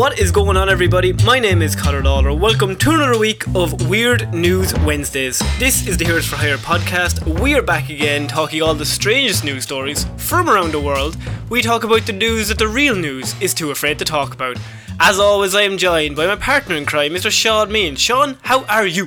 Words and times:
What 0.00 0.18
is 0.18 0.32
going 0.32 0.56
on, 0.56 0.70
everybody? 0.70 1.12
My 1.26 1.38
name 1.38 1.60
is 1.60 1.76
Conor 1.76 2.02
Lawler. 2.02 2.32
Welcome 2.32 2.74
to 2.74 2.90
another 2.92 3.18
week 3.18 3.46
of 3.54 3.86
Weird 3.86 4.32
News 4.32 4.72
Wednesdays. 4.78 5.40
This 5.58 5.86
is 5.86 5.98
the 5.98 6.06
Heroes 6.06 6.26
for 6.26 6.36
Hire 6.36 6.56
podcast. 6.56 7.38
We 7.38 7.54
are 7.54 7.60
back 7.60 7.90
again 7.90 8.26
talking 8.26 8.62
all 8.62 8.72
the 8.72 8.86
strangest 8.86 9.44
news 9.44 9.64
stories 9.64 10.06
from 10.16 10.48
around 10.48 10.72
the 10.72 10.80
world. 10.80 11.18
We 11.50 11.60
talk 11.60 11.84
about 11.84 12.06
the 12.06 12.14
news 12.14 12.48
that 12.48 12.56
the 12.56 12.66
real 12.66 12.94
news 12.94 13.38
is 13.42 13.52
too 13.52 13.72
afraid 13.72 13.98
to 13.98 14.06
talk 14.06 14.32
about. 14.32 14.56
As 15.00 15.18
always, 15.18 15.54
I 15.54 15.64
am 15.64 15.76
joined 15.76 16.16
by 16.16 16.26
my 16.26 16.36
partner 16.36 16.76
in 16.76 16.86
crime, 16.86 17.12
Mr. 17.12 17.30
Shaun 17.30 17.68
Meighan. 17.68 17.98
Shaun, 17.98 18.38
how 18.40 18.64
are 18.64 18.86
you? 18.86 19.06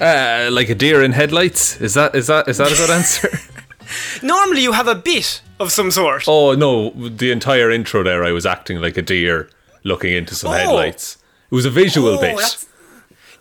Uh, 0.00 0.48
like 0.52 0.68
a 0.68 0.76
deer 0.76 1.02
in 1.02 1.10
headlights. 1.10 1.80
Is 1.80 1.94
that 1.94 2.14
is 2.14 2.28
that 2.28 2.46
is 2.46 2.58
that 2.58 2.70
a 2.70 2.76
good 2.76 2.90
answer? 2.90 3.30
Normally, 4.22 4.62
you 4.62 4.72
have 4.72 4.86
a 4.86 4.94
bit 4.94 5.42
of 5.58 5.72
some 5.72 5.90
sort. 5.90 6.24
oh 6.28 6.54
no, 6.54 6.90
the 6.90 7.32
entire 7.32 7.68
intro 7.68 8.04
there, 8.04 8.22
I 8.22 8.30
was 8.30 8.46
acting 8.46 8.80
like 8.80 8.96
a 8.96 9.02
deer 9.02 9.48
looking 9.84 10.12
into 10.14 10.34
some 10.34 10.50
Oh. 10.50 10.54
headlights. 10.54 11.18
It 11.50 11.54
was 11.54 11.64
a 11.66 11.70
visual 11.70 12.18
Oh, 12.18 12.20
bit. 12.20 12.56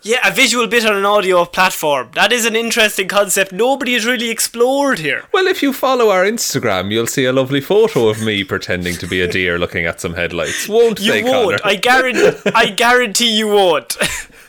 Yeah, 0.05 0.27
a 0.27 0.31
visual 0.31 0.67
bit 0.67 0.85
on 0.85 0.97
an 0.97 1.05
audio 1.05 1.45
platform. 1.45 2.09
That 2.15 2.33
is 2.33 2.45
an 2.45 2.57
interesting 2.57 3.07
concept 3.07 3.53
nobody 3.53 3.93
has 3.93 4.05
really 4.05 4.29
explored 4.29 4.99
here. 4.99 5.23
Well, 5.31 5.47
if 5.47 5.63
you 5.63 5.71
follow 5.71 6.09
our 6.09 6.25
Instagram, 6.25 6.91
you'll 6.91 7.07
see 7.07 7.23
a 7.23 7.31
lovely 7.31 7.61
photo 7.61 8.09
of 8.09 8.21
me 8.21 8.43
pretending 8.53 8.95
to 8.95 9.07
be 9.07 9.21
a 9.21 9.27
deer 9.29 9.57
looking 9.57 9.85
at 9.85 10.01
some 10.01 10.15
headlights. 10.15 10.67
Won't 10.67 10.99
You 10.99 11.13
they, 11.13 11.23
won't. 11.23 11.61
Connor? 11.61 11.71
I 11.73 11.75
guarantee. 11.77 12.51
I 12.53 12.69
guarantee 12.71 13.31
you 13.37 13.47
won't. 13.47 13.95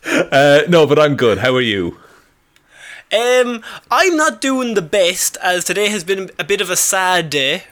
Uh, 0.04 0.62
no, 0.68 0.86
but 0.88 0.98
I'm 0.98 1.14
good. 1.14 1.38
How 1.38 1.54
are 1.54 1.60
you? 1.60 1.98
Um, 3.12 3.62
I'm 3.92 4.16
not 4.16 4.40
doing 4.40 4.74
the 4.74 4.82
best 4.82 5.36
as 5.40 5.64
today 5.64 5.88
has 5.88 6.02
been 6.02 6.30
a 6.36 6.42
bit 6.44 6.60
of 6.60 6.68
a 6.68 6.76
sad 6.76 7.30
day. 7.30 7.62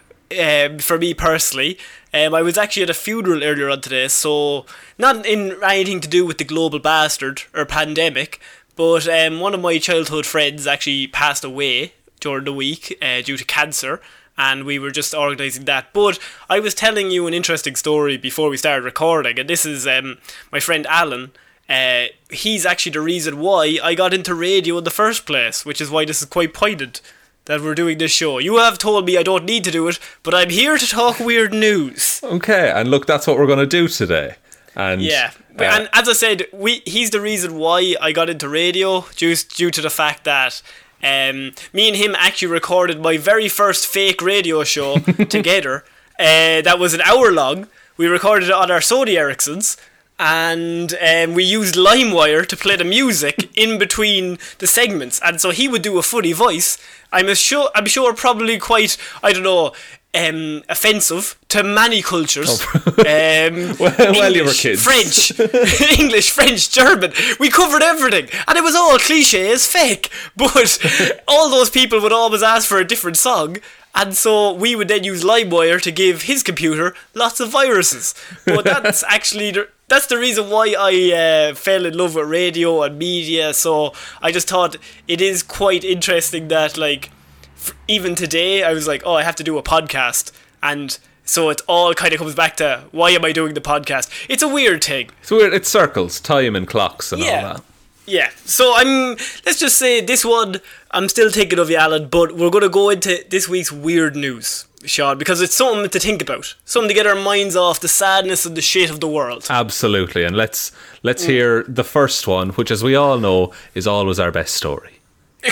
Um, 0.41 0.79
for 0.79 0.99
me 0.99 1.13
personally, 1.15 1.79
um, 2.15 2.35
I 2.35 2.43
was 2.43 2.59
actually 2.59 2.83
at 2.83 2.91
a 2.91 2.95
funeral 2.95 3.43
earlier 3.43 3.71
on 3.71 3.81
today, 3.81 4.09
so 4.09 4.67
not 4.99 5.25
in 5.25 5.57
anything 5.63 6.01
to 6.01 6.09
do 6.09 6.27
with 6.27 6.39
the 6.39 6.45
global 6.45 6.79
bastard 6.79 7.43
or 7.55 7.65
pandemic, 7.65 8.41
but 8.77 9.09
um, 9.09 9.41
one 9.41 9.55
of 9.55 9.61
my 9.61 9.79
childhood 9.79 10.27
friends 10.27 10.67
actually 10.67 11.07
passed 11.07 11.45
away 11.45 11.95
during 12.21 12.45
the 12.45 12.53
week 12.53 12.99
uh, 13.01 13.23
due 13.23 13.37
to 13.37 13.45
cancer, 13.45 14.01
and 14.37 14.65
we 14.65 14.79
were 14.79 14.91
just 14.91 15.15
organising 15.15 15.65
that. 15.65 15.93
But 15.93 16.19
I 16.51 16.61
was 16.61 16.75
telling 16.75 17.11
you 17.11 17.27
an 17.27 17.35
interesting 17.35 17.77
story 17.77 18.17
before 18.17 18.51
we 18.51 18.57
started 18.57 18.85
recording, 18.85 19.39
and 19.39 19.49
this 19.49 19.65
is 19.65 19.87
um, 19.87 20.19
my 20.51 20.61
friend 20.61 20.87
Alan. 20.87 21.33
Uh, 21.69 22.07
he's 22.29 22.67
actually 22.67 22.93
the 22.93 23.01
reason 23.01 23.39
why 23.39 23.79
I 23.83 23.95
got 23.95 24.13
into 24.13 24.35
radio 24.35 24.77
in 24.77 24.85
the 24.85 24.91
first 24.91 25.25
place, 25.25 25.65
which 25.65 25.81
is 25.81 25.91
why 25.91 26.05
this 26.05 26.21
is 26.21 26.29
quite 26.29 26.53
pointed 26.53 27.01
that 27.47 27.61
we're 27.61 27.75
doing 27.75 27.99
this 27.99 28.13
show. 28.13 28.39
You 28.39 28.59
have 28.59 28.79
told 28.79 29.07
me 29.07 29.17
I 29.17 29.23
don't 29.23 29.45
need 29.45 29.65
to 29.65 29.71
do 29.71 29.89
it, 29.89 29.99
but 30.23 30.35
I'm 30.35 30.51
here 30.51 30.79
to 30.79 30.87
talk 30.87 31.19
weird 31.19 31.53
news. 31.53 32.21
Okay, 32.23 32.71
and 32.71 32.91
look, 32.91 33.07
that's 33.07 33.27
what 33.27 33.39
we're 33.39 33.47
going 33.47 33.59
to 33.59 33.67
do 33.67 33.89
today. 33.89 34.37
And 34.75 35.03
Yeah, 35.03 35.33
uh, 35.59 35.65
and 35.65 35.89
as 35.93 36.09
I 36.09 36.13
said, 36.15 36.47
we 36.53 36.83
he's 36.87 37.11
the 37.11 37.21
reason 37.21 37.57
why 37.57 37.95
I 38.01 38.13
got 38.13 38.31
into 38.31 38.49
radio, 38.49 39.05
due 39.17 39.37
due 39.37 39.71
to 39.71 39.81
the 39.81 39.91
fact 39.91 40.25
that 40.25 40.63
um, 41.03 41.53
me 41.73 41.89
and 41.89 41.97
him 41.97 42.15
actually 42.17 42.49
recorded 42.49 43.01
my 43.01 43.17
very 43.19 43.49
first 43.49 43.87
fake 43.87 44.23
radio 44.23 44.65
show 44.65 44.99
together. 45.29 45.85
Uh, 46.19 46.63
that 46.63 46.79
was 46.79 46.95
an 46.95 47.01
hour 47.03 47.33
long. 47.33 47.67
We 47.97 48.07
recorded 48.07 48.49
it 48.49 48.55
on 48.55 48.71
our 48.71 48.81
Sony 48.81 49.15
Ericssons. 49.17 49.77
And 50.25 50.95
um, 51.03 51.35
we 51.35 51.43
used 51.43 51.75
LimeWire 51.75 52.47
to 52.47 52.57
play 52.57 52.77
the 52.77 52.85
music 52.85 53.51
in 53.57 53.77
between 53.77 54.39
the 54.59 54.69
segments, 54.69 55.21
and 55.21 55.41
so 55.41 55.51
he 55.51 55.67
would 55.67 55.83
do 55.83 55.99
a 55.99 56.03
funny 56.03 56.33
voice. 56.33 56.79
I'm 57.13 57.35
sure, 57.35 57.71
I'm 57.75 57.87
sure, 57.87 58.15
probably 58.15 58.57
quite, 58.59 58.97
I 59.21 59.33
don't 59.33 59.43
know, 59.43 59.73
um, 60.15 60.63
offensive 60.69 61.37
to 61.49 61.65
many 61.65 62.03
cultures. 62.03 62.63
um, 62.87 62.95
Well- 63.81 63.95
well, 63.99 64.33
you 64.33 64.45
were 64.45 64.51
English, 64.51 64.63
kids. 64.63 64.83
French, 64.83 65.41
English, 65.99 66.31
French, 66.31 66.71
German. 66.71 67.13
We 67.41 67.51
covered 67.51 67.83
everything, 67.83 68.29
and 68.47 68.57
it 68.57 68.63
was 68.63 68.77
all 68.77 68.99
cliches, 68.99 69.67
fake. 69.67 70.09
But 70.37 70.79
all 71.27 71.51
those 71.51 71.69
people 71.69 72.01
would 72.01 72.13
always 72.13 72.45
ask 72.45 72.69
for 72.69 72.79
a 72.79 72.85
different 72.87 73.17
song, 73.17 73.57
and 73.93 74.17
so 74.17 74.53
we 74.53 74.77
would 74.77 74.87
then 74.87 75.03
use 75.03 75.25
LimeWire 75.25 75.81
to 75.83 75.91
give 75.91 76.23
his 76.23 76.45
computer 76.45 76.95
lots 77.13 77.41
of 77.41 77.51
viruses. 77.51 78.15
But 78.47 78.65
that's 78.65 79.03
actually 79.09 79.51
the, 79.51 79.69
that's 79.93 80.07
the 80.07 80.19
reason 80.19 80.49
why 80.51 80.75
I 80.79 81.51
uh, 81.51 81.55
fell 81.55 81.85
in 81.87 81.95
love 81.97 82.15
with 82.15 82.27
radio 82.29 82.83
and 82.83 82.99
media. 82.99 83.53
So 83.55 83.93
I 84.23 84.33
just 84.33 84.49
thought 84.49 84.77
it 85.07 85.21
is 85.21 85.43
quite 85.43 85.85
interesting 85.85 86.49
that 86.49 86.77
like 86.77 87.11
f- 87.57 87.75
even 87.87 88.15
today 88.15 88.63
I 88.65 88.73
was 88.73 88.87
like, 88.89 89.03
oh, 89.05 89.15
I 89.15 89.23
have 89.23 89.37
to 89.37 89.45
do 89.45 89.59
a 89.59 89.63
podcast, 89.63 90.33
and 90.63 90.99
so 91.25 91.51
it 91.51 91.61
all 91.69 91.93
kind 91.95 92.13
of 92.13 92.19
comes 92.19 92.35
back 92.35 92.57
to 92.57 92.85
why 92.91 93.11
am 93.11 93.25
I 93.25 93.33
doing 93.33 93.55
the 93.55 93.61
podcast? 93.61 94.09
It's 94.29 94.43
a 94.43 94.49
weird 94.49 94.83
thing. 94.83 95.11
it's 95.21 95.31
weird. 95.31 95.53
It 95.55 95.67
circles 95.67 96.21
time 96.21 96.57
and 96.57 96.67
clocks 96.67 97.13
and 97.13 97.23
Yeah. 97.23 97.31
all 97.37 97.55
that. 97.55 97.63
Yeah, 98.05 98.31
so 98.45 98.73
I'm. 98.75 99.11
Let's 99.47 99.61
just 99.61 99.79
say 99.79 100.01
this 100.01 100.25
one. 100.25 100.61
I'm 100.91 101.09
still 101.09 101.31
thinking 101.31 101.61
of 101.61 101.71
you, 101.71 101.77
Alan, 101.77 102.09
but 102.09 102.33
we're 102.37 102.51
going 102.51 102.63
to 102.65 102.69
go 102.69 102.91
into 102.91 103.25
this 103.31 103.49
week's 103.49 103.71
weird 103.71 104.17
news, 104.17 104.67
Shaun, 104.85 105.19
because 105.19 105.41
it's 105.41 105.55
something 105.55 105.89
to 105.91 106.01
think 106.01 106.23
about, 106.23 106.55
something 106.65 106.89
to 106.89 106.95
get 106.95 107.07
our 107.07 107.15
minds 107.15 107.55
off 107.57 107.81
the 107.81 107.89
sadness 107.89 108.45
and 108.47 108.57
the 108.57 108.63
shit 108.63 108.91
of 108.91 109.01
the 109.01 109.09
world. 109.09 109.47
Absolutely, 109.51 110.25
and 110.25 110.37
let's 110.37 110.71
Mm. 110.71 110.75
let's 111.03 111.25
hear 111.25 111.65
the 111.69 111.85
first 111.85 112.27
one, 112.27 112.51
which, 112.51 112.71
as 112.71 112.83
we 112.83 112.95
all 112.97 113.19
know, 113.19 113.53
is 113.75 113.87
always 113.87 114.19
our 114.21 114.31
best 114.33 114.55
story. 114.55 115.01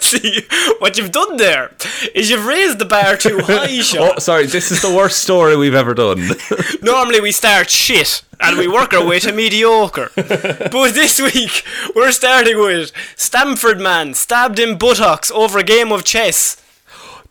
See 0.00 0.40
what 0.78 0.96
you've 0.96 1.10
done 1.12 1.36
there 1.36 1.72
is 2.14 2.30
you've 2.30 2.46
raised 2.46 2.78
the 2.78 2.84
bar 2.84 3.16
too 3.16 3.40
high, 3.42 3.80
Shaun. 3.82 4.12
Oh, 4.16 4.18
sorry, 4.18 4.46
this 4.46 4.70
is 4.70 4.80
the 4.82 4.94
worst 4.94 5.18
story 5.18 5.56
we've 5.56 5.74
ever 5.74 5.94
done. 5.94 6.28
Normally 6.82 7.20
we 7.20 7.30
start 7.32 7.68
shit 7.70 8.22
and 8.40 8.56
we 8.58 8.66
work 8.68 8.94
our 8.94 9.04
way 9.04 9.18
to 9.20 9.32
mediocre. 9.32 10.10
But 10.16 10.92
this 10.94 11.20
week 11.20 11.64
we're 11.94 12.12
starting 12.12 12.58
with 12.58 12.92
Stamford 13.16 13.80
man 13.80 14.14
stabbed 14.14 14.58
in 14.58 14.78
buttocks 14.78 15.30
over 15.30 15.58
a 15.58 15.64
game 15.64 15.92
of 15.92 16.04
chess. 16.04 16.56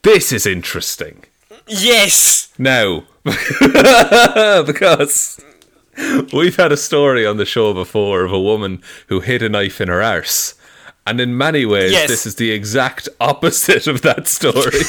This 0.05 0.31
is 0.31 0.45
interesting. 0.45 1.23
Yes. 1.67 2.53
No. 2.57 3.03
because 3.23 5.41
we've 6.31 6.55
had 6.55 6.71
a 6.71 6.77
story 6.77 7.25
on 7.25 7.37
the 7.37 7.45
show 7.45 7.73
before 7.73 8.23
of 8.23 8.31
a 8.31 8.39
woman 8.39 8.81
who 9.07 9.19
hid 9.19 9.41
a 9.41 9.49
knife 9.49 9.81
in 9.81 9.89
her 9.89 10.01
arse. 10.01 10.53
And 11.07 11.19
in 11.19 11.37
many 11.37 11.65
ways, 11.65 11.91
Yes. 11.91 12.07
this 12.07 12.25
is 12.25 12.35
the 12.35 12.51
exact 12.51 13.09
opposite 13.19 13.87
of 13.87 14.01
that 14.03 14.27
story. 14.27 14.79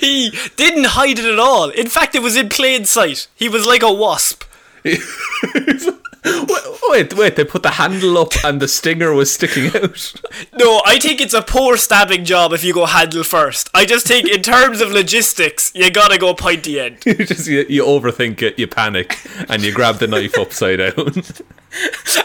He 0.00 0.30
didn't 0.56 0.84
hide 0.84 1.18
it 1.18 1.24
at 1.24 1.38
all. 1.38 1.70
In 1.70 1.88
fact, 1.88 2.14
it 2.14 2.22
was 2.22 2.36
in 2.36 2.48
plain 2.48 2.84
sight. 2.84 3.26
He 3.34 3.48
was 3.48 3.66
like 3.66 3.82
a 3.82 3.92
wasp. 3.92 4.44
wait, 6.24 7.14
wait, 7.14 7.36
they 7.36 7.44
put 7.44 7.62
the 7.62 7.70
handle 7.70 8.18
up 8.18 8.32
and 8.44 8.60
the 8.60 8.68
stinger 8.68 9.12
was 9.12 9.32
sticking 9.32 9.66
out. 9.76 10.12
No, 10.54 10.82
I 10.84 10.98
think 10.98 11.20
it's 11.20 11.34
a 11.34 11.42
poor 11.42 11.76
stabbing 11.76 12.24
job 12.24 12.52
if 12.52 12.62
you 12.62 12.74
go 12.74 12.86
handle 12.86 13.24
first. 13.24 13.70
I 13.74 13.84
just 13.84 14.06
think, 14.06 14.28
in 14.28 14.42
terms 14.42 14.80
of 14.80 14.90
logistics, 14.90 15.72
you 15.74 15.90
gotta 15.90 16.18
go 16.18 16.34
pointy 16.34 16.78
end. 16.78 16.98
you 17.06 17.14
just 17.14 17.48
you, 17.48 17.64
you 17.68 17.84
overthink 17.84 18.42
it, 18.42 18.58
you 18.58 18.66
panic, 18.66 19.18
and 19.48 19.62
you 19.62 19.72
grab 19.72 19.96
the 19.96 20.06
knife 20.06 20.38
upside 20.38 20.78
down. 20.78 21.22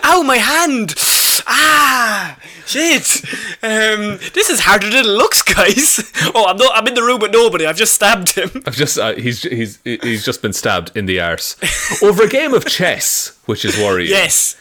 Ow, 0.04 0.24
my 0.24 0.38
hand! 0.38 0.94
Ah, 1.48 2.38
shit! 2.66 3.24
Um, 3.64 4.18
this 4.34 4.50
is 4.50 4.62
harder 4.62 4.90
than 4.90 5.00
it 5.00 5.06
looks, 5.06 5.42
guys. 5.42 6.12
Oh, 6.36 6.46
I'm 6.46 6.58
not. 6.58 6.72
I'm 6.76 6.88
in 6.88 6.94
the 6.94 7.04
room 7.04 7.20
with 7.22 7.32
nobody. 7.32 7.66
I've 7.66 7.78
just 7.78 7.94
stabbed 7.94 8.34
him. 8.36 8.64
I've 8.66 8.76
just 8.76 8.98
uh, 8.98 9.14
he's 9.16 9.44
he's 9.44 9.80
he's 9.84 10.24
just 10.26 10.42
been 10.42 10.54
stabbed 10.54 10.96
in 10.96 11.06
the 11.06 11.20
arse 11.20 11.56
over 12.04 12.24
a 12.24 12.28
game 12.30 12.54
of 12.54 12.66
chess, 12.66 13.38
which 13.46 13.64
is 13.66 13.78
worrying. 13.78 14.10
Yes. 14.10 14.56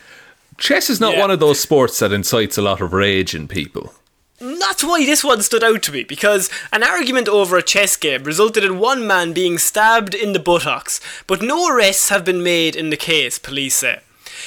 Chess 0.59 0.88
is 0.88 1.00
not 1.00 1.14
Yeah. 1.14 1.20
one 1.20 1.31
of 1.31 1.41
those 1.41 1.60
sports 1.60 1.98
that 1.98 2.12
incites 2.12 2.56
a 2.56 2.62
lot 2.62 2.81
of 2.81 2.93
rage 2.93 3.34
in 3.34 3.47
people. 3.48 3.93
That's 4.38 4.84
why 4.84 5.04
this 5.04 5.25
one 5.25 5.43
stood 5.43 5.64
out 5.64 5.82
to 5.84 5.93
me, 5.93 6.04
because 6.04 6.50
an 6.73 6.82
argument 6.82 7.28
over 7.28 7.56
a 7.56 7.62
chess 7.62 7.96
game 7.96 8.23
resulted 8.25 8.64
in 8.64 8.78
one 8.78 9.06
man 9.06 9.32
being 9.32 9.58
stabbed 9.58 10.14
in 10.14 10.32
the 10.32 10.38
buttocks, 10.38 11.00
but 11.26 11.40
no 11.43 11.69
arrests 11.69 12.11
have 12.11 12.25
been 12.25 12.43
made 12.43 12.76
in 12.76 12.90
the 12.90 12.96
case, 12.99 13.38
police 13.38 13.76
say. 13.76 14.00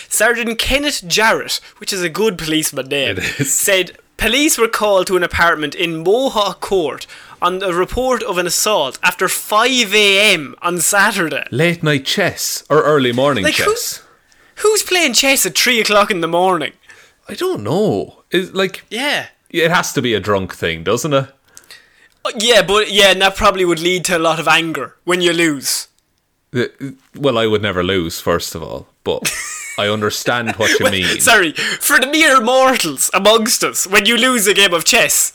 Sergeant 0.07 0.57
Kenneth 0.59 1.07
Jarrett, 1.07 1.59
which 1.77 1.91
is 1.93 2.01
a 2.01 2.09
good 2.09 2.37
policeman 2.37 2.87
name, 2.87 3.17
said 3.43 3.97
police 4.17 4.57
were 4.57 4.67
called 4.67 5.07
to 5.07 5.17
an 5.17 5.23
apartment 5.23 5.75
in 5.75 6.03
Mohawk 6.03 6.59
Court 6.59 7.07
on 7.41 7.63
a 7.63 7.71
report 7.73 8.21
of 8.23 8.37
an 8.37 8.45
assault 8.47 8.99
after 9.01 9.27
5am 9.27 10.55
on 10.61 10.79
Saturday. 10.79 11.45
Late 11.51 11.83
night 11.83 12.05
chess 12.05 12.63
or 12.69 12.83
early 12.83 13.11
morning 13.13 13.43
Like, 13.45 13.53
chess? 13.55 14.03
Who's 14.57 14.83
playing 14.83 15.13
chess 15.13 15.45
at 15.45 15.57
3 15.57 15.79
o'clock 15.79 16.11
in 16.11 16.19
the 16.21 16.27
morning? 16.27 16.73
I 17.29 17.35
don't 17.35 17.63
know. 17.63 18.23
Is 18.31 18.53
like 18.53 18.83
Yeah. 18.89 19.27
it 19.49 19.71
has 19.71 19.93
to 19.93 20.01
be 20.01 20.13
a 20.13 20.19
drunk 20.19 20.53
thing, 20.53 20.83
doesn't 20.83 21.13
it? 21.13 21.29
Uh, 22.25 22.31
Yeah, 22.35 22.61
but 22.61 22.91
yeah, 22.91 23.11
and 23.11 23.21
that 23.21 23.37
probably 23.37 23.63
would 23.63 23.79
lead 23.79 24.03
to 24.05 24.17
a 24.17 24.19
lot 24.19 24.39
of 24.39 24.47
anger 24.47 24.97
when 25.05 25.21
you 25.21 25.31
lose. 25.31 25.87
Well, 27.15 27.37
I 27.37 27.45
would 27.47 27.61
never 27.61 27.83
lose, 27.83 28.19
first 28.19 28.53
of 28.55 28.61
all, 28.63 28.87
but 29.03 29.31
I 29.79 29.87
understand 29.89 30.51
what 30.57 30.79
you 30.79 30.89
mean. 30.91 31.19
Sorry, 31.19 31.53
for 31.53 31.99
the 31.99 32.07
mere 32.07 32.41
mortals 32.41 33.09
amongst 33.13 33.63
us, 33.63 33.87
when 33.87 34.05
you 34.05 34.17
lose 34.17 34.45
a 34.47 34.53
game 34.53 34.73
of 34.73 34.83
chess. 34.85 35.33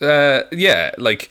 uh, 0.00 0.42
yeah, 0.52 0.90
like 0.98 1.30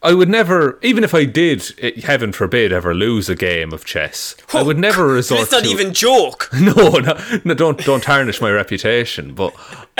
I 0.00 0.14
would 0.14 0.28
never, 0.28 0.78
even 0.82 1.02
if 1.04 1.12
I 1.14 1.24
did, 1.24 1.74
eh, 1.80 2.00
heaven 2.02 2.32
forbid, 2.32 2.72
ever 2.72 2.94
lose 2.94 3.28
a 3.28 3.34
game 3.34 3.72
of 3.72 3.84
chess, 3.84 4.36
I 4.54 4.62
would 4.62 4.78
never 4.78 5.06
resort 5.08 5.42
It's 5.42 5.52
not 5.52 5.64
to. 5.64 5.68
even 5.70 5.92
joke. 5.92 6.48
no, 6.60 6.98
no, 6.98 7.18
no, 7.44 7.54
don't 7.54 7.78
don't 7.84 8.02
tarnish 8.02 8.40
my 8.40 8.50
reputation. 8.50 9.34
But 9.34 9.52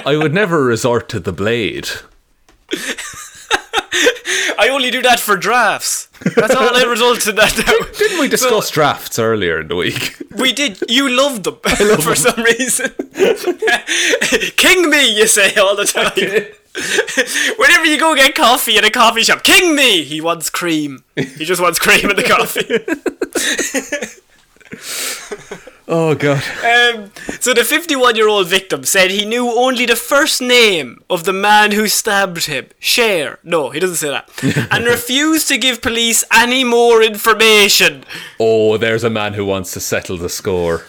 I 0.07 0.17
would 0.17 0.33
never 0.33 0.63
resort 0.65 1.09
to 1.11 1.21
the 1.21 1.33
blade. 1.33 1.89
I 4.59 4.69
only 4.71 4.91
do 4.91 5.01
that 5.03 5.21
for 5.21 5.37
drafts. 5.37 6.09
That's 6.35 6.55
all 6.55 6.75
I 6.75 6.83
result 6.83 7.27
in 7.29 7.37
that 7.37 7.57
now. 7.57 7.97
Didn't 7.97 8.19
we 8.19 8.27
discuss 8.29 8.71
drafts 8.71 9.19
earlier 9.19 9.61
in 9.61 9.69
the 9.69 9.77
week? 9.77 10.17
We 10.39 10.53
did. 10.53 10.79
You 10.89 11.09
loved 11.11 11.43
them 11.45 11.57
for 12.01 12.15
some 12.15 12.41
reason. 12.41 12.91
King 14.57 14.89
me, 14.89 15.17
you 15.19 15.27
say 15.27 15.53
all 15.57 15.75
the 15.75 15.85
time. 15.85 16.13
Whenever 17.59 17.87
you 17.87 17.99
go 17.99 18.15
get 18.15 18.37
coffee 18.37 18.77
in 18.77 18.85
a 18.85 18.91
coffee 18.91 19.25
shop, 19.25 19.43
King 19.43 19.75
me. 19.75 20.05
He 20.05 20.21
wants 20.21 20.49
cream. 20.49 21.03
He 21.17 21.45
just 21.45 21.61
wants 21.61 21.81
cream 21.81 22.09
in 22.09 22.15
the 22.15 22.23
coffee. 22.23 22.69
Oh 25.91 26.15
god. 26.15 26.43
Um, 26.63 27.11
so 27.41 27.55
the 27.55 27.63
51-year-old 27.63 28.47
victim 28.47 28.85
said 28.85 29.11
he 29.11 29.25
knew 29.25 29.51
only 29.51 29.87
the 29.87 29.97
first 29.97 30.43
name 30.43 31.03
of 31.09 31.25
the 31.25 31.33
man 31.33 31.73
who 31.73 31.89
stabbed 31.89 32.45
him. 32.45 32.67
Cher. 32.79 33.39
No, 33.43 33.71
he 33.71 33.81
doesn't 33.81 33.97
say 33.97 34.11
that. 34.11 34.29
and 34.71 34.85
refused 34.85 35.49
to 35.49 35.57
give 35.57 35.81
police 35.81 36.25
any 36.31 36.63
more 36.63 37.03
information. 37.03 38.05
Oh, 38.39 38.77
there's 38.77 39.03
a 39.03 39.09
man 39.09 39.33
who 39.33 39.47
wants 39.47 39.73
to 39.73 39.81
settle 39.81 40.19
the 40.19 40.29
score. 40.29 40.85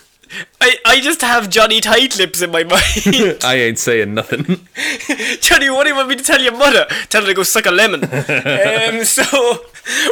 I, 0.61 0.77
I 0.85 0.99
just 0.99 1.21
have 1.21 1.49
Johnny 1.49 1.81
Tight 1.81 2.17
Lips 2.17 2.41
in 2.41 2.51
my 2.51 2.63
mind. 2.63 3.37
I 3.43 3.55
ain't 3.55 3.79
saying 3.79 4.13
nothing. 4.13 4.43
Johnny, 5.41 5.69
what 5.69 5.83
do 5.83 5.89
you 5.89 5.95
want 5.95 6.09
me 6.09 6.15
to 6.15 6.23
tell 6.23 6.41
your 6.41 6.57
mother? 6.57 6.85
Tell 7.09 7.21
her 7.21 7.27
to 7.27 7.33
go 7.33 7.43
suck 7.43 7.65
a 7.65 7.71
lemon. 7.71 8.03
um, 8.03 9.03
so, 9.05 9.65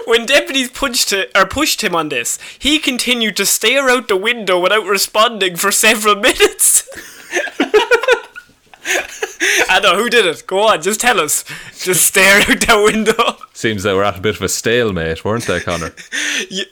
when 0.05 0.25
deputies 0.25 0.69
punched 0.69 1.13
it, 1.13 1.31
or 1.35 1.45
pushed 1.45 1.83
him 1.83 1.95
on 1.95 2.09
this, 2.09 2.39
he 2.57 2.79
continued 2.79 3.37
to 3.37 3.45
stare 3.45 3.89
out 3.89 4.07
the 4.07 4.17
window 4.17 4.59
without 4.59 4.85
responding 4.85 5.55
for 5.55 5.71
several 5.71 6.15
minutes. 6.15 6.87
I 9.69 9.79
know 9.81 9.97
who 9.97 10.09
did 10.09 10.25
it. 10.25 10.47
Go 10.47 10.67
on, 10.67 10.81
just 10.81 11.01
tell 11.01 11.19
us. 11.19 11.43
Just 11.77 12.05
stare 12.05 12.39
out 12.41 12.59
that 12.61 12.81
window. 12.83 13.37
Seems 13.53 13.83
that 13.83 13.95
we're 13.95 14.03
at 14.03 14.17
a 14.17 14.21
bit 14.21 14.35
of 14.35 14.41
a 14.41 14.49
stalemate, 14.49 15.25
weren't 15.25 15.45
they, 15.45 15.59
Connor? 15.59 15.93
Y- 16.49 16.65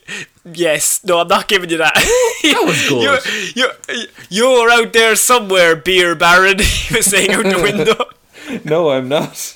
yes, 0.46 1.04
no, 1.04 1.20
I'm 1.20 1.28
not 1.28 1.48
giving 1.48 1.70
you 1.70 1.78
that. 1.78 1.94
That 2.46 2.64
was 2.64 2.88
good. 2.88 3.02
You're, 3.56 3.72
you're, 3.90 4.06
you're 4.30 4.70
out 4.70 4.94
there 4.94 5.16
somewhere, 5.16 5.76
beer 5.76 6.14
baron. 6.14 6.60
He 6.60 6.96
was 6.96 7.08
saying 7.08 7.32
out 7.32 7.44
the 7.44 7.60
window. 7.60 8.06
no, 8.64 8.92
I'm 8.92 9.10
not. 9.10 9.54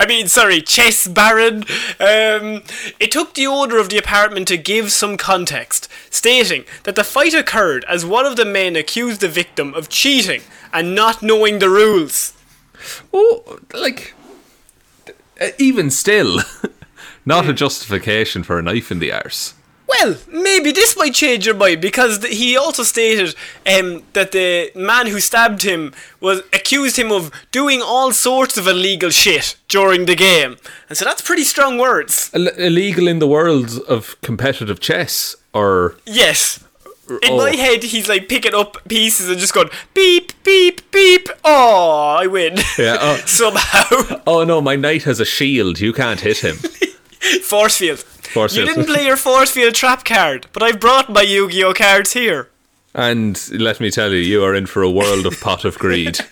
I 0.00 0.06
mean, 0.06 0.28
sorry, 0.28 0.60
chess 0.60 1.08
baron. 1.08 1.64
Um, 1.98 2.62
it 3.00 3.10
took 3.10 3.34
the 3.34 3.46
owner 3.46 3.78
of 3.78 3.88
the 3.88 3.98
apartment 3.98 4.46
to 4.48 4.56
give 4.56 4.92
some 4.92 5.16
context, 5.16 5.88
stating 6.10 6.64
that 6.84 6.94
the 6.94 7.02
fight 7.02 7.34
occurred 7.34 7.84
as 7.88 8.06
one 8.06 8.26
of 8.26 8.36
the 8.36 8.44
men 8.44 8.76
accused 8.76 9.20
the 9.20 9.28
victim 9.28 9.74
of 9.74 9.88
cheating 9.88 10.42
and 10.72 10.94
not 10.94 11.22
knowing 11.22 11.58
the 11.58 11.70
rules. 11.70 12.34
oh, 13.12 13.58
like, 13.72 14.14
uh, 15.40 15.48
even 15.58 15.90
still, 15.90 16.40
not 17.26 17.48
a 17.48 17.52
justification 17.52 18.42
for 18.42 18.58
a 18.58 18.62
knife 18.62 18.90
in 18.90 18.98
the 18.98 19.12
arse. 19.12 19.54
Well, 19.86 20.16
maybe 20.32 20.72
this 20.72 20.96
might 20.96 21.14
change 21.14 21.44
your 21.46 21.54
mind 21.54 21.80
because 21.82 22.18
th- 22.20 22.36
he 22.36 22.56
also 22.56 22.82
stated 22.82 23.34
um, 23.66 24.02
that 24.14 24.32
the 24.32 24.72
man 24.74 25.06
who 25.08 25.20
stabbed 25.20 25.62
him 25.62 25.92
was 26.20 26.40
accused 26.54 26.96
him 26.96 27.12
of 27.12 27.30
doing 27.52 27.82
all 27.82 28.10
sorts 28.12 28.56
of 28.56 28.66
illegal 28.66 29.10
shit 29.10 29.56
during 29.68 30.06
the 30.06 30.16
game, 30.16 30.56
and 30.88 30.96
so 30.96 31.04
that's 31.04 31.20
pretty 31.20 31.44
strong 31.44 31.76
words. 31.78 32.30
Ill- 32.34 32.48
illegal 32.56 33.06
in 33.06 33.18
the 33.18 33.26
world 33.28 33.78
of 33.86 34.16
competitive 34.22 34.80
chess, 34.80 35.36
or 35.52 35.96
Yes. 36.06 36.60
In 37.22 37.32
Oh. 37.32 37.36
my 37.36 37.50
head, 37.54 37.82
he's 37.82 38.08
like 38.08 38.30
picking 38.30 38.54
up 38.54 38.78
pieces 38.88 39.28
and 39.28 39.38
just 39.38 39.52
going 39.52 39.68
beep, 39.92 40.32
beep, 40.42 40.90
beep. 40.90 41.28
Oh, 41.44 42.16
I 42.18 42.26
win. 42.26 42.56
Yeah, 42.78 42.96
oh. 42.98 43.16
Somehow. 43.26 44.22
oh 44.26 44.44
no, 44.44 44.62
my 44.62 44.76
knight 44.76 45.02
has 45.02 45.20
a 45.20 45.26
shield. 45.26 45.78
You 45.80 45.92
can't 45.92 46.20
hit 46.20 46.38
him. 46.38 46.56
Force 47.42 47.78
field. 47.78 47.98
Force 48.00 48.56
you 48.56 48.64
field. 48.64 48.76
didn't 48.76 48.92
play 48.92 49.06
your 49.06 49.16
force 49.16 49.50
field 49.50 49.74
trap 49.74 50.04
card, 50.04 50.46
but 50.52 50.62
I've 50.62 50.80
brought 50.80 51.10
my 51.10 51.22
Yu 51.22 51.50
Gi 51.50 51.64
Oh 51.64 51.72
cards 51.72 52.12
here. 52.12 52.48
And 52.94 53.40
let 53.52 53.80
me 53.80 53.90
tell 53.90 54.12
you, 54.12 54.18
you 54.18 54.44
are 54.44 54.54
in 54.54 54.66
for 54.66 54.82
a 54.82 54.90
world 54.90 55.26
of 55.26 55.40
pot 55.40 55.64
of 55.64 55.78
greed. 55.78 56.18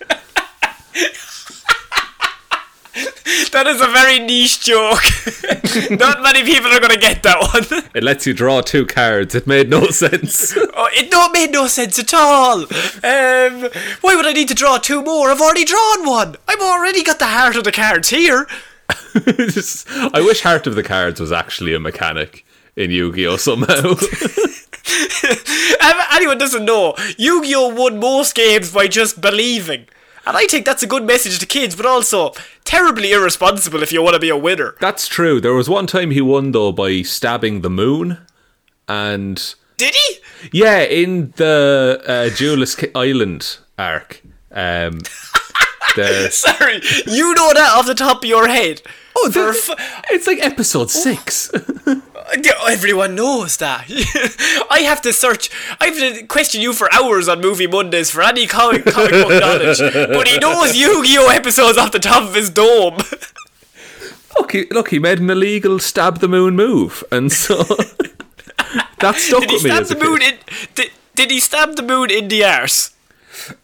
That 3.53 3.67
is 3.67 3.83
a 3.83 3.87
very 3.87 4.19
niche 4.19 4.61
joke. 4.61 5.03
Not 5.91 6.23
many 6.23 6.43
people 6.43 6.71
are 6.73 6.81
going 6.81 6.93
to 6.93 6.99
get 6.99 7.23
that 7.23 7.39
one. 7.53 7.85
It 7.95 8.03
lets 8.03 8.27
you 8.27 8.33
draw 8.33 8.63
two 8.63 8.87
cards. 8.87 9.35
It 9.35 9.47
made 9.47 9.69
no 9.69 9.89
sense. 9.89 10.57
Oh, 10.57 10.89
it 10.93 11.13
no, 11.13 11.29
made 11.29 11.53
no 11.53 11.67
sense 11.67 11.99
at 11.99 12.15
all. 12.15 12.63
Um, 12.63 13.71
why 14.01 14.17
would 14.17 14.25
I 14.25 14.33
need 14.33 14.49
to 14.49 14.55
draw 14.55 14.79
two 14.79 15.03
more? 15.03 15.31
I've 15.31 15.43
already 15.43 15.67
drawn 15.67 16.07
one. 16.07 16.37
I've 16.49 16.61
already 16.61 17.03
got 17.03 17.19
the 17.19 17.27
heart 17.27 17.57
of 17.57 17.65
the 17.65 17.73
cards 17.73 18.09
here. 18.09 18.47
I 20.15 20.21
wish 20.25 20.41
Heart 20.43 20.67
of 20.67 20.75
the 20.75 20.83
Cards 20.83 21.21
was 21.21 21.33
actually 21.33 21.75
a 21.75 21.81
mechanic 21.81 22.45
in 22.77 22.91
Yu-Gi-Oh 22.91 23.37
somehow. 23.37 23.95
If 24.85 26.07
anyone 26.17 26.39
doesn't 26.39 26.65
know, 26.65 26.95
Yu-Gi-Oh 27.17 27.69
won 27.75 27.99
most 27.99 28.35
games 28.35 28.73
by 28.73 28.89
just 28.89 29.21
believing. 29.21 29.87
And 30.27 30.37
I 30.37 30.47
think 30.47 30.65
that's 30.65 30.83
a 30.83 30.87
good 30.87 31.05
message 31.05 31.39
to 31.41 31.47
kids, 31.47 31.75
but 31.75 31.87
also 31.87 32.33
terribly 32.65 33.13
irresponsible 33.13 33.83
if 33.83 33.93
you 33.93 34.03
want 34.03 34.15
to 34.15 34.21
be 34.21 34.29
a 34.29 34.37
winner. 34.37 34.77
That's 34.81 35.09
true. 35.09 35.41
There 35.41 35.55
was 35.55 35.69
one 35.69 35.87
time 35.87 36.11
he 36.11 36.21
won 36.21 36.53
though 36.53 36.73
by 36.73 37.03
stabbing 37.03 37.63
the 37.63 37.71
moon, 37.71 38.19
and 38.89 39.55
Did 39.79 39.95
he? 39.95 40.19
yeah, 40.53 40.81
in 40.83 41.33
the 41.37 42.03
uh, 42.07 42.77
Ki- 42.81 42.91
Island 42.95 43.59
arc. 43.79 44.23
Um, 44.53 45.01
the 45.97 46.29
Sorry, 46.33 46.81
you 47.07 47.35
know 47.35 47.53
that 47.55 47.73
off 47.75 47.87
the 47.87 47.95
top 47.95 48.19
of 48.19 48.25
your 48.25 48.49
head. 48.49 48.83
oh, 49.17 49.29
the, 49.29 49.53
fu- 49.53 49.75
it's 50.15 50.27
like 50.27 50.39
episode 50.41 50.83
oh. 50.83 50.87
six. 50.87 51.51
Everyone 52.69 53.15
knows 53.15 53.59
that. 53.59 53.85
I 54.71 54.81
have 54.81 55.03
to 55.03 55.13
search. 55.13 55.51
I 55.81 55.87
have 55.89 55.99
to 55.99 56.27
question 56.27 56.63
you 56.63 56.73
for 56.73 56.93
hours 56.95 57.29
on 57.29 57.41
Movie 57.41 57.67
Mondays 57.67 58.11
for 58.11 58.23
any 58.23 58.47
comic, 58.47 58.87
comic 58.87 59.11
book 59.11 59.41
knowledge. 59.41 59.79
But 59.81 60.29
he 60.29 60.39
knows 60.39 60.75
Yu-Gi-Oh 60.77 61.29
episodes 61.29 61.77
off 61.77 61.93
the 61.93 61.99
top 61.99 62.23
of 62.23 62.35
his 62.35 62.49
dome. 62.49 62.97
look, 64.39 64.53
he, 64.53 64.67
look, 64.71 64.89
he 64.91 64.99
made 64.99 65.19
an 65.19 65.29
illegal 65.29 65.79
stab 65.79 66.21
the 66.21 66.29
moon 66.29 66.57
move, 66.57 67.05
and 67.13 67.31
so 67.31 67.65
that 69.03 69.17
stuck 69.17 69.41
Did 69.41 69.51
he 69.51 69.57
with 69.57 69.65
me. 69.65 69.71
stab 69.71 69.85
the 69.87 69.95
kid. 69.97 70.05
moon 70.05 70.23
in? 70.23 70.35
Did, 70.75 70.91
did 71.15 71.31
he 71.31 71.41
stab 71.41 71.77
the 71.77 71.83
moon 71.83 72.11
in 72.11 72.29
the 72.29 72.45
arse? 72.45 72.91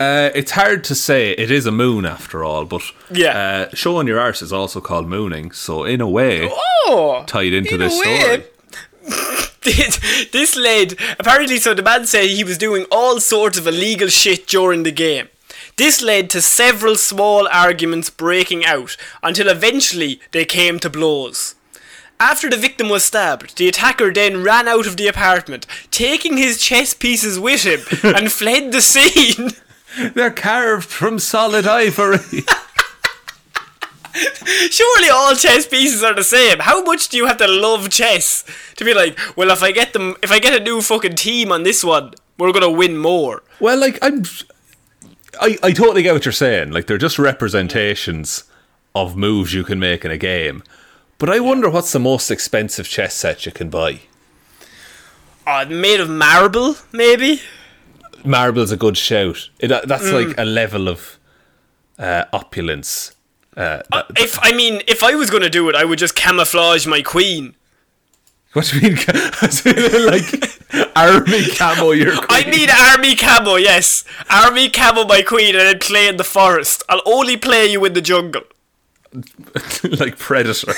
Uh, 0.01 0.31
it's 0.35 0.53
hard 0.53 0.85
to 0.85 0.95
say. 0.95 1.33
It 1.33 1.51
is 1.51 1.67
a 1.67 1.71
moon 1.73 2.05
after 2.05 2.43
all, 2.45 2.65
but 2.65 2.83
Yeah. 3.11 3.67
uh, 3.71 3.75
showing 3.75 4.07
your 4.07 4.21
arse 4.21 4.43
is 4.43 4.53
also 4.53 4.81
called 4.81 5.09
mooning. 5.09 5.53
So 5.53 5.85
in 5.85 6.01
a 6.01 6.09
way, 6.09 6.49
Oh, 6.87 7.25
tied 7.27 7.53
into 7.53 7.75
in 7.75 7.81
this 7.81 7.99
story. 7.99 8.45
this, 9.63 10.29
this 10.33 10.57
led 10.57 10.93
apparently 11.19 11.59
so 11.59 11.75
the 11.75 11.83
man 11.83 12.07
said 12.07 12.27
he 12.29 12.45
was 12.45 12.59
doing 12.59 12.85
all 12.91 13.21
sorts 13.21 13.59
of 13.59 13.67
illegal 13.67 14.09
shit 14.09 14.47
during 14.47 14.83
the 14.83 14.93
game 14.93 15.29
this 15.77 16.03
led 16.03 16.29
to 16.31 16.43
several 16.43 16.95
small 16.97 17.49
arguments 17.49 18.11
breaking 18.11 18.65
out 18.67 18.97
until 19.23 19.49
eventually 19.49 20.21
they 20.33 20.45
came 20.45 20.79
to 20.79 20.91
blows 20.91 21.55
after 22.21 22.51
the 22.51 22.57
victim 22.57 22.89
was 22.89 23.05
stabbed, 23.05 23.57
the 23.59 23.69
attacker 23.69 24.13
then 24.13 24.43
ran 24.43 24.67
out 24.67 24.89
of 24.89 24.97
the 24.97 25.07
apartment, 25.07 25.69
taking 25.93 26.37
his 26.37 26.61
chess 26.61 26.93
pieces 26.93 27.39
with 27.39 27.63
him, 27.63 27.81
and 28.17 28.33
fled 28.33 28.73
the 28.73 28.83
scene. 28.83 29.51
They're 30.15 30.31
carved 30.31 30.89
from 30.89 31.19
solid 31.19 31.67
ivory. 31.67 32.19
Surely 34.71 35.11
all 35.11 35.35
chess 35.37 35.67
pieces 35.67 36.03
are 36.03 36.15
the 36.15 36.25
same. 36.25 36.59
How 36.61 36.83
much 36.83 37.09
do 37.09 37.17
you 37.17 37.27
have 37.27 37.37
to 37.39 37.47
love 37.47 37.89
chess 37.91 38.45
to 38.77 38.85
be 38.85 38.93
like, 38.95 39.19
well, 39.37 39.51
if 39.51 39.63
I 39.63 39.71
get 39.71 39.93
them, 39.93 40.17
if 40.23 40.33
I 40.33 40.39
get 40.39 40.61
a 40.61 40.65
new 40.65 40.81
fucking 40.81 41.15
team 41.15 41.53
on 41.53 41.63
this 41.63 41.85
one, 41.85 42.15
we're 42.39 42.53
gonna 42.53 42.71
win 42.71 42.97
more. 42.97 43.43
well, 43.61 43.79
like 43.79 43.99
I'm, 44.03 44.25
I 45.41 45.59
I 45.63 45.73
totally 45.73 46.03
get 46.03 46.15
what 46.15 46.25
you're 46.25 46.33
saying. 46.33 46.71
Like 46.73 46.87
they're 46.87 46.99
just 46.99 47.19
representations 47.19 48.45
of 48.95 49.17
moves 49.17 49.55
you 49.55 49.65
can 49.65 49.79
make 49.79 50.05
in 50.05 50.11
a 50.11 50.17
game. 50.19 50.63
But 51.19 51.31
I 51.31 51.41
wonder 51.41 51.69
what's 51.69 51.93
the 51.93 51.99
most 51.99 52.31
expensive 52.31 52.89
chess 52.89 53.15
set 53.15 53.45
you 53.45 53.53
can 53.53 53.71
buy. 53.71 54.01
Oh, 55.47 55.65
made 55.67 56.01
of 56.01 56.09
marble, 56.09 56.77
maybe. 56.93 57.41
Marble's 58.29 58.71
a 58.73 58.77
good 58.77 58.97
shout. 58.97 59.49
It, 59.59 59.73
uh, 59.73 59.81
that's 59.85 60.11
like 60.13 60.37
a 60.39 60.45
level 60.45 60.89
of 60.89 61.19
uh, 61.99 62.25
opulence. 62.33 63.17
Uh, 63.57 63.83
that- 63.91 64.07
If 64.17 64.39
I 64.43 64.53
mean, 64.53 64.83
if 64.87 65.03
I 65.03 65.15
was 65.15 65.31
gonna 65.31 65.51
do 65.51 65.69
it, 65.69 65.75
I 65.75 65.85
would 65.85 65.99
just 65.99 66.15
camouflage 66.15 66.87
my 66.87 67.03
queen. 67.03 67.55
what 68.53 68.67
do 68.67 68.79
you 68.79 68.91
mean? 68.91 68.99
Like 70.13 70.29
army 70.97 71.43
camo 71.57 71.91
your 71.93 72.13
I 72.31 72.43
queen? 72.43 72.51
mean 72.51 72.69
army 72.71 73.15
camo, 73.17 73.57
yes, 73.57 74.05
army 74.31 74.69
camo 74.71 75.05
my 75.05 75.23
queen, 75.23 75.55
and 75.57 75.65
then 75.67 75.79
play 75.79 76.07
in 76.09 76.17
the 76.19 76.25
forest. 76.25 76.83
I'll 76.89 77.03
only 77.07 77.37
play 77.37 77.67
you 77.67 77.85
in 77.85 77.93
the 77.95 78.01
jungle. 78.03 78.43
like 80.01 80.19
Predator. 80.19 80.75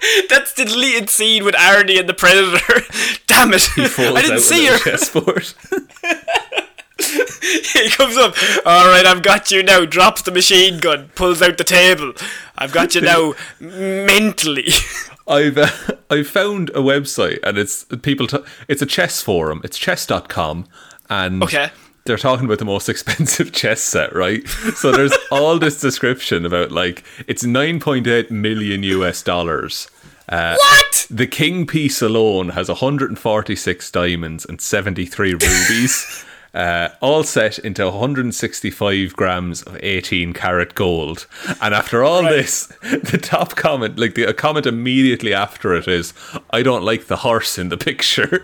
That's 0.28 0.52
the 0.52 0.64
deleted 0.64 1.10
scene 1.10 1.44
with 1.44 1.54
Arnie 1.54 1.98
and 1.98 2.08
the 2.08 2.14
Predator. 2.14 2.82
Damn 3.26 3.52
it! 3.52 3.68
I 3.76 4.22
didn't 4.22 4.40
see 4.40 4.66
her. 4.66 4.78
chessboard. 4.78 5.52
he 6.98 7.88
comes 7.90 8.16
up. 8.16 8.34
All 8.64 8.86
right, 8.88 9.04
I've 9.06 9.22
got 9.22 9.50
you 9.50 9.62
now. 9.62 9.84
Drops 9.84 10.22
the 10.22 10.30
machine 10.32 10.78
gun. 10.78 11.10
Pulls 11.14 11.42
out 11.42 11.58
the 11.58 11.64
table. 11.64 12.12
I've 12.56 12.72
got 12.72 12.94
you 12.94 13.00
now 13.02 13.34
mentally. 13.60 14.68
I've 15.28 15.58
uh, 15.58 15.68
I 16.08 16.22
found 16.22 16.70
a 16.70 16.80
website 16.80 17.38
and 17.42 17.58
it's 17.58 17.84
people. 18.02 18.26
T- 18.26 18.38
it's 18.68 18.82
a 18.82 18.86
chess 18.86 19.20
forum. 19.22 19.60
It's 19.64 19.78
chess.com 19.78 20.66
and 21.10 21.42
Okay. 21.42 21.70
They're 22.06 22.16
talking 22.16 22.46
about 22.46 22.58
the 22.58 22.64
most 22.64 22.88
expensive 22.94 23.52
chess 23.52 23.80
set, 23.82 24.14
right? 24.14 24.46
So 24.76 24.92
there's 24.92 25.16
all 25.30 25.58
this 25.58 25.80
description 25.80 26.46
about 26.46 26.72
like 26.72 27.04
it's 27.26 27.44
9.8 27.44 28.30
million 28.30 28.82
US 28.82 29.22
dollars. 29.22 29.88
Uh, 30.28 30.56
what? 30.58 31.06
The 31.08 31.26
king 31.26 31.66
piece 31.66 32.02
alone 32.02 32.48
has 32.50 32.68
146 32.68 33.90
diamonds 33.92 34.44
and 34.44 34.60
73 34.60 35.32
rubies. 35.32 36.24
Uh, 36.54 36.88
all 37.02 37.22
set 37.22 37.58
into 37.58 37.84
165 37.84 39.12
grams 39.14 39.60
of 39.64 39.76
18 39.82 40.32
karat 40.32 40.74
gold. 40.74 41.26
And 41.60 41.74
after 41.74 42.02
all 42.02 42.22
Right. 42.22 42.30
this, 42.32 42.66
the 42.80 43.18
top 43.20 43.56
comment, 43.56 43.98
like 43.98 44.14
the 44.14 44.24
a 44.24 44.32
comment 44.32 44.64
immediately 44.64 45.34
after 45.34 45.74
it 45.74 45.86
is, 45.86 46.14
I 46.50 46.62
don't 46.62 46.82
like 46.82 47.08
the 47.08 47.16
horse 47.16 47.58
in 47.58 47.68
the 47.68 47.76
picture. 47.76 48.42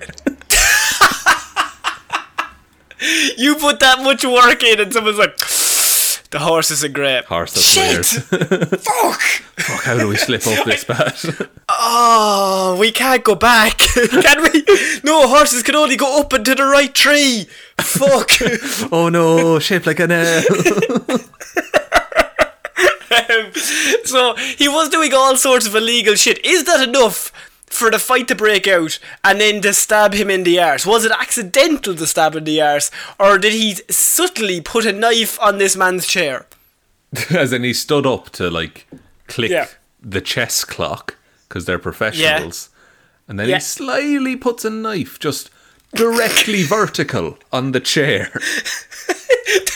You 3.42 3.56
put 3.56 3.80
that 3.80 3.98
much 4.02 4.24
work 4.24 4.62
in, 4.62 4.78
and 4.80 4.92
someone's 4.92 5.18
like, 5.18 5.36
"The 6.30 6.38
horse 6.38 6.70
isn't 6.70 6.92
great." 6.94 7.24
horse, 7.24 7.52
that's 7.52 7.66
Shit! 7.66 8.30
weird. 8.30 8.68
Fuck! 8.80 9.20
Fuck, 9.58 9.82
how 9.84 9.98
do 9.98 10.06
we 10.06 10.16
slip 10.16 10.46
up 10.46 10.64
this 10.64 10.84
bad? 10.92 11.14
Oh, 11.68 12.76
we 12.78 12.92
can't 12.92 13.24
go 13.24 13.34
back, 13.34 13.78
can 14.26 14.42
we? 14.44 14.64
No, 15.02 15.26
horses 15.26 15.62
can 15.64 15.74
only 15.74 15.96
go 15.96 16.20
up 16.20 16.32
and 16.32 16.44
to 16.44 16.54
the 16.54 16.64
right 16.64 16.94
tree. 16.94 17.46
Fuck. 17.80 18.30
oh 18.92 19.08
no, 19.08 19.58
shaped 19.58 19.86
like 19.88 19.98
an 19.98 20.12
L. 20.12 20.42
Um, 23.12 23.52
so 24.04 24.34
he 24.36 24.68
was 24.68 24.88
doing 24.88 25.12
all 25.12 25.36
sorts 25.36 25.66
of 25.66 25.74
illegal 25.74 26.14
shit. 26.14 26.44
Is 26.46 26.64
that 26.64 26.88
enough 26.88 27.30
for 27.72 27.90
the 27.90 27.98
fight 27.98 28.28
to 28.28 28.34
break 28.34 28.66
out 28.68 28.98
and 29.24 29.40
then 29.40 29.60
to 29.62 29.72
stab 29.72 30.14
him 30.14 30.30
in 30.30 30.44
the 30.44 30.60
arse? 30.60 30.84
Was 30.86 31.04
it 31.04 31.12
accidental 31.12 31.94
to 31.94 32.06
stab 32.06 32.36
in 32.36 32.44
the 32.44 32.60
arse, 32.60 32.90
or 33.18 33.38
did 33.38 33.52
he 33.52 33.76
subtly 33.90 34.60
put 34.60 34.84
a 34.86 34.92
knife 34.92 35.40
on 35.40 35.58
this 35.58 35.76
man's 35.76 36.06
chair? 36.06 36.46
As 37.30 37.52
in, 37.52 37.62
he 37.64 37.72
stood 37.74 38.06
up 38.06 38.30
to 38.30 38.50
like 38.50 38.86
click 39.28 39.50
Yeah. 39.50 39.66
the 40.02 40.20
chess 40.20 40.64
clock 40.64 41.16
because 41.48 41.64
they're 41.64 41.78
professionals, 41.78 42.70
and 43.28 43.38
then 43.38 43.48
Yeah. 43.48 43.56
he 43.56 43.60
slyly 43.60 44.36
puts 44.36 44.64
a 44.64 44.70
knife 44.70 45.18
just 45.18 45.50
directly 45.94 46.62
vertical 46.78 47.38
on 47.52 47.72
the 47.72 47.80
chair. 47.80 48.30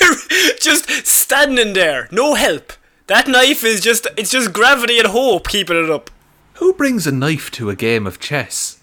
They're 0.00 0.14
just 0.60 1.06
standing 1.06 1.72
there, 1.74 2.08
no 2.10 2.34
help. 2.34 2.72
That 3.08 3.28
knife 3.28 3.62
is 3.64 3.80
just, 3.80 4.06
it's 4.16 4.30
just 4.30 4.52
gravity 4.52 4.98
and 4.98 5.08
hope 5.08 5.48
keeping 5.48 5.82
it 5.82 5.90
up. 5.90 6.10
Who 6.56 6.72
brings 6.72 7.06
a 7.06 7.12
knife 7.12 7.50
to 7.52 7.70
a 7.70 7.76
game 7.76 8.06
of 8.06 8.18
chess? 8.18 8.78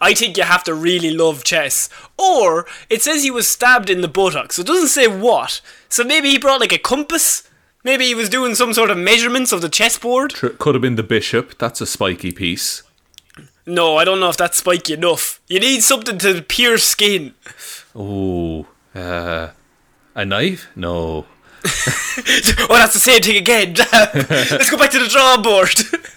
I 0.00 0.14
think 0.14 0.36
you 0.36 0.44
have 0.44 0.64
to 0.64 0.74
really 0.74 1.10
love 1.10 1.44
chess. 1.44 1.88
Or, 2.18 2.66
it 2.88 3.02
says 3.02 3.22
he 3.22 3.30
was 3.30 3.48
stabbed 3.48 3.90
in 3.90 4.00
the 4.00 4.08
buttocks. 4.08 4.58
It 4.58 4.66
doesn't 4.66 4.88
say 4.88 5.06
what. 5.06 5.60
So 5.88 6.04
maybe 6.04 6.30
he 6.30 6.38
brought 6.38 6.60
like 6.60 6.72
a 6.72 6.78
compass? 6.78 7.48
Maybe 7.84 8.06
he 8.06 8.14
was 8.14 8.28
doing 8.28 8.54
some 8.54 8.72
sort 8.72 8.90
of 8.90 8.98
measurements 8.98 9.52
of 9.52 9.60
the 9.60 9.68
chessboard? 9.68 10.34
Could 10.34 10.74
have 10.74 10.82
been 10.82 10.96
the 10.96 11.02
bishop. 11.02 11.58
That's 11.58 11.80
a 11.80 11.86
spiky 11.86 12.32
piece. 12.32 12.82
No, 13.66 13.96
I 13.96 14.04
don't 14.04 14.20
know 14.20 14.30
if 14.30 14.36
that's 14.36 14.58
spiky 14.58 14.94
enough. 14.94 15.40
You 15.48 15.60
need 15.60 15.82
something 15.82 16.18
to 16.18 16.42
pierce 16.42 16.84
skin. 16.84 17.34
Oh, 17.94 18.66
uh, 18.94 19.50
a 20.14 20.24
knife? 20.24 20.68
No. 20.74 21.26
oh, 21.64 22.66
that's 22.70 22.94
the 22.94 23.00
same 23.00 23.22
thing 23.22 23.36
again. 23.36 23.74
Let's 23.92 24.70
go 24.70 24.78
back 24.78 24.90
to 24.92 24.98
the 24.98 25.08
drawing 25.08 25.42
board. 25.42 25.74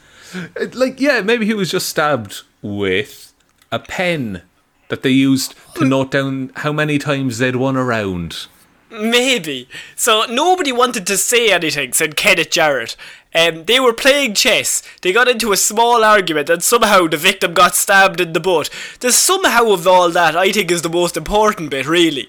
It- 0.55 0.75
like, 0.75 0.99
yeah, 0.99 1.21
maybe 1.21 1.45
he 1.45 1.53
was 1.53 1.71
just 1.71 1.89
stabbed 1.89 2.41
with 2.61 3.33
a 3.71 3.79
pen 3.79 4.41
that 4.89 5.03
they 5.03 5.09
used 5.11 5.53
to 5.75 5.85
note 5.85 6.11
down 6.11 6.51
how 6.57 6.73
many 6.73 6.97
times 6.97 7.37
they'd 7.37 7.55
won 7.55 7.75
a 7.75 7.83
round. 7.83 8.47
Maybe. 8.91 9.69
So 9.95 10.25
nobody 10.27 10.71
wanted 10.71 11.05
to 11.07 11.17
say 11.17 11.51
anything, 11.51 11.93
said 11.93 12.15
Kenneth 12.15 12.49
Jarrett. 12.49 12.95
Um, 13.35 13.65
they 13.65 13.79
were 13.79 13.93
playing 13.93 14.33
chess. 14.33 14.81
They 15.03 15.13
got 15.13 15.27
into 15.27 15.51
a 15.51 15.57
small 15.57 16.03
argument, 16.03 16.49
and 16.49 16.63
somehow 16.63 17.05
the 17.07 17.17
victim 17.17 17.53
got 17.53 17.75
stabbed 17.75 18.19
in 18.19 18.33
the 18.33 18.39
butt. 18.39 18.71
The 18.99 19.11
somehow 19.11 19.69
of 19.71 19.85
all 19.85 20.09
that, 20.09 20.35
I 20.35 20.51
think, 20.51 20.71
is 20.71 20.81
the 20.81 20.89
most 20.89 21.15
important 21.15 21.69
bit, 21.69 21.85
really. 21.85 22.27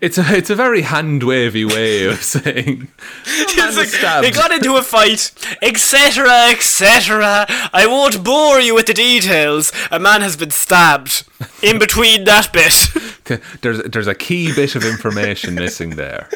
It's 0.00 0.18
a 0.18 0.36
it's 0.36 0.50
a 0.50 0.54
very 0.54 0.82
hand 0.82 1.22
wavy 1.22 1.64
way 1.64 2.04
of 2.06 2.22
saying. 2.22 2.88
It's 3.26 3.76
like, 3.76 4.22
they 4.22 4.30
got 4.30 4.52
into 4.52 4.76
a 4.76 4.82
fight, 4.82 5.32
etc., 5.62 6.28
etc. 6.50 7.46
I 7.72 7.86
won't 7.86 8.24
bore 8.24 8.60
you 8.60 8.74
with 8.74 8.86
the 8.86 8.94
details. 8.94 9.72
A 9.90 9.98
man 9.98 10.20
has 10.20 10.36
been 10.36 10.50
stabbed. 10.50 11.24
In 11.62 11.78
between 11.78 12.24
that 12.24 12.52
bit. 12.52 12.88
There's 13.60 13.82
there's 13.82 14.06
a 14.06 14.14
key 14.14 14.54
bit 14.54 14.74
of 14.74 14.84
information 14.84 15.54
missing 15.54 15.96
there. 15.96 16.30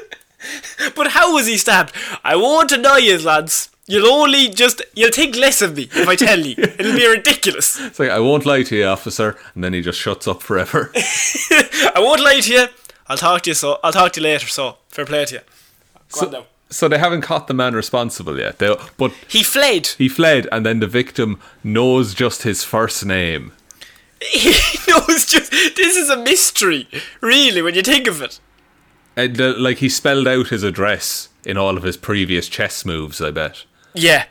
But 0.97 1.09
how 1.09 1.35
was 1.35 1.47
he 1.47 1.57
stabbed? 1.57 1.95
I 2.25 2.37
won't 2.37 2.71
deny 2.71 3.01
it, 3.01 3.23
lads. 3.23 3.71
You'll 3.87 4.07
only 4.07 4.49
just 4.49 4.83
you'll 4.95 5.11
think 5.11 5.37
less 5.37 5.63
of 5.63 5.77
me 5.77 5.89
if 5.93 6.09
I 6.09 6.17
tell 6.17 6.39
you. 6.39 6.55
It'll 6.59 6.97
be 6.97 7.07
ridiculous. 7.07 7.79
It's 7.81 7.99
like 7.99 8.11
I 8.11 8.21
won't 8.21 8.47
lie 8.47 8.63
to 8.63 8.77
you, 8.77 8.85
officer, 8.87 9.37
and 9.55 9.65
then 9.65 9.73
he 9.73 9.83
just 9.83 9.99
shuts 9.99 10.29
up 10.29 10.43
forever. 10.43 10.93
I 10.95 11.99
won't 11.99 12.21
lie 12.21 12.41
to 12.41 12.53
you. 12.53 12.67
I'll 13.11 13.17
talk 13.19 13.43
to 13.43 13.51
you 13.51 13.55
so 13.55 13.79
I'll 13.85 13.93
talk 13.93 14.13
to 14.13 14.21
you 14.21 14.25
later, 14.25 14.47
so 14.47 14.77
fair 14.89 15.05
play 15.05 15.25
to 15.27 15.35
you. 15.35 15.41
Go 16.13 16.27
on 16.27 16.33
now. 16.33 16.45
so 16.71 16.89
they 16.89 16.99
haven't 16.99 17.23
caught 17.23 17.47
the 17.49 17.55
man 17.55 17.75
responsible 17.75 18.39
yet. 18.39 18.59
They, 18.59 18.75
but 18.97 19.13
He 19.29 19.43
fled. 19.43 19.89
he 19.99 20.09
fled, 20.09 20.47
and 20.53 20.65
then 20.65 20.79
the 20.81 20.87
victim 20.87 21.41
knows 21.65 22.15
just 22.15 22.43
his 22.45 22.65
first 22.65 23.05
name. 23.05 23.53
He 24.23 24.51
knows 24.91 25.25
just 25.27 25.51
this 25.51 25.97
is 25.97 26.09
a 26.11 26.17
mystery, 26.17 26.87
really, 27.21 27.63
when 27.63 27.75
you 27.75 27.83
think 27.83 28.07
of 28.07 28.21
it. 28.23 28.39
And 29.17 29.41
uh, 29.41 29.55
like 29.59 29.79
he 29.79 29.89
spelled 29.89 30.29
out 30.29 30.49
his 30.49 30.63
address 30.63 31.29
in 31.45 31.57
all 31.57 31.77
of 31.77 31.83
his 31.83 31.97
previous 31.97 32.49
chess 32.49 32.85
moves. 32.85 33.21
I 33.21 33.31
bet. 33.31 33.65
Yeah. 33.95 34.25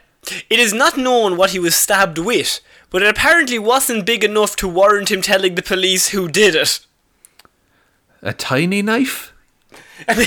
It 0.49 0.59
is 0.59 0.73
not 0.73 0.97
known 0.97 1.37
what 1.37 1.51
he 1.51 1.59
was 1.59 1.75
stabbed 1.75 2.17
with, 2.17 2.59
but 2.91 3.01
it 3.01 3.09
apparently 3.09 3.57
wasn't 3.59 4.05
big 4.05 4.23
enough 4.23 4.55
to 4.57 4.67
warrant 4.67 5.09
him 5.11 5.21
telling 5.21 5.55
the 5.55 5.61
police 5.63 6.09
who 6.09 6.27
did 6.27 6.55
it. 6.55 6.85
A 8.21 8.33
tiny 8.33 8.81
knife. 8.81 9.33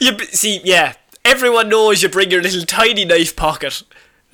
you 0.00 0.18
see, 0.30 0.60
yeah, 0.64 0.94
everyone 1.24 1.68
knows 1.68 2.02
you 2.02 2.08
bring 2.08 2.30
your 2.30 2.42
little 2.42 2.64
tiny 2.64 3.04
knife 3.04 3.34
pocket. 3.36 3.82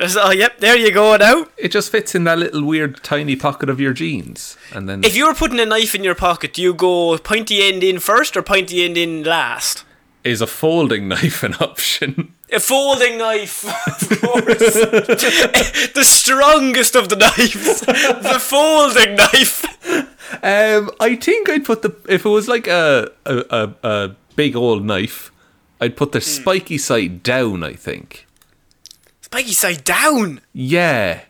So, 0.06 0.30
yep, 0.32 0.58
there 0.58 0.76
you 0.76 0.90
go 0.90 1.16
now. 1.16 1.46
It 1.56 1.70
just 1.70 1.90
fits 1.92 2.16
in 2.16 2.24
that 2.24 2.38
little 2.38 2.64
weird 2.64 3.02
tiny 3.04 3.36
pocket 3.36 3.68
of 3.70 3.80
your 3.80 3.92
jeans, 3.92 4.56
and 4.72 4.88
then 4.88 5.04
If 5.04 5.14
you're 5.14 5.34
putting 5.34 5.60
a 5.60 5.66
knife 5.66 5.94
in 5.94 6.02
your 6.02 6.16
pocket, 6.16 6.54
do 6.54 6.62
you 6.62 6.74
go 6.74 7.16
pointy 7.18 7.62
end 7.62 7.84
in 7.84 8.00
first 8.00 8.36
or 8.36 8.42
pointy 8.42 8.84
end 8.84 8.96
in 8.96 9.22
last? 9.22 9.84
is 10.24 10.40
a 10.40 10.46
folding 10.46 11.06
knife 11.14 11.42
an 11.42 11.54
option? 11.60 12.34
A 12.54 12.60
folding 12.60 13.18
knife, 13.18 13.64
of 13.64 14.20
course. 14.20 14.74
the 15.94 16.04
strongest 16.04 16.94
of 16.94 17.08
the 17.08 17.16
knives. 17.16 17.80
the 17.80 18.38
folding 18.40 19.16
knife. 19.16 19.64
Um, 20.42 20.90
I 21.00 21.16
think 21.16 21.48
I'd 21.48 21.64
put 21.64 21.82
the 21.82 21.94
if 22.08 22.24
it 22.24 22.28
was 22.28 22.46
like 22.48 22.66
a 22.68 23.10
a, 23.26 23.36
a, 23.50 23.74
a 23.88 24.16
big 24.36 24.54
old 24.56 24.84
knife, 24.84 25.32
I'd 25.80 25.96
put 25.96 26.12
the 26.12 26.20
spiky 26.20 26.78
side 26.78 27.22
down. 27.22 27.62
I 27.64 27.72
think. 27.74 28.26
Spiky 29.22 29.52
side 29.52 29.82
down. 29.84 30.40
Yeah. 30.52 31.22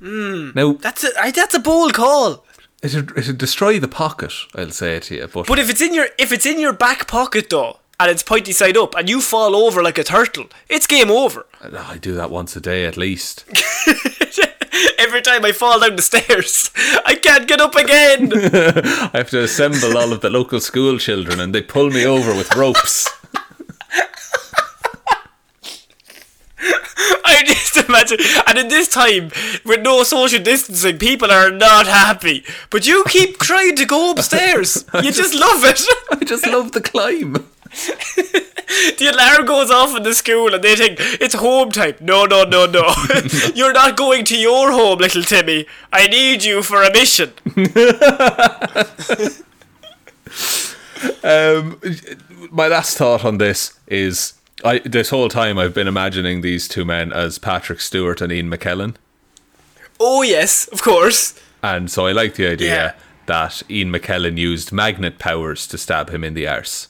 Now 0.00 0.72
That's 0.74 1.04
a 1.04 1.08
I, 1.20 1.30
that's 1.30 1.54
a 1.54 1.60
bold 1.60 1.94
call. 1.94 2.44
it'd, 2.82 3.16
it'd 3.16 3.38
destroy 3.38 3.78
the 3.78 3.88
pocket. 3.88 4.32
I'll 4.54 4.70
say 4.70 4.96
it 4.96 5.04
to 5.04 5.14
you, 5.14 5.28
but, 5.32 5.46
But 5.46 5.58
if 5.58 5.70
it's 5.70 5.80
in 5.80 5.94
your 5.94 6.08
if 6.18 6.32
it's 6.32 6.44
in 6.44 6.58
your 6.58 6.72
back 6.72 7.06
pocket 7.06 7.48
though, 7.50 7.78
and 8.02 8.10
it's 8.10 8.22
pointy 8.22 8.52
side 8.52 8.76
up, 8.76 8.94
and 8.96 9.08
you 9.08 9.20
fall 9.20 9.54
over 9.56 9.82
like 9.82 9.98
a 9.98 10.04
turtle, 10.04 10.46
it's 10.68 10.86
game 10.86 11.10
over. 11.10 11.46
Uh, 11.60 11.84
I 11.88 11.98
do 11.98 12.14
that 12.14 12.30
once 12.30 12.56
a 12.56 12.60
day 12.60 12.84
at 12.84 12.96
least. 12.96 13.44
Every 14.98 15.20
time 15.22 15.44
I 15.44 15.52
fall 15.52 15.80
down 15.80 15.96
the 15.96 16.02
stairs, 16.02 16.70
I 17.04 17.14
can't 17.14 17.46
get 17.46 17.60
up 17.60 17.74
again. 17.74 18.32
I 18.34 19.10
have 19.14 19.30
to 19.30 19.42
assemble 19.42 19.96
all 19.98 20.12
of 20.12 20.20
the 20.20 20.30
local 20.30 20.60
school 20.60 20.98
children, 20.98 21.40
and 21.40 21.54
they 21.54 21.62
pull 21.62 21.90
me 21.90 22.06
over 22.06 22.34
with 22.34 22.54
ropes. 22.56 23.08
I 27.24 27.42
just 27.44 27.76
imagine, 27.76 28.18
and 28.46 28.58
in 28.58 28.68
this 28.68 28.88
time 28.88 29.30
with 29.64 29.80
no 29.82 30.02
social 30.04 30.42
distancing, 30.42 30.98
people 30.98 31.30
are 31.30 31.50
not 31.50 31.86
happy. 31.86 32.44
But 32.70 32.86
you 32.86 33.04
keep 33.08 33.38
trying 33.38 33.76
to 33.76 33.84
go 33.84 34.12
upstairs. 34.12 34.84
You 35.02 35.10
just 35.10 35.34
love 35.34 35.64
it. 35.64 35.82
I 36.12 36.24
just 36.24 36.46
love 36.46 36.72
the 36.72 36.80
climb. 36.80 37.48
The 38.98 39.08
alarm 39.12 39.46
goes 39.46 39.70
off 39.70 39.94
in 39.96 40.02
the 40.02 40.14
school 40.14 40.54
and 40.54 40.64
they 40.64 40.74
think 40.74 40.96
it's 40.98 41.34
home 41.34 41.70
time. 41.70 41.94
No, 42.00 42.24
no, 42.24 42.44
no, 42.44 42.64
no. 42.66 42.92
You're 43.54 43.72
not 43.72 43.96
going 43.96 44.24
to 44.26 44.36
your 44.36 44.72
home, 44.72 44.98
little 44.98 45.22
Timmy. 45.22 45.66
I 45.92 46.06
need 46.08 46.42
you 46.42 46.62
for 46.62 46.82
a 46.82 46.90
mission. 46.92 47.32
Um, 51.24 51.80
my 52.50 52.68
last 52.68 52.96
thought 52.96 53.24
on 53.24 53.38
this 53.38 53.78
is 53.88 54.34
I 54.64 54.78
this 54.80 55.10
whole 55.10 55.28
time 55.28 55.58
I've 55.58 55.74
been 55.74 55.88
imagining 55.88 56.40
these 56.40 56.68
two 56.68 56.84
men 56.84 57.12
as 57.12 57.38
Patrick 57.38 57.80
Stewart 57.80 58.20
and 58.20 58.32
Ian 58.32 58.50
McKellen. 58.50 58.94
Oh, 60.00 60.22
yes, 60.22 60.66
of 60.68 60.82
course. 60.82 61.38
And 61.62 61.90
so 61.90 62.06
I 62.06 62.12
like 62.12 62.34
the 62.34 62.46
idea 62.48 62.74
Yeah. 62.74 62.92
that 63.26 63.62
Ian 63.70 63.92
McKellen 63.92 64.36
used 64.38 64.72
magnet 64.72 65.18
powers 65.18 65.66
to 65.68 65.78
stab 65.78 66.10
him 66.10 66.24
in 66.24 66.34
the 66.34 66.46
arse. 66.48 66.88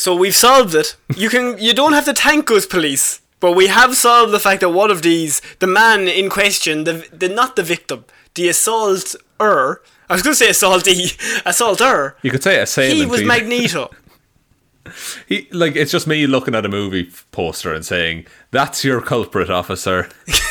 So 0.00 0.16
we've 0.16 0.34
solved 0.34 0.74
it. 0.74 0.96
You 1.14 1.28
can 1.28 1.58
you 1.58 1.74
don't 1.74 1.92
have 1.92 2.06
to 2.06 2.14
thank 2.14 2.50
us, 2.50 2.64
police. 2.64 3.20
But 3.38 3.52
we 3.52 3.66
have 3.66 3.94
solved 3.96 4.32
the 4.32 4.38
fact 4.40 4.60
that 4.62 4.70
one 4.70 4.90
of 4.90 5.02
these, 5.02 5.42
the 5.58 5.66
man 5.66 6.08
in 6.08 6.30
question, 6.30 6.84
the, 6.84 7.06
the 7.12 7.28
not 7.28 7.54
the 7.54 7.62
victim, 7.62 8.04
the 8.34 8.48
assaulter, 8.48 9.82
I 10.08 10.14
was 10.14 10.22
going 10.22 10.34
to 10.36 10.42
say 10.44 10.48
assaultee, 10.48 11.16
assaulter, 11.50 12.16
You 12.22 12.30
could 12.30 12.42
say 12.42 12.60
assailant. 12.60 12.98
he 13.00 13.06
was. 13.06 13.22
Magneto. 13.22 13.90
He, 15.28 15.46
like 15.52 15.76
it's 15.76 15.92
just 15.92 16.06
me 16.06 16.26
looking 16.26 16.54
at 16.54 16.64
a 16.64 16.68
movie 16.68 17.10
poster 17.30 17.74
and 17.74 17.84
saying, 17.84 18.26
"That's 18.50 18.82
your 18.84 19.00
culprit, 19.02 19.50
officer." 19.50 20.08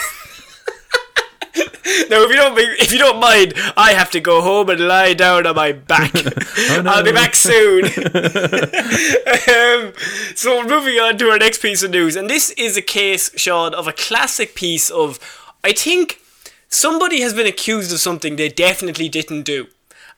Now, 2.09 2.23
if 2.23 2.29
you 2.29 2.35
don't, 2.35 2.57
if 2.57 2.91
you 2.91 2.97
don't 2.97 3.19
mind, 3.19 3.53
I 3.77 3.93
have 3.93 4.09
to 4.11 4.19
go 4.19 4.41
home 4.41 4.69
and 4.69 4.79
lie 4.79 5.13
down 5.13 5.45
on 5.45 5.55
my 5.55 5.73
back. 5.73 6.11
I'll 6.57 7.03
be 7.03 7.11
back 7.11 7.35
soon. 7.35 7.85
um, 7.85 9.93
so, 10.35 10.63
moving 10.63 10.99
on 10.99 11.17
to 11.19 11.29
our 11.29 11.37
next 11.37 11.61
piece 11.61 11.83
of 11.83 11.91
news, 11.91 12.15
and 12.15 12.29
this 12.29 12.49
is 12.51 12.77
a 12.77 12.81
case, 12.81 13.31
Shaun, 13.39 13.75
of 13.75 13.87
a 13.87 13.93
classic 13.93 14.55
piece 14.55 14.89
of, 14.89 15.19
I 15.63 15.71
think, 15.71 16.19
somebody 16.67 17.21
has 17.21 17.33
been 17.33 17.47
accused 17.47 17.91
of 17.91 17.99
something 17.99 18.35
they 18.35 18.49
definitely 18.49 19.07
didn't 19.07 19.43
do, 19.43 19.67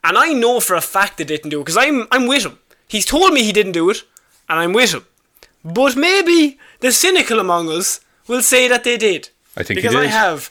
and 0.03 0.17
I 0.17 0.31
know 0.31 0.61
for 0.61 0.75
a 0.75 0.81
fact 0.81 1.17
they 1.17 1.25
didn't 1.25 1.49
do 1.49 1.59
it 1.59 1.65
because 1.65 1.77
I'm 1.77 2.07
I'm 2.11 2.27
with 2.27 2.45
him. 2.45 2.59
He's 2.87 3.05
told 3.05 3.33
me 3.33 3.43
he 3.43 3.51
didn't 3.51 3.73
do 3.73 3.89
it, 3.89 4.03
and 4.47 4.59
I'm 4.59 4.73
with 4.73 4.93
him. 4.93 5.05
But 5.63 5.95
maybe 5.95 6.57
the 6.79 6.91
cynical 6.91 7.39
among 7.39 7.69
us 7.69 7.99
will 8.27 8.41
say 8.41 8.67
that 8.67 8.83
they 8.83 8.97
did. 8.97 9.29
I 9.57 9.63
think 9.63 9.79
he 9.79 9.87
because 9.87 9.95
I 9.95 10.07
have. 10.07 10.49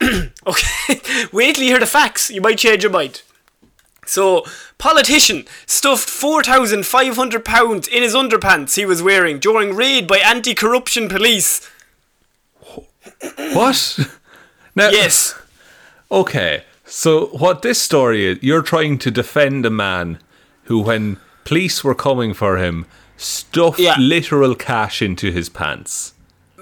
okay, 0.46 1.00
wait 1.32 1.54
till 1.56 1.64
you 1.64 1.70
hear 1.70 1.78
the 1.80 1.86
facts. 1.86 2.30
You 2.30 2.40
might 2.40 2.58
change 2.58 2.82
your 2.82 2.92
mind. 2.92 3.22
So, 4.06 4.44
politician 4.78 5.44
stuffed 5.66 6.08
four 6.08 6.42
thousand 6.42 6.86
five 6.86 7.16
hundred 7.16 7.44
pounds 7.44 7.86
in 7.88 8.02
his 8.02 8.14
underpants 8.14 8.76
he 8.76 8.86
was 8.86 9.02
wearing 9.02 9.38
during 9.38 9.74
raid 9.74 10.06
by 10.06 10.18
anti-corruption 10.18 11.08
police. 11.08 11.68
what? 13.52 13.98
Now, 14.74 14.90
Yes, 14.90 15.34
Okay, 16.10 16.62
so 16.86 17.26
what 17.26 17.62
this 17.62 17.80
story 17.82 18.24
is, 18.26 18.38
you're 18.42 18.62
trying 18.62 18.96
to 18.98 19.10
defend 19.10 19.66
a 19.66 19.70
man 19.70 20.20
who, 20.64 20.80
when 20.80 21.18
police 21.44 21.82
were 21.82 21.96
coming 21.96 22.32
for 22.32 22.56
him, 22.58 22.86
stuffed 23.16 23.80
Yeah. 23.80 23.96
literal 23.98 24.54
cash 24.54 25.02
into 25.02 25.32
his 25.32 25.48
pants. 25.48 26.14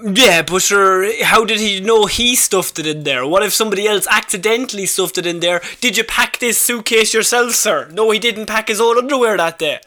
Yeah, 0.04 0.42
but 0.42 0.60
sure, 0.62 1.24
how 1.24 1.44
did 1.44 1.58
he 1.58 1.80
know 1.80 2.06
he 2.06 2.36
stuffed 2.36 2.78
it 2.78 2.86
in 2.86 3.04
there? 3.04 3.26
What 3.26 3.42
if 3.42 3.54
somebody 3.54 3.86
else 3.86 4.06
accidentally 4.10 4.86
stuffed 4.86 5.16
it 5.18 5.26
in 5.26 5.40
there? 5.40 5.62
Did 5.80 5.96
you 5.96 6.04
pack 6.04 6.38
this 6.38 6.60
suitcase 6.60 7.14
yourself, 7.14 7.52
sir? 7.52 7.88
No, 7.92 8.10
he 8.10 8.18
didn't 8.18 8.46
pack 8.46 8.68
his 8.68 8.80
own 8.80 8.98
underwear 8.98 9.36
that 9.38 9.58
day. 9.58 9.80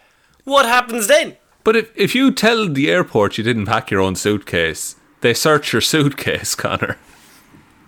What 0.46 0.66
happens 0.66 1.08
then? 1.08 1.38
But 1.64 1.76
if, 1.76 1.92
if 1.96 2.16
you 2.16 2.32
tell 2.32 2.68
the 2.68 2.90
airport 2.90 3.38
you 3.38 3.44
didn't 3.44 3.68
pack 3.68 3.92
your 3.92 4.02
own 4.02 4.16
suitcase, 4.16 4.96
they 5.22 5.34
search 5.34 5.74
your 5.74 5.82
suitcase, 5.82 6.56
Connor. 6.56 6.98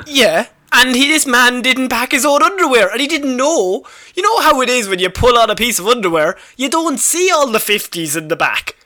Yeah. 0.06 0.48
And 0.74 0.96
he, 0.96 1.08
this 1.08 1.26
man 1.26 1.62
didn't 1.62 1.90
pack 1.90 2.12
his 2.12 2.26
own 2.26 2.44
underwear, 2.44 2.90
and 2.90 3.02
he 3.02 3.08
didn't 3.08 3.36
know. 3.36 3.84
You 4.16 4.24
know 4.24 4.42
how 4.42 4.62
it 4.62 4.70
is 4.70 4.88
when 4.88 5.00
you 5.00 5.10
pull 5.10 5.38
out 5.38 5.50
a 5.50 5.56
piece 5.56 5.80
of 5.80 5.88
underwear, 5.88 6.38
you 6.56 6.70
don't 6.70 7.00
see 7.00 7.30
all 7.32 7.48
the 7.48 7.60
50s 7.60 8.16
in 8.16 8.28
the 8.28 8.36
back. 8.36 8.78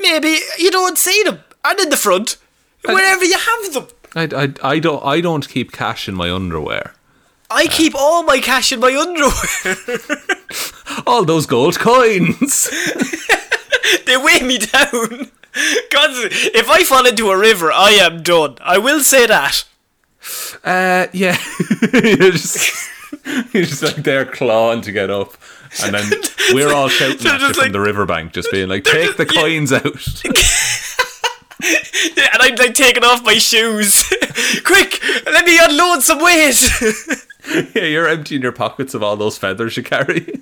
Maybe 0.00 0.38
you 0.58 0.70
don't 0.70 0.96
see 0.96 1.22
them, 1.24 1.40
and 1.64 1.78
in 1.80 1.90
the 1.90 1.96
front, 1.96 2.38
wherever 2.84 3.24
you 3.24 3.38
have 3.38 3.72
them. 3.72 3.86
I, 4.14 4.44
I, 4.44 4.74
I, 4.74 4.78
don't, 4.78 5.04
I 5.04 5.20
don't 5.20 5.48
keep 5.48 5.72
cash 5.72 6.08
in 6.08 6.14
my 6.14 6.30
underwear. 6.30 6.94
I 7.50 7.66
keep 7.66 7.94
all 7.94 8.22
my 8.22 8.40
cash 8.40 8.72
in 8.72 8.80
my 8.80 8.94
underwear. 8.96 10.18
All 11.06 11.24
those 11.24 11.46
gold 11.46 11.78
coins! 11.78 12.70
they 14.06 14.16
weigh 14.16 14.42
me 14.42 14.58
down. 14.58 15.30
God, 15.90 16.10
if 16.32 16.68
I 16.68 16.84
fall 16.84 17.06
into 17.06 17.30
a 17.30 17.38
river, 17.38 17.70
I 17.72 17.90
am 17.90 18.22
done. 18.22 18.56
I 18.60 18.78
will 18.78 19.00
say 19.00 19.26
that. 19.26 19.64
Uh, 20.64 21.06
yeah. 21.12 21.36
you're, 21.92 22.32
just, 22.32 22.90
you're 23.52 23.64
just 23.64 23.82
like 23.82 23.96
there 23.96 24.24
clawing 24.24 24.80
to 24.82 24.92
get 24.92 25.10
up. 25.10 25.34
And 25.82 25.94
then 25.94 26.10
we're 26.52 26.72
all 26.72 26.88
shouting 26.88 27.26
at 27.26 27.40
you 27.40 27.48
just 27.48 27.54
from 27.54 27.62
like- 27.64 27.72
the 27.72 27.80
riverbank, 27.80 28.32
just 28.32 28.50
being 28.50 28.68
like, 28.68 28.84
take 28.84 29.16
the 29.16 29.26
yeah. 29.26 29.42
coins 29.42 29.72
out. 29.72 29.84
And 32.16 32.42
I'm 32.42 32.54
like 32.56 32.74
taking 32.74 33.04
off 33.04 33.24
my 33.24 33.34
shoes. 33.34 34.02
Quick, 34.64 35.00
let 35.26 35.44
me 35.44 35.58
unload 35.60 36.02
some 36.02 36.22
weight. 36.22 36.56
yeah, 37.74 37.84
you're 37.84 38.08
emptying 38.08 38.42
your 38.42 38.52
pockets 38.52 38.94
of 38.94 39.02
all 39.02 39.16
those 39.16 39.38
feathers 39.38 39.76
you 39.76 39.82
carry. 39.82 40.40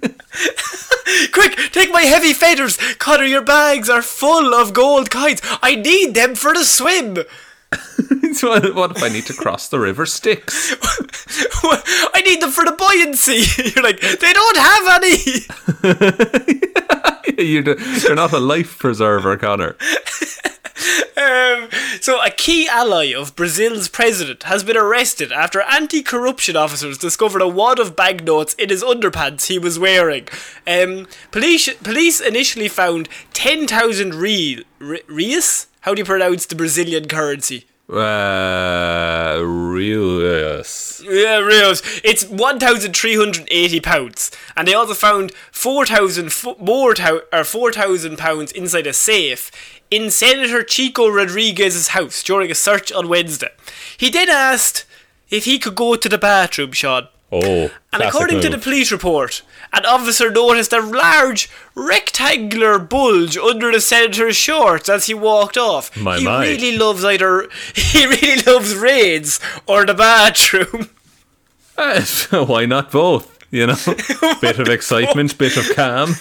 Quick, 1.32 1.56
take 1.72 1.92
my 1.92 2.02
heavy 2.02 2.32
feathers. 2.32 2.76
Connor, 2.98 3.24
your 3.24 3.42
bags 3.42 3.88
are 3.88 4.02
full 4.02 4.54
of 4.54 4.72
gold 4.72 5.11
coins. 5.11 5.40
I 5.62 5.76
need 5.76 6.14
them 6.14 6.35
for 6.35 6.54
the 6.54 6.64
swim. 6.64 7.18
so 8.35 8.72
what 8.72 8.96
if 8.96 9.02
I 9.02 9.08
need 9.08 9.26
to 9.26 9.35
cross 9.35 9.68
the 9.68 9.78
river 9.78 10.06
Styx? 10.06 10.74
I 12.14 12.22
need 12.24 12.40
them 12.42 12.50
for 12.50 12.64
the 12.64 12.72
buoyancy. 12.72 13.44
You're 13.74 13.85
like, 13.85 14.00
they 14.00 14.32
don't 14.32 14.56
have 14.56 14.88
any. 17.37 17.42
you're, 17.44 17.78
you're 17.78 18.14
not 18.14 18.32
a 18.32 18.38
life 18.38 18.78
preserver, 18.78 19.37
Connor. 19.37 19.76
Um, 21.16 21.68
so, 22.01 22.23
a 22.25 22.31
key 22.31 22.66
ally 22.68 23.12
of 23.14 23.37
Brazil's 23.37 23.88
president 23.88 24.45
has 24.45 24.64
been 24.64 24.77
arrested 24.77 25.31
after 25.31 25.61
anti 25.62 26.03
corruption 26.03 26.57
officers 26.57 26.99
discovered 26.99 27.42
a 27.42 27.49
wad 27.49 27.79
of 27.79 27.95
banknotes 27.95 28.55
in 28.55 28.68
his 28.71 28.83
underpants 28.83 29.47
he 29.47 29.59
was 29.59 29.79
wearing. 29.79 30.29
Um, 30.66 31.07
police, 31.31 31.73
police 31.75 32.21
initially 32.21 32.68
found 32.68 33.09
10,000 33.35 34.14
real, 34.14 34.62
re- 34.79 35.03
reais? 35.09 35.66
How 35.83 35.95
do 35.95 36.01
you 36.01 36.05
pronounce 36.07 36.47
the 36.47 36.55
Brazilian 36.57 37.09
currency? 37.09 37.66
Uh, 37.90 39.40
Rios. 39.45 41.03
Yeah, 41.05 41.38
reals. 41.38 41.83
It's 42.05 42.25
one 42.25 42.59
thousand 42.59 42.97
three 42.97 43.16
hundred 43.16 43.47
eighty 43.51 43.81
pounds, 43.81 44.31
and 44.57 44.66
they 44.66 44.75
also 44.75 44.95
found 44.95 45.33
four 45.51 45.85
thousand 45.85 46.33
fo- 46.33 46.57
more 46.59 46.95
thou- 46.95 47.23
or 47.33 47.45
four 47.45 47.73
thousand 47.73 48.16
pounds 48.18 48.53
inside 48.53 48.87
a 48.87 48.92
safe 48.92 49.51
in 49.92 50.11
Senator 50.11 50.62
Chico 50.62 51.07
Rodrigues's 51.07 51.88
house 51.88 52.22
during 52.22 52.50
a 52.50 52.55
search 52.55 52.90
on 52.90 53.09
Wednesday. 53.09 53.50
He 53.98 54.09
then 54.09 54.31
asked 54.31 54.87
if 55.28 55.44
he 55.44 55.59
could 55.59 55.74
go 55.74 55.96
to 55.96 56.09
the 56.09 56.16
bathroom, 56.16 56.72
Shaun. 56.72 57.09
Oh, 57.31 57.70
And 57.92 58.02
according 58.02 58.40
to 58.40 58.48
the 58.48 58.57
police 58.59 58.90
report, 58.90 59.42
an 59.72 59.85
officer 59.85 60.31
noticed 60.31 60.72
a 60.72 60.81
large 60.81 61.50
rectangular 61.74 62.78
bulge 62.78 63.37
under 63.37 63.70
the 63.70 63.81
senator's 63.83 64.37
shorts 64.37 64.88
as 64.88 65.07
he 65.07 65.14
walked 65.14 65.59
off. 65.59 65.94
My, 65.96 66.18
he 66.18 66.24
my. 66.24 66.42
really 66.42 66.76
loves 66.76 67.05
either 67.05 67.48
he 67.74 68.07
really 68.07 68.42
loves 68.42 68.74
raids 68.74 69.40
or 69.66 69.85
the 69.85 69.94
bathroom. 69.94 70.88
Uh, 71.76 72.02
why 72.46 72.64
not 72.64 72.90
both? 72.90 73.38
You 73.50 73.66
know, 73.66 73.76
bit 74.40 74.59
of 74.59 74.68
excitement, 74.68 75.37
bit 75.37 75.59
of 75.59 75.76
calm. 75.76 76.14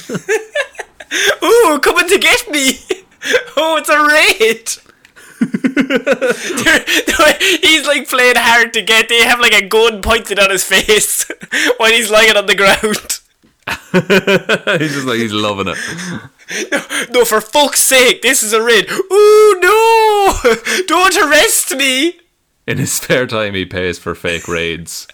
Ooh, 1.41 1.79
coming 1.79 2.09
to 2.09 2.17
get 2.19 2.49
me! 2.49 2.79
Oh, 3.57 3.77
it's 3.77 3.89
a 3.89 3.99
raid! 3.99 4.69
He's 7.61 7.87
like 7.87 8.07
playing 8.07 8.35
hard 8.37 8.73
to 8.73 8.81
get. 8.81 9.09
They 9.09 9.23
have 9.23 9.39
like 9.39 9.53
a 9.53 9.67
gun 9.67 10.01
pointed 10.01 10.39
on 10.39 10.49
his 10.49 10.63
face 10.63 11.29
while 11.77 11.91
he's 11.91 12.11
lying 12.11 12.35
on 12.35 12.45
the 12.45 12.55
ground. 12.55 13.19
he's 14.79 14.93
just 14.93 15.07
like 15.07 15.19
he's 15.19 15.33
loving 15.33 15.67
it. 15.67 15.77
No, 16.71 16.81
no, 17.11 17.25
for 17.25 17.41
fuck's 17.41 17.81
sake, 17.81 18.21
this 18.21 18.43
is 18.43 18.53
a 18.53 18.61
raid. 18.61 18.89
Ooh, 18.89 19.59
no! 19.61 20.33
Don't 20.87 21.15
arrest 21.17 21.75
me! 21.75 22.19
In 22.67 22.77
his 22.77 22.91
spare 22.91 23.25
time, 23.25 23.53
he 23.53 23.65
pays 23.65 23.97
for 23.97 24.15
fake 24.15 24.47
raids. 24.47 25.07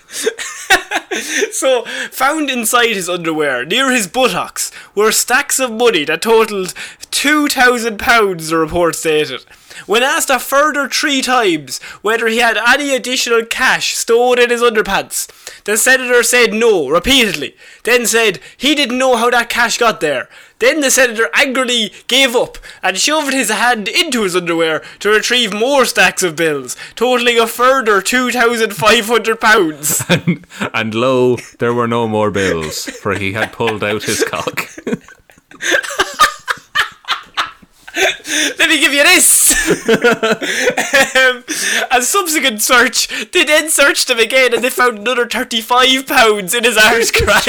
So, 1.52 1.84
found 2.12 2.50
inside 2.50 2.90
his 2.90 3.10
underwear, 3.10 3.66
near 3.66 3.92
his 3.92 4.08
buttocks, 4.08 4.72
were 4.94 5.12
stacks 5.12 5.60
of 5.60 5.72
money 5.72 6.06
that 6.06 6.22
totalled 6.22 6.74
£2,000, 7.12 8.50
the 8.50 8.58
report 8.58 8.96
stated. 8.96 9.46
When 9.86 10.04
asked 10.04 10.30
a 10.30 10.40
further 10.40 10.90
three 10.90 11.22
times 11.22 11.80
whether 12.02 12.28
he 12.28 12.38
had 12.40 12.58
any 12.58 12.96
additional 12.96 13.46
cash 13.46 13.96
stored 13.96 14.40
in 14.40 14.50
his 14.50 14.62
underpants, 14.62 15.28
The 15.66 15.78
senator 15.78 16.24
said 16.24 16.54
no 16.54 16.88
repeatedly. 16.90 17.56
Then 17.84 18.06
said 18.06 18.40
he 18.56 18.74
didn't 18.74 18.98
know 18.98 19.18
how 19.18 19.30
that 19.30 19.50
cash 19.50 19.78
got 19.78 20.00
there. 20.02 20.30
Then 20.60 20.80
the 20.82 20.90
senator 20.90 21.30
angrily 21.36 21.92
gave 22.08 22.36
up 22.36 22.58
and 22.82 22.98
shoved 22.98 23.34
his 23.34 23.50
hand 23.50 23.88
into 23.88 24.24
his 24.24 24.36
underwear 24.36 24.82
to 25.00 25.10
retrieve 25.10 25.54
more 25.54 25.86
stacks 25.86 26.24
of 26.24 26.36
bills, 26.36 26.76
totaling 26.96 27.38
a 27.38 27.46
further 27.46 28.02
two 28.02 28.32
thousand 28.32 28.76
five 28.76 29.06
hundred 29.06 29.40
pounds. 29.40 30.04
and, 30.10 30.48
and 30.74 30.96
lo, 30.96 31.36
there 31.60 31.74
were 31.74 31.88
no 31.88 32.08
more 32.08 32.32
bills, 32.32 32.86
for 32.86 33.14
he 33.14 33.34
had 33.34 33.52
pulled 33.54 33.84
out 33.84 34.04
his 34.04 34.24
cock. 34.24 34.68
Let 38.60 38.70
me 38.70 38.80
give 38.80 38.94
you 38.94 39.04
this. 39.04 39.88
um, 41.16 41.44
a 41.92 42.02
subsequent 42.02 42.62
search, 42.62 43.32
they 43.32 43.44
then 43.44 43.70
searched 43.70 44.10
him 44.10 44.20
again 44.20 44.54
and 44.54 44.64
they 44.64 44.70
found 44.70 45.00
another 45.00 45.28
thirty-five 45.28 46.06
pounds 46.06 46.54
in 46.54 46.64
his 46.64 46.78
arse 46.78 47.12
crack. 47.12 47.44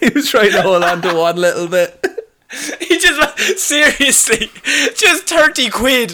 he 0.00 0.08
was 0.14 0.28
trying 0.30 0.50
to 0.50 0.62
hold 0.62 0.84
on 0.84 1.00
to 1.02 1.14
one 1.14 1.36
little 1.36 1.68
bit. 1.68 2.04
He 2.80 2.98
just 2.98 3.58
seriously, 3.58 4.50
just 4.96 5.28
30 5.28 5.68
quid. 5.68 6.12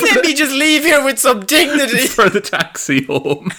Let 0.00 0.24
me 0.24 0.32
just 0.32 0.52
leave 0.52 0.84
here 0.84 1.04
with 1.04 1.18
some 1.18 1.44
dignity. 1.44 2.06
for 2.06 2.28
the 2.28 2.40
taxi 2.40 3.02
home. 3.04 3.50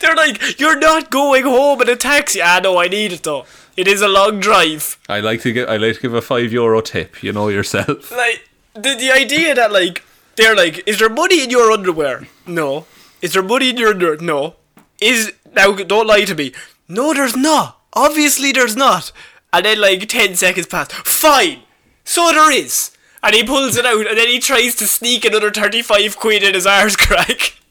They're 0.00 0.14
like, 0.14 0.60
you're 0.60 0.78
not 0.78 1.10
going 1.10 1.44
home 1.44 1.80
in 1.82 1.88
a 1.88 1.96
taxi. 1.96 2.40
Ah, 2.42 2.60
no, 2.62 2.78
I 2.78 2.88
need 2.88 3.12
it 3.12 3.22
though. 3.22 3.46
It 3.78 3.86
is 3.86 4.02
a 4.02 4.08
long 4.08 4.40
drive. 4.40 4.98
I 5.08 5.20
like 5.20 5.40
to 5.42 5.52
give 5.52 5.68
I 5.68 5.76
like 5.76 5.94
to 5.94 6.00
give 6.00 6.12
a 6.12 6.20
five 6.20 6.52
euro 6.52 6.80
tip. 6.80 7.22
You 7.22 7.32
know 7.32 7.46
yourself. 7.48 8.10
Like, 8.24 8.48
the, 8.74 8.96
the 8.96 9.12
idea 9.12 9.54
that, 9.54 9.70
like, 9.70 10.02
they're 10.34 10.56
like, 10.56 10.82
is 10.84 10.98
there 10.98 11.08
money 11.08 11.44
in 11.44 11.50
your 11.50 11.70
underwear? 11.70 12.26
No. 12.44 12.86
Is 13.22 13.34
there 13.34 13.42
money 13.42 13.70
in 13.70 13.76
your 13.76 13.90
underwear? 13.90 14.16
No. 14.20 14.56
Is, 15.00 15.32
now, 15.54 15.76
don't 15.76 16.08
lie 16.08 16.24
to 16.24 16.34
me. 16.34 16.52
No, 16.88 17.14
there's 17.14 17.36
not. 17.36 17.80
Obviously, 17.92 18.50
there's 18.50 18.74
not. 18.76 19.12
And 19.52 19.64
then, 19.64 19.80
like, 19.80 20.08
10 20.08 20.34
seconds 20.34 20.66
pass. 20.66 20.90
Fine. 20.92 21.60
So 22.02 22.32
there 22.32 22.50
is. 22.50 22.90
And 23.22 23.34
he 23.34 23.44
pulls 23.44 23.76
it 23.76 23.86
out, 23.86 24.08
and 24.08 24.18
then 24.18 24.26
he 24.26 24.40
tries 24.40 24.74
to 24.76 24.88
sneak 24.88 25.24
another 25.24 25.52
35 25.52 26.16
quid 26.16 26.42
in 26.42 26.54
his 26.54 26.66
arse 26.66 26.96
crack. 26.96 27.54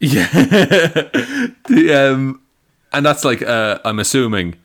Yeah. 0.00 0.28
the, 1.68 2.10
um, 2.12 2.42
and 2.92 3.06
that's 3.06 3.24
like 3.24 3.40
uh, 3.40 3.78
I'm 3.84 3.98
assuming 3.98 4.56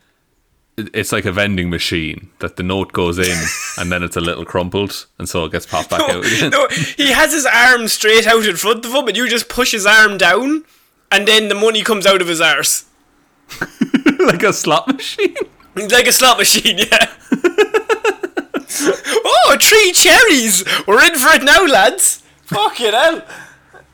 it's 0.94 1.12
like 1.12 1.24
a 1.24 1.32
vending 1.32 1.70
machine 1.70 2.30
that 2.38 2.56
the 2.56 2.62
note 2.62 2.92
goes 2.92 3.18
in 3.18 3.38
and 3.78 3.90
then 3.90 4.02
it's 4.02 4.16
a 4.16 4.20
little 4.20 4.44
crumpled 4.44 5.06
and 5.18 5.28
so 5.28 5.44
it 5.44 5.52
gets 5.52 5.66
popped 5.66 5.90
back 5.90 6.02
out 6.08 6.24
again. 6.24 6.50
no, 6.50 6.68
he 6.96 7.12
has 7.12 7.32
his 7.32 7.46
arm 7.46 7.88
straight 7.88 8.26
out 8.26 8.46
in 8.46 8.56
front 8.56 8.84
of 8.84 8.92
him, 8.92 9.08
and 9.08 9.16
you 9.16 9.28
just 9.28 9.48
push 9.48 9.72
his 9.72 9.86
arm 9.86 10.18
down, 10.18 10.64
and 11.10 11.26
then 11.26 11.48
the 11.48 11.54
money 11.54 11.82
comes 11.82 12.06
out 12.06 12.22
of 12.22 12.28
his 12.28 12.40
arse. 12.40 12.84
like 14.20 14.42
a 14.42 14.52
slot 14.52 14.86
machine. 14.88 15.36
Like 15.74 16.06
a 16.06 16.12
slot 16.12 16.38
machine, 16.38 16.78
yeah. 16.78 17.14
oh, 19.24 19.56
three 19.60 19.92
cherries! 19.92 20.64
We're 20.86 21.02
in 21.04 21.16
for 21.16 21.34
it 21.34 21.44
now, 21.44 21.64
lads! 21.64 22.22
Fuck 22.44 22.76
Fucking 22.76 22.92
hell. 22.92 23.22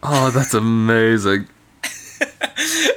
Oh, 0.03 0.31
that's 0.31 0.55
amazing. 0.55 1.49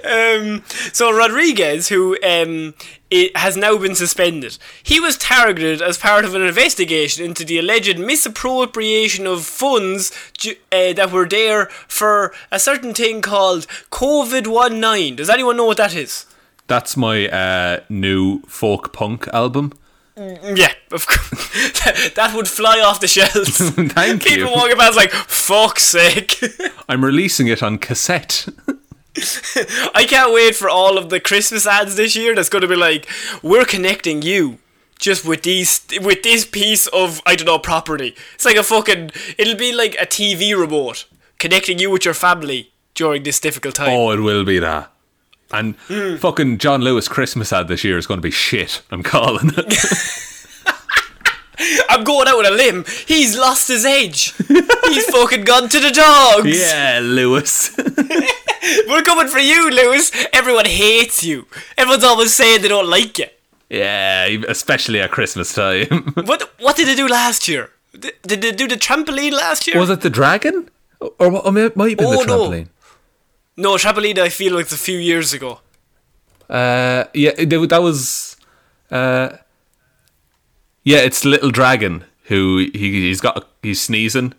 Um, 0.10 0.64
so 0.94 1.12
Rodrigues, 1.12 1.90
who 1.90 2.18
um, 2.24 2.74
i 3.12 3.32
has 3.36 3.58
now 3.58 3.78
been 3.78 3.96
suspended, 3.96 4.58
he 4.84 5.00
was 5.00 5.18
targeted 5.18 5.82
as 5.82 5.98
part 5.98 6.26
of 6.26 6.36
an 6.36 6.42
investigation 6.42 7.26
into 7.26 7.44
the 7.44 7.58
alleged 7.60 7.98
misappropriation 8.00 9.26
of 9.28 9.46
funds 9.46 10.12
uh, 10.48 10.94
that 10.94 11.12
were 11.12 11.28
there 11.28 11.66
for 11.88 12.34
a 12.52 12.60
certain 12.60 12.94
thing 12.94 13.22
called 13.22 13.68
COVID 13.92 14.48
19. 14.72 15.16
Does 15.16 15.30
anyone 15.30 15.58
know 15.58 15.66
what 15.66 15.78
that 15.78 15.96
is? 15.96 16.26
That's 16.68 16.96
my 16.96 17.28
uh, 17.28 17.80
new 17.90 18.42
folk 18.42 18.94
punk 18.94 19.28
album. 19.34 19.74
Yeah, 20.16 20.74
of 20.92 21.08
course. 21.08 22.12
that 22.16 22.34
would 22.36 22.48
fly 22.48 22.80
off 22.82 23.00
the 23.00 23.08
shelves. 23.08 23.58
Thank 23.94 24.24
People 24.24 24.50
you. 24.50 24.56
walking 24.56 24.78
past 24.78 24.98
like, 24.98 25.12
fuck's 25.12 25.84
sake. 25.84 26.44
I'm 26.90 27.04
releasing 27.04 27.48
it 27.48 27.64
on 27.64 27.78
cassette. 27.78 28.48
I 29.96 30.06
can't 30.08 30.34
wait 30.34 30.56
for 30.56 30.70
all 30.70 30.98
of 30.98 31.10
the 31.10 31.20
Christmas 31.20 31.66
ads 31.68 31.96
this 31.96 32.16
year. 32.16 32.36
That's 32.36 32.50
going 32.50 32.62
to 32.62 32.68
be 32.68 32.76
like, 32.76 33.08
we're 33.42 33.66
connecting 33.66 34.22
you 34.22 34.60
just 35.00 35.26
with 35.26 35.44
these 35.44 35.86
with 36.02 36.24
this 36.24 36.46
piece 36.46 36.88
of 36.88 37.22
I 37.26 37.36
don't 37.36 37.46
know 37.46 37.60
property. 37.60 38.16
It's 38.36 38.46
like 38.46 38.58
a 38.58 38.64
fucking. 38.64 39.12
It'll 39.38 39.56
be 39.56 39.74
like 39.74 39.96
a 39.96 40.06
TV 40.06 40.58
remote 40.60 41.06
connecting 41.40 41.80
you 41.80 41.90
with 41.90 42.06
your 42.06 42.14
family 42.14 42.72
during 42.94 43.24
this 43.24 43.40
difficult 43.40 43.76
time. 43.76 43.90
Oh, 43.90 44.12
it 44.12 44.20
will 44.20 44.44
be 44.44 44.60
that. 44.60 44.92
And 45.52 45.76
hmm. 45.88 46.18
fucking 46.18 46.60
John 46.60 46.82
Lewis 46.82 47.08
Christmas 47.08 47.52
ad 47.52 47.68
this 47.68 47.84
year 47.84 47.98
is 47.98 48.06
going 48.06 48.20
to 48.20 48.22
be 48.22 48.32
shit. 48.32 48.84
I'm 48.92 49.02
calling 49.02 49.52
it. 49.58 50.26
I'm 51.90 52.04
going 52.04 52.28
out 52.28 52.46
on 52.46 52.46
a 52.46 52.56
limb. 52.56 52.86
He's 53.08 53.38
lost 53.38 53.68
his 53.68 53.84
edge. 53.84 54.34
He's 54.48 55.06
fucking 55.06 55.44
gone 55.44 55.68
to 55.70 55.80
the 55.80 55.92
dogs. 55.92 56.60
yeah, 56.60 57.00
Lewis. 57.02 57.76
We're 58.88 59.04
coming 59.04 59.28
for 59.28 59.40
you, 59.40 59.70
Lewis. 59.70 60.12
Everyone 60.34 60.66
hates 60.66 61.24
you. 61.24 61.46
Everyone's 61.78 62.04
always 62.04 62.36
saying 62.36 62.62
they 62.62 62.68
don't 62.68 62.90
like 62.90 63.18
you. 63.20 63.28
yeah, 63.70 64.28
especially 64.48 65.00
at 65.02 65.12
Christmas 65.12 65.54
time. 65.54 66.14
What 66.30 66.42
what 66.60 66.76
did 66.78 66.88
they 66.88 66.96
do 66.96 67.08
last 67.08 67.48
year? 67.48 67.70
Did, 68.00 68.14
did 68.24 68.42
they 68.42 68.52
do 68.52 68.68
the 68.68 68.76
trampoline 68.78 69.32
last 69.34 69.68
year? 69.68 69.80
Was 69.80 69.90
it 69.90 70.02
the 70.02 70.10
dragon? 70.10 70.70
Or 71.20 71.30
what? 71.30 71.46
It 71.58 71.76
might 71.76 71.90
have 71.90 71.98
been 71.98 72.08
Oh, 72.08 72.22
the 72.22 72.26
no. 72.26 72.38
trampoline. 72.50 72.68
No, 73.58 73.76
trampoline. 73.78 74.18
I 74.20 74.30
feel 74.30 74.54
like 74.56 74.64
it's 74.66 74.74
a 74.74 74.78
few 74.78 74.98
years 74.98 75.34
ago. 75.34 75.60
Uh, 76.50 77.04
yeah, 77.14 77.32
that 77.36 77.82
was. 77.82 78.36
Uh, 78.92 79.30
yeah, 80.84 81.00
it's 81.00 81.22
the 81.22 81.30
little 81.30 81.52
dragon 81.52 82.06
who 82.24 82.58
he 82.74 82.92
he's 83.08 83.22
got 83.22 83.48
he's 83.64 83.82
sneezing, 83.82 84.34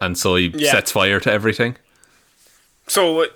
and 0.00 0.16
so 0.18 0.36
he 0.36 0.46
Yeah. 0.54 0.72
sets 0.72 0.92
fire 0.92 1.20
to 1.20 1.30
everything. 1.32 1.76
So, 2.86 3.26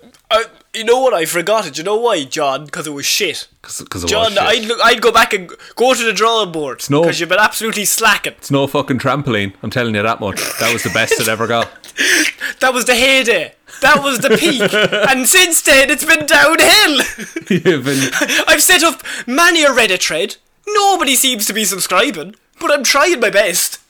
you 0.75 0.85
know 0.85 1.01
what? 1.01 1.13
I 1.15 1.25
forgot 1.27 1.67
it. 1.67 1.77
You 1.79 1.85
know 1.85 1.97
why, 1.97 2.25
John? 2.25 2.65
Because 2.67 2.87
it 2.87 2.91
was 2.93 3.05
shit. 3.07 3.49
Because 3.63 4.05
John, 4.05 4.37
I'd 4.39 4.65
look, 4.65 4.79
I'd 4.83 5.01
go 5.03 5.13
back 5.13 5.33
and 5.33 5.51
go 5.77 5.95
to 5.95 6.03
the 6.05 6.13
drawing 6.13 6.53
board 6.53 6.83
no- 6.91 7.03
because 7.03 7.21
you've 7.21 7.29
been 7.29 7.39
absolutely 7.39 7.85
slacking. 7.85 8.33
it's 8.39 8.51
no 8.51 8.67
fucking 8.67 8.99
trampoline. 8.99 9.53
I'm 9.63 9.71
telling 9.71 9.95
you 9.95 10.03
that 10.03 10.21
much. 10.21 10.41
That 10.61 10.73
was 10.73 10.83
the 10.83 10.91
best 10.91 11.21
it 11.21 11.29
ever 11.29 11.47
got. 11.47 11.69
That 12.61 12.73
was 12.75 12.85
the 12.85 12.95
heyday. 12.95 13.55
That 13.81 14.03
was 14.05 14.21
the 14.21 14.31
peak, 14.39 14.63
and 15.11 15.29
since 15.29 15.63
then 15.63 15.91
it's 15.91 16.05
been 16.05 16.27
downhill. 16.27 17.01
You've 17.51 17.85
been- 17.85 18.45
I've 18.47 18.63
set 18.63 18.85
up 18.85 19.03
many 19.27 19.65
a 19.65 19.71
Reddit 19.71 20.01
thread. 20.01 20.37
Nobody 20.69 21.17
seems 21.17 21.45
to 21.47 21.53
be 21.53 21.65
subscribing, 21.65 22.37
but 22.61 22.71
I'm 22.71 22.85
trying 22.85 23.19
my 23.19 23.31
best. 23.31 23.81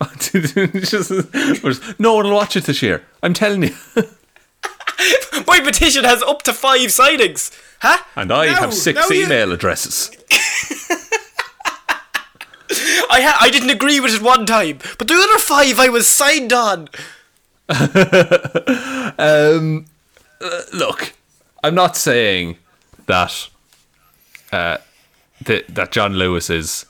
No 1.99 2.15
one 2.15 2.25
will 2.27 2.35
watch 2.35 2.57
it 2.57 2.65
this 2.65 2.83
year. 2.83 3.05
I'm 3.23 3.35
telling 3.35 3.65
you. 3.65 3.75
My 5.47 5.61
petition 5.61 6.05
has 6.05 6.23
up 6.23 6.43
to 6.43 6.53
five 6.53 6.89
signings. 6.91 7.51
Huh? 7.81 7.99
And 8.17 8.33
I 8.33 8.47
Now- 8.47 8.61
have 8.61 8.75
six 8.75 9.09
you- 9.11 9.25
email 9.25 9.53
addresses. 9.53 10.11
I 13.11 13.21
ha- 13.21 13.37
I 13.41 13.51
didn't 13.51 13.69
agree 13.71 14.01
with 14.01 14.15
it 14.15 14.23
one 14.23 14.47
time, 14.47 14.79
but 14.99 15.07
the 15.07 15.15
other 15.15 15.39
five 15.39 15.79
I 15.79 15.89
was 15.91 16.07
signed 16.09 16.53
on. 16.53 16.89
Um, 19.19 19.87
Look, 20.73 21.13
I'm 21.63 21.75
not 21.75 21.97
saying 21.97 22.57
that 23.07 23.49
uh, 24.51 24.79
that 25.43 25.67
that 25.75 25.93
John 25.93 26.15
Lewis 26.15 26.49
is 26.51 26.87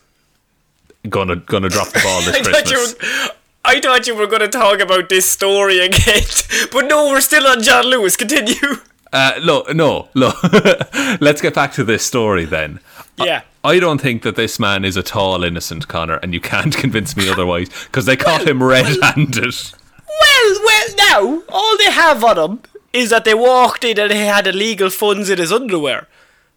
gonna 1.09 1.37
gonna 1.37 1.69
drop 1.69 1.89
the 1.89 2.01
ball 2.03 2.23
this 2.23 2.41
Christmas. 2.47 2.95
were, 2.95 3.31
I 3.65 3.81
thought 3.81 4.07
you 4.07 4.17
were 4.17 4.27
going 4.27 4.41
to 4.41 4.49
talk 4.49 4.81
about 4.81 5.09
this 5.09 5.31
story 5.31 5.79
again, 5.79 6.23
but 6.73 6.87
no, 6.87 7.11
we're 7.11 7.21
still 7.21 7.47
on 7.47 7.63
John 7.63 7.85
Lewis. 7.85 8.17
Continue. 8.17 8.77
Uh, 9.13 9.33
no, 9.45 9.65
no, 9.73 10.09
no. 10.15 10.33
Let's 11.21 11.41
get 11.41 11.55
back 11.55 11.73
to 11.75 11.85
this 11.85 12.05
story 12.05 12.45
then. 12.45 12.81
Yeah. 13.19 13.43
I 13.63 13.79
don't 13.79 14.01
think 14.01 14.23
that 14.23 14.35
this 14.37 14.59
man 14.59 14.85
is 14.85 14.97
at 14.97 15.15
all 15.15 15.45
innocent, 15.45 15.87
Connor, 15.87 16.17
and 16.17 16.35
you 16.35 16.41
can't 16.41 16.77
convince 16.85 17.17
me 17.17 17.29
otherwise 17.29 17.69
because 17.85 18.07
they 18.07 18.17
caught 18.17 18.49
him 18.49 18.63
red-handed. 18.63 19.55
Well, 20.09 20.61
well, 20.65 20.89
now 20.97 21.43
all 21.49 21.79
they 21.79 21.91
have 21.91 22.25
on 22.25 22.39
him 22.39 22.61
is 22.93 23.11
that 23.11 23.25
they 23.25 23.35
walked 23.35 23.85
in 23.85 23.99
and 23.99 24.13
he 24.13 24.19
had 24.19 24.47
illegal 24.47 24.91
funds 24.91 25.31
in 25.31 25.39
his 25.39 25.53
underwear. 25.53 26.09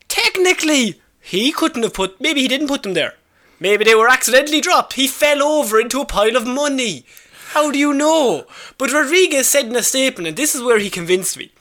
Technically, 0.07 1.01
he 1.21 1.51
couldn't 1.51 1.83
have 1.83 1.93
put. 1.93 2.19
Maybe 2.19 2.41
he 2.41 2.47
didn't 2.47 2.67
put 2.67 2.83
them 2.83 2.93
there. 2.93 3.13
Maybe 3.59 3.83
they 3.85 3.95
were 3.95 4.09
accidentally 4.09 4.61
dropped. 4.61 4.93
He 4.93 5.07
fell 5.07 5.41
over 5.41 5.79
into 5.79 6.01
a 6.01 6.05
pile 6.05 6.35
of 6.35 6.45
money. 6.47 7.05
How 7.53 7.71
do 7.71 7.79
you 7.79 7.93
know? 7.93 8.45
But 8.77 8.91
Rodrigues 8.91 9.47
said 9.47 9.67
in 9.67 9.75
a 9.75 9.83
statement, 9.83 10.27
and 10.27 10.37
this 10.37 10.55
is 10.55 10.61
where 10.61 10.79
he 10.79 10.89
convinced 10.89 11.37
me. 11.37 11.51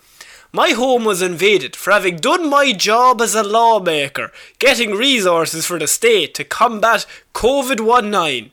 My 0.52 0.70
home 0.70 1.04
was 1.04 1.22
invaded 1.22 1.74
for 1.74 1.92
having 1.92 2.16
done 2.16 2.48
my 2.48 2.72
job 2.72 3.20
as 3.20 3.34
a 3.34 3.42
lawmaker, 3.42 4.30
getting 4.58 4.92
resources 4.92 5.66
for 5.66 5.78
the 5.78 5.86
state 5.88 6.34
to 6.34 6.44
combat 6.44 7.06
COVID 7.34 7.80
19. 8.04 8.50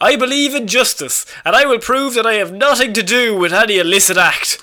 I 0.00 0.16
believe 0.16 0.54
in 0.54 0.66
justice, 0.66 1.24
and 1.44 1.54
I 1.54 1.64
will 1.66 1.78
prove 1.78 2.14
that 2.14 2.26
I 2.26 2.34
have 2.34 2.52
nothing 2.52 2.92
to 2.94 3.02
do 3.02 3.36
with 3.36 3.52
any 3.52 3.78
illicit 3.78 4.16
act. 4.16 4.58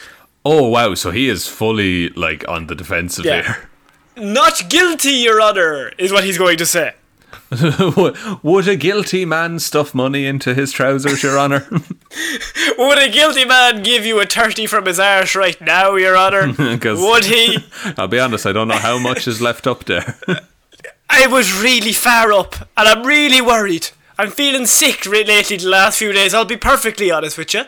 Oh 0.46 0.68
wow, 0.68 0.94
so 0.96 1.12
he 1.12 1.30
is 1.30 1.48
fully 1.48 2.10
like 2.10 2.48
on 2.48 2.68
the 2.68 2.76
defensive 2.76 3.26
Yeah. 3.26 3.42
here. 3.44 3.70
Not 4.18 4.70
guilty, 4.70 5.12
Your 5.12 5.40
Honor, 5.42 5.92
is 5.98 6.12
what 6.12 6.24
he's 6.24 6.38
going 6.38 6.58
to 6.58 6.66
say. 6.66 6.94
Would 7.52 8.68
a 8.68 8.76
guilty 8.76 9.26
man 9.26 9.60
stuff 9.60 9.96
money 9.96 10.26
into 10.28 10.54
his 10.54 10.72
trousers, 10.72 11.24
Your 11.24 11.38
Honour? 11.40 11.68
Would 12.78 12.98
a 13.00 13.10
guilty 13.10 13.46
man 13.46 13.82
give 13.84 14.06
you 14.06 14.20
a 14.22 14.26
30 14.26 14.66
from 14.68 14.86
his 14.86 15.00
arse 15.00 15.36
right 15.36 15.60
now, 15.62 15.96
Your 15.96 16.16
Honor? 16.16 16.54
'Cause- 16.78 17.00
Would 17.02 17.26
he? 17.26 17.58
I'll 17.98 18.08
be 18.08 18.20
honest, 18.20 18.46
I 18.46 18.52
don't 18.54 18.68
know 18.68 18.78
how 18.78 18.98
much 19.00 19.28
is 19.28 19.42
left 19.42 19.66
up 19.68 19.86
there. 19.86 20.16
I 21.10 21.28
was 21.28 21.52
really 21.60 21.94
far 21.94 22.32
up, 22.32 22.56
and 22.78 22.88
I'm 22.88 23.06
really 23.06 23.42
worried. 23.42 23.90
I'm 24.18 24.30
feeling 24.32 24.66
sick 24.66 25.06
lately 25.06 25.58
the 25.58 25.68
last 25.70 25.98
few 25.98 26.12
days, 26.12 26.34
I'll 26.34 26.46
be 26.46 26.58
perfectly 26.58 27.10
honest 27.10 27.38
with 27.38 27.54
you. 27.54 27.64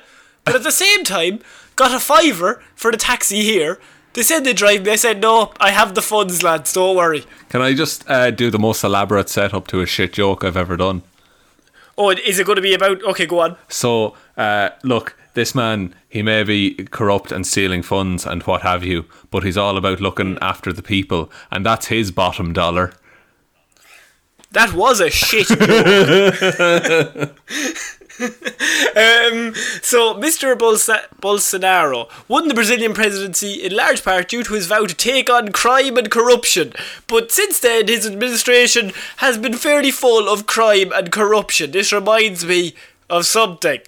But 0.46 0.56
at 0.56 0.63
the 0.63 0.72
same 0.72 1.04
time, 1.04 1.39
got 1.76 1.94
a 1.94 2.00
fiver 2.00 2.62
for 2.76 2.91
the 2.91 2.98
taxi 2.98 3.41
here. 3.41 3.80
They 4.13 4.24
said 4.24 4.43
they'd 4.43 4.56
drive 4.56 4.84
me. 4.84 4.91
I 4.91 4.95
said, 4.97 5.21
no, 5.21 5.54
I 5.60 5.71
have 5.71 5.95
the 5.95 6.02
funds, 6.02 6.43
lads, 6.43 6.74
don't 6.74 6.97
worry. 6.97 7.26
Can 7.50 7.62
I 7.62 7.74
just 7.74 8.10
uh, 8.10 8.32
do 8.32 8.50
the 8.50 8.60
most 8.60 8.84
elaborate 8.84 9.30
setup 9.30 9.67
to 9.67 9.82
a 9.82 9.86
shit 9.86 10.13
joke 10.13 10.43
I've 10.43 10.58
ever 10.58 10.76
done? 10.76 11.04
Oh, 11.97 12.10
is 12.10 12.39
it 12.39 12.45
going 12.45 12.58
to 12.58 12.62
be 12.62 12.74
about. 12.74 13.04
Okay, 13.04 13.26
go 13.26 13.39
on. 13.39 13.58
So, 13.69 14.15
uh, 14.36 14.69
look, 14.84 15.15
this 15.34 15.56
man, 15.56 15.95
he 16.10 16.21
may 16.21 16.43
be 16.43 16.74
corrupt 16.91 17.32
and 17.32 17.45
stealing 17.47 17.84
funds 17.84 18.26
and 18.26 18.43
what 18.43 18.63
have 18.63 18.84
you, 18.84 19.06
but 19.30 19.43
he's 19.43 19.58
all 19.58 19.78
about 19.78 20.02
looking 20.02 20.38
after 20.41 20.74
the 20.74 20.82
people, 20.82 21.32
and 21.50 21.65
that's 21.65 21.88
his 21.88 22.12
bottom 22.12 22.54
dollar. 22.54 22.93
That 24.52 24.74
was 24.74 25.00
a 25.00 25.10
shit 25.10 25.47
joke. 25.47 25.60
um, 28.95 29.53
so, 29.81 30.13
Mr. 30.15 30.55
Bolsa- 30.55 31.07
Bolsonaro 31.19 32.10
won 32.27 32.47
the 32.47 32.53
Brazilian 32.53 32.93
presidency 32.93 33.63
in 33.63 33.75
large 33.75 34.03
part 34.03 34.29
due 34.29 34.43
to 34.43 34.53
his 34.53 34.67
vow 34.67 34.86
to 34.86 34.93
take 34.93 35.29
on 35.29 35.51
crime 35.51 35.97
and 35.97 36.12
corruption. 36.12 36.73
But 37.07 37.31
since 37.31 37.60
then, 37.60 37.88
his 37.88 38.05
administration 38.05 38.91
has 39.17 39.38
been 39.38 39.55
fairly 39.55 39.91
full 39.91 40.29
of 40.29 40.45
crime 40.45 40.91
and 40.93 41.12
corruption. 41.12 41.71
This 41.71 41.91
reminds 41.91 42.45
me 42.45 42.75
of 43.10 43.25
something. 43.25 43.81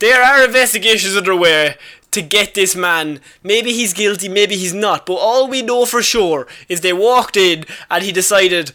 There 0.00 0.22
are 0.22 0.44
investigations 0.44 1.16
underway 1.16 1.76
to 2.10 2.22
get 2.22 2.54
this 2.54 2.74
man. 2.74 3.20
Maybe 3.42 3.72
he's 3.72 3.92
guilty, 3.92 4.28
maybe 4.28 4.56
he's 4.56 4.74
not. 4.74 5.06
But 5.06 5.14
all 5.14 5.48
we 5.48 5.62
know 5.62 5.84
for 5.84 6.02
sure 6.02 6.46
is 6.68 6.80
they 6.80 6.92
walked 6.92 7.36
in 7.36 7.64
and 7.90 8.02
he 8.02 8.12
decided 8.12 8.72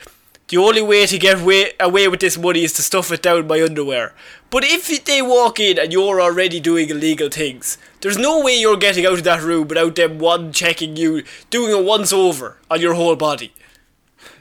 the 0.53 0.59
only 0.59 0.83
way 0.83 1.07
to 1.07 1.17
get 1.17 1.41
way, 1.41 1.71
away 1.79 2.07
with 2.07 2.19
this 2.19 2.37
money 2.37 2.63
is 2.63 2.73
to 2.73 2.83
stuff 2.83 3.11
it 3.11 3.23
down 3.23 3.47
my 3.47 3.63
underwear. 3.63 4.13
But 4.51 4.63
if 4.63 5.03
they 5.03 5.19
walk 5.19 5.59
in 5.59 5.79
and 5.79 5.91
you're 5.91 6.21
already 6.21 6.59
doing 6.59 6.91
illegal 6.91 7.29
things, 7.29 7.79
there's 8.01 8.19
no 8.19 8.39
way 8.39 8.59
you're 8.59 8.77
getting 8.77 9.03
out 9.03 9.13
of 9.13 9.23
that 9.23 9.41
room 9.41 9.67
without 9.67 9.95
them 9.95 10.19
one 10.19 10.53
checking 10.53 10.95
you, 10.95 11.23
doing 11.49 11.73
a 11.73 11.81
once 11.81 12.13
over 12.13 12.57
on 12.69 12.79
your 12.79 12.93
whole 12.93 13.15
body. 13.15 13.51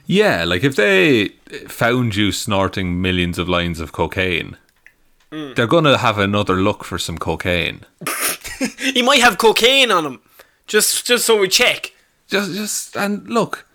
Yeah, 0.05 0.45
like 0.45 0.63
if 0.63 0.77
they 0.77 1.29
found 1.67 2.15
you 2.15 2.31
snorting 2.31 3.01
millions 3.01 3.39
of 3.39 3.49
lines 3.49 3.81
of 3.81 3.93
cocaine, 3.93 4.59
hmm. 5.33 5.55
they're 5.55 5.67
gonna 5.67 5.97
have 5.97 6.19
another 6.19 6.57
look 6.57 6.85
for 6.85 6.99
some 6.99 7.17
cocaine. 7.17 7.87
He 8.79 9.03
might 9.03 9.23
have 9.23 9.39
cocaine 9.39 9.91
on 9.91 10.05
him, 10.05 10.21
just 10.67 11.07
just 11.07 11.25
so 11.25 11.41
we 11.41 11.49
check. 11.49 11.93
Just, 12.29 12.53
just, 12.53 12.97
and 12.97 13.27
look, 13.29 13.67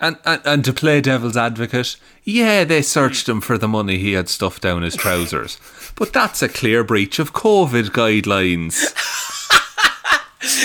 and, 0.00 0.16
and 0.24 0.42
and 0.44 0.64
to 0.64 0.72
play 0.72 1.00
devil's 1.00 1.36
advocate, 1.36 1.96
yeah, 2.24 2.64
they 2.64 2.82
searched 2.82 3.28
him 3.28 3.40
for 3.40 3.56
the 3.58 3.68
money 3.68 3.98
he 3.98 4.12
had 4.12 4.28
stuffed 4.28 4.62
down 4.62 4.82
his 4.82 4.96
trousers, 4.96 5.58
but 5.96 6.12
that's 6.12 6.42
a 6.42 6.48
clear 6.48 6.84
breach 6.84 7.18
of 7.18 7.32
COVID 7.32 7.90
guidelines. 7.90 8.94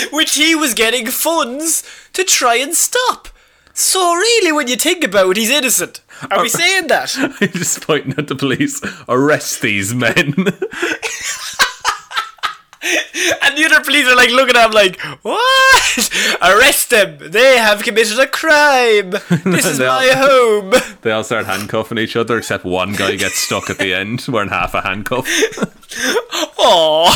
which 0.12 0.34
he 0.34 0.54
was 0.54 0.74
getting 0.74 1.06
funds 1.06 1.82
to 2.12 2.24
try 2.24 2.56
and 2.56 2.74
stop. 2.74 3.28
So 3.74 4.14
really, 4.14 4.52
when 4.52 4.68
you 4.68 4.76
think 4.76 5.02
about 5.02 5.30
it, 5.30 5.36
he's 5.38 5.50
innocent. 5.50 6.02
Are 6.30 6.42
we 6.42 6.46
uh, 6.46 6.50
saying 6.50 6.88
that? 6.88 7.14
I'm 7.40 7.52
just 7.52 7.86
pointing 7.86 8.14
at 8.18 8.28
the 8.28 8.34
police. 8.34 8.80
Arrest 9.08 9.62
these 9.62 9.94
men. 9.94 10.34
And 13.42 13.56
the 13.56 13.64
other 13.64 13.82
police 13.84 14.06
are 14.08 14.16
like 14.16 14.30
looking 14.30 14.56
at 14.56 14.66
him 14.66 14.72
like, 14.72 15.00
what? 15.22 16.38
Arrest 16.42 16.90
them. 16.90 17.18
They 17.20 17.56
have 17.58 17.82
committed 17.82 18.18
a 18.18 18.26
crime. 18.26 19.10
This 19.44 19.66
is 19.66 19.78
They 19.78 19.86
all- 19.86 20.00
my 20.00 20.08
home. 20.14 20.72
they 21.02 21.10
all 21.12 21.22
start 21.24 21.46
handcuffing 21.46 21.98
each 21.98 22.16
other, 22.16 22.38
except 22.38 22.64
one 22.64 22.92
guy 22.94 23.16
gets 23.16 23.36
stuck 23.38 23.68
at 23.70 23.78
the 23.78 23.94
end, 23.94 24.24
wearing 24.28 24.48
half 24.50 24.74
a 24.74 24.80
handcuff. 24.82 25.26
Aww. 26.58 27.08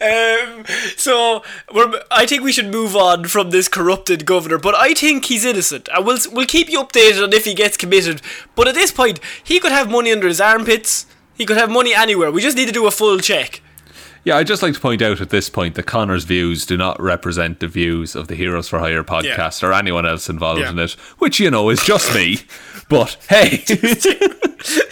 um, 0.00 0.64
so 0.96 1.42
we're, 1.72 1.92
I 2.10 2.26
think 2.26 2.42
we 2.42 2.52
should 2.52 2.70
move 2.70 2.96
on 2.96 3.24
from 3.24 3.50
this 3.50 3.68
corrupted 3.68 4.26
governor, 4.26 4.58
but 4.58 4.74
I 4.74 4.94
think 4.94 5.26
he's 5.26 5.44
innocent, 5.44 5.88
and 5.94 6.04
we'll 6.04 6.18
we'll 6.32 6.46
keep 6.46 6.68
you 6.68 6.82
updated 6.82 7.22
on 7.22 7.32
if 7.32 7.44
he 7.44 7.54
gets 7.54 7.76
committed. 7.76 8.20
But 8.54 8.68
at 8.68 8.74
this 8.74 8.90
point, 8.92 9.20
he 9.42 9.60
could 9.60 9.72
have 9.72 9.90
money 9.90 10.12
under 10.12 10.28
his 10.28 10.40
armpits. 10.40 11.06
He 11.42 11.46
could 11.46 11.56
have 11.56 11.72
money 11.72 11.92
anywhere. 11.92 12.30
We 12.30 12.40
just 12.40 12.56
need 12.56 12.66
to 12.66 12.72
do 12.72 12.86
a 12.86 12.92
full 12.92 13.18
check. 13.18 13.62
Yeah, 14.22 14.36
I'd 14.36 14.46
just 14.46 14.62
like 14.62 14.74
to 14.74 14.78
point 14.80 15.02
out 15.02 15.20
at 15.20 15.30
this 15.30 15.50
point 15.50 15.74
that 15.74 15.82
Connor's 15.86 16.22
views 16.22 16.64
do 16.64 16.76
not 16.76 17.02
represent 17.02 17.58
the 17.58 17.66
views 17.66 18.14
of 18.14 18.28
the 18.28 18.36
Heroes 18.36 18.68
for 18.68 18.78
Hire 18.78 19.02
podcast 19.02 19.64
or 19.64 19.72
anyone 19.72 20.06
else 20.06 20.28
involved 20.28 20.60
Yeah. 20.60 20.70
in 20.70 20.78
it, 20.78 20.92
which, 21.18 21.40
you 21.40 21.50
know, 21.50 21.68
is 21.70 21.82
just 21.82 22.14
me. 22.14 22.38
But 22.88 23.16
hey, 23.28 23.64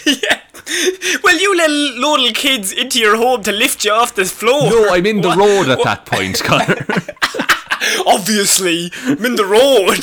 yeah. 0.06 0.40
Well, 1.22 1.38
you 1.38 1.56
let 1.56 1.70
little 1.70 2.32
kids 2.32 2.72
into 2.72 2.98
your 2.98 3.16
home 3.16 3.44
to 3.44 3.52
lift 3.52 3.84
you 3.84 3.92
off 3.92 4.16
the 4.16 4.24
floor. 4.24 4.70
no, 4.70 4.88
I'm 4.92 5.06
in 5.06 5.20
the 5.20 5.28
What- 5.28 5.38
road 5.38 5.68
at 5.68 5.78
what- 5.78 5.84
that 5.84 6.06
point, 6.06 6.40
Connor. 6.42 6.84
Obviously, 8.06 8.90
I'm 9.04 9.24
in 9.24 9.36
the 9.36 9.44
road, 9.44 10.00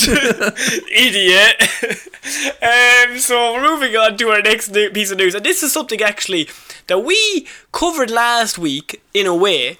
idiot. 0.89 2.06
Um, 2.61 3.17
so 3.19 3.53
we're 3.53 3.69
moving 3.69 3.95
on 3.95 4.17
to 4.17 4.29
our 4.29 4.41
next 4.41 4.69
new 4.69 4.89
piece 4.89 5.11
of 5.11 5.17
news, 5.17 5.35
and 5.35 5.45
this 5.45 5.63
is 5.63 5.71
something 5.71 6.01
actually 6.01 6.49
that 6.87 6.99
we 6.99 7.47
covered 7.71 8.11
last 8.11 8.57
week 8.57 9.01
in 9.13 9.25
a 9.27 9.35
way. 9.35 9.77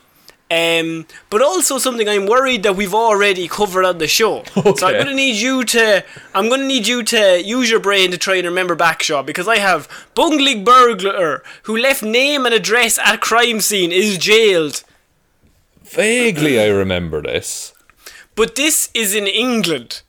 Um, 0.50 1.08
but 1.30 1.42
also 1.42 1.78
something 1.78 2.08
I'm 2.08 2.26
worried 2.26 2.64
that 2.64 2.78
we've 2.78 2.94
already 2.94 3.50
covered 3.50 3.84
on 3.84 3.98
the 3.98 4.08
show. 4.08 4.44
So 4.78 4.88
I'm 4.88 4.98
gonna 4.98 5.14
need 5.14 5.36
you 5.36 5.66
to 5.66 6.06
I'm 6.34 6.50
gonna 6.50 6.66
need 6.66 6.88
you 6.88 7.04
to 7.04 7.44
use 7.44 7.70
your 7.70 7.82
brain 7.82 8.12
to 8.12 8.18
try 8.18 8.36
and 8.36 8.46
remember 8.48 8.76
back, 8.76 9.04
Shaw, 9.04 9.24
because 9.24 9.48
I 9.48 9.58
have 9.58 9.90
bungling 10.16 10.64
burglar 10.64 11.44
who 11.64 11.76
left 11.76 12.02
name 12.02 12.46
and 12.46 12.56
address 12.56 12.98
at 12.98 13.20
crime 13.20 13.60
scene 13.60 13.92
is 13.92 14.18
jailed. 14.18 14.86
Vaguely, 15.84 16.62
I 16.62 16.68
remember 16.68 17.22
this. 17.22 17.74
But 18.36 18.56
this 18.56 18.90
is 18.94 19.16
in 19.16 19.28
England. 19.28 20.02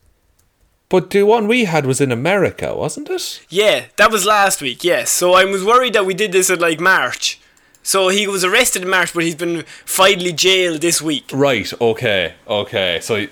But 0.88 1.10
the 1.10 1.24
one 1.24 1.48
we 1.48 1.64
had 1.64 1.84
was 1.84 2.00
in 2.00 2.10
America, 2.10 2.74
wasn't 2.74 3.10
it? 3.10 3.42
Yeah, 3.50 3.86
that 3.96 4.10
was 4.10 4.24
last 4.24 4.62
week, 4.62 4.82
yes. 4.82 5.10
So 5.10 5.34
I 5.34 5.44
was 5.44 5.62
worried 5.64 5.92
that 5.92 6.06
we 6.06 6.14
did 6.14 6.32
this 6.32 6.48
in 6.48 6.60
like 6.60 6.80
March. 6.80 7.38
So 7.82 8.08
he 8.08 8.26
was 8.26 8.44
arrested 8.44 8.82
in 8.82 8.88
March, 8.88 9.12
but 9.12 9.24
he's 9.24 9.34
been 9.34 9.64
finally 9.84 10.32
jailed 10.32 10.80
this 10.80 11.02
week. 11.02 11.30
Right, 11.32 11.70
okay, 11.80 12.34
okay. 12.46 13.00
So. 13.02 13.26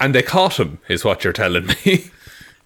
And 0.00 0.14
they 0.14 0.22
caught 0.22 0.60
him, 0.60 0.78
is 0.88 1.04
what 1.04 1.24
you're 1.24 1.32
telling 1.32 1.66
me. 1.66 2.10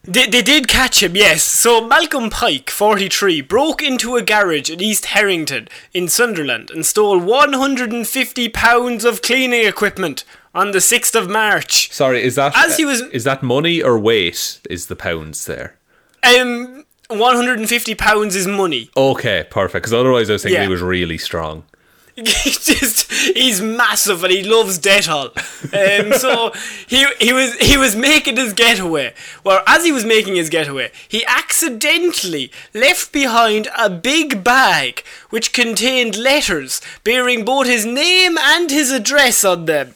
They, 0.04 0.26
they 0.26 0.42
did 0.42 0.66
catch 0.66 1.00
him, 1.00 1.14
yes. 1.14 1.44
So 1.44 1.86
Malcolm 1.86 2.28
Pike, 2.28 2.70
43, 2.70 3.40
broke 3.42 3.84
into 3.84 4.16
a 4.16 4.22
garage 4.22 4.68
in 4.68 4.82
East 4.82 5.04
Herrington 5.04 5.68
in 5.94 6.08
Sunderland 6.08 6.72
and 6.72 6.84
stole 6.84 7.20
150 7.20 8.48
pounds 8.48 9.04
of 9.04 9.22
cleaning 9.22 9.64
equipment 9.64 10.24
on 10.54 10.70
the 10.72 10.78
6th 10.80 11.14
of 11.14 11.28
March. 11.30 11.90
Sorry, 11.92 12.22
is 12.22 12.34
that 12.36 12.52
As 12.56 12.76
he 12.76 12.84
was- 12.84 13.02
is 13.12 13.24
that 13.24 13.42
money 13.42 13.82
or 13.82 13.98
weight? 13.98 14.60
Is 14.68 14.86
the 14.86 14.96
pounds 14.96 15.46
there? 15.46 15.76
Um, 16.22 16.84
150 17.08 17.94
pounds 17.94 18.36
is 18.36 18.46
money. 18.46 18.90
Okay, 18.96 19.44
perfect. 19.50 19.82
Because 19.82 19.92
otherwise, 19.94 20.30
I 20.30 20.34
was 20.34 20.42
thinking 20.42 20.60
Yeah. 20.60 20.66
he 20.66 20.70
was 20.72 20.82
really 20.82 21.18
strong. 21.18 21.64
he's 22.16 22.66
just 22.66 23.10
he's 23.10 23.62
massive 23.62 24.22
and 24.22 24.30
he 24.30 24.42
loves 24.44 24.78
Dettol. 24.78 25.30
Um, 25.72 26.12
so 26.18 26.52
he 26.86 27.06
he 27.18 27.32
was 27.32 27.54
he 27.56 27.78
was 27.78 27.96
making 27.96 28.36
his 28.36 28.52
getaway. 28.52 29.14
Well, 29.44 29.62
as 29.66 29.82
he 29.86 29.92
was 29.92 30.04
making 30.04 30.34
his 30.36 30.50
getaway, 30.50 30.92
he 31.08 31.24
accidentally 31.24 32.52
left 32.74 33.12
behind 33.12 33.68
a 33.78 33.88
big 33.88 34.44
bag 34.44 35.02
which 35.30 35.54
contained 35.54 36.18
letters 36.18 36.82
bearing 37.02 37.46
both 37.46 37.66
his 37.66 37.86
name 37.86 38.36
and 38.38 38.70
his 38.70 38.90
address 38.92 39.42
on 39.42 39.64
them. 39.64 39.94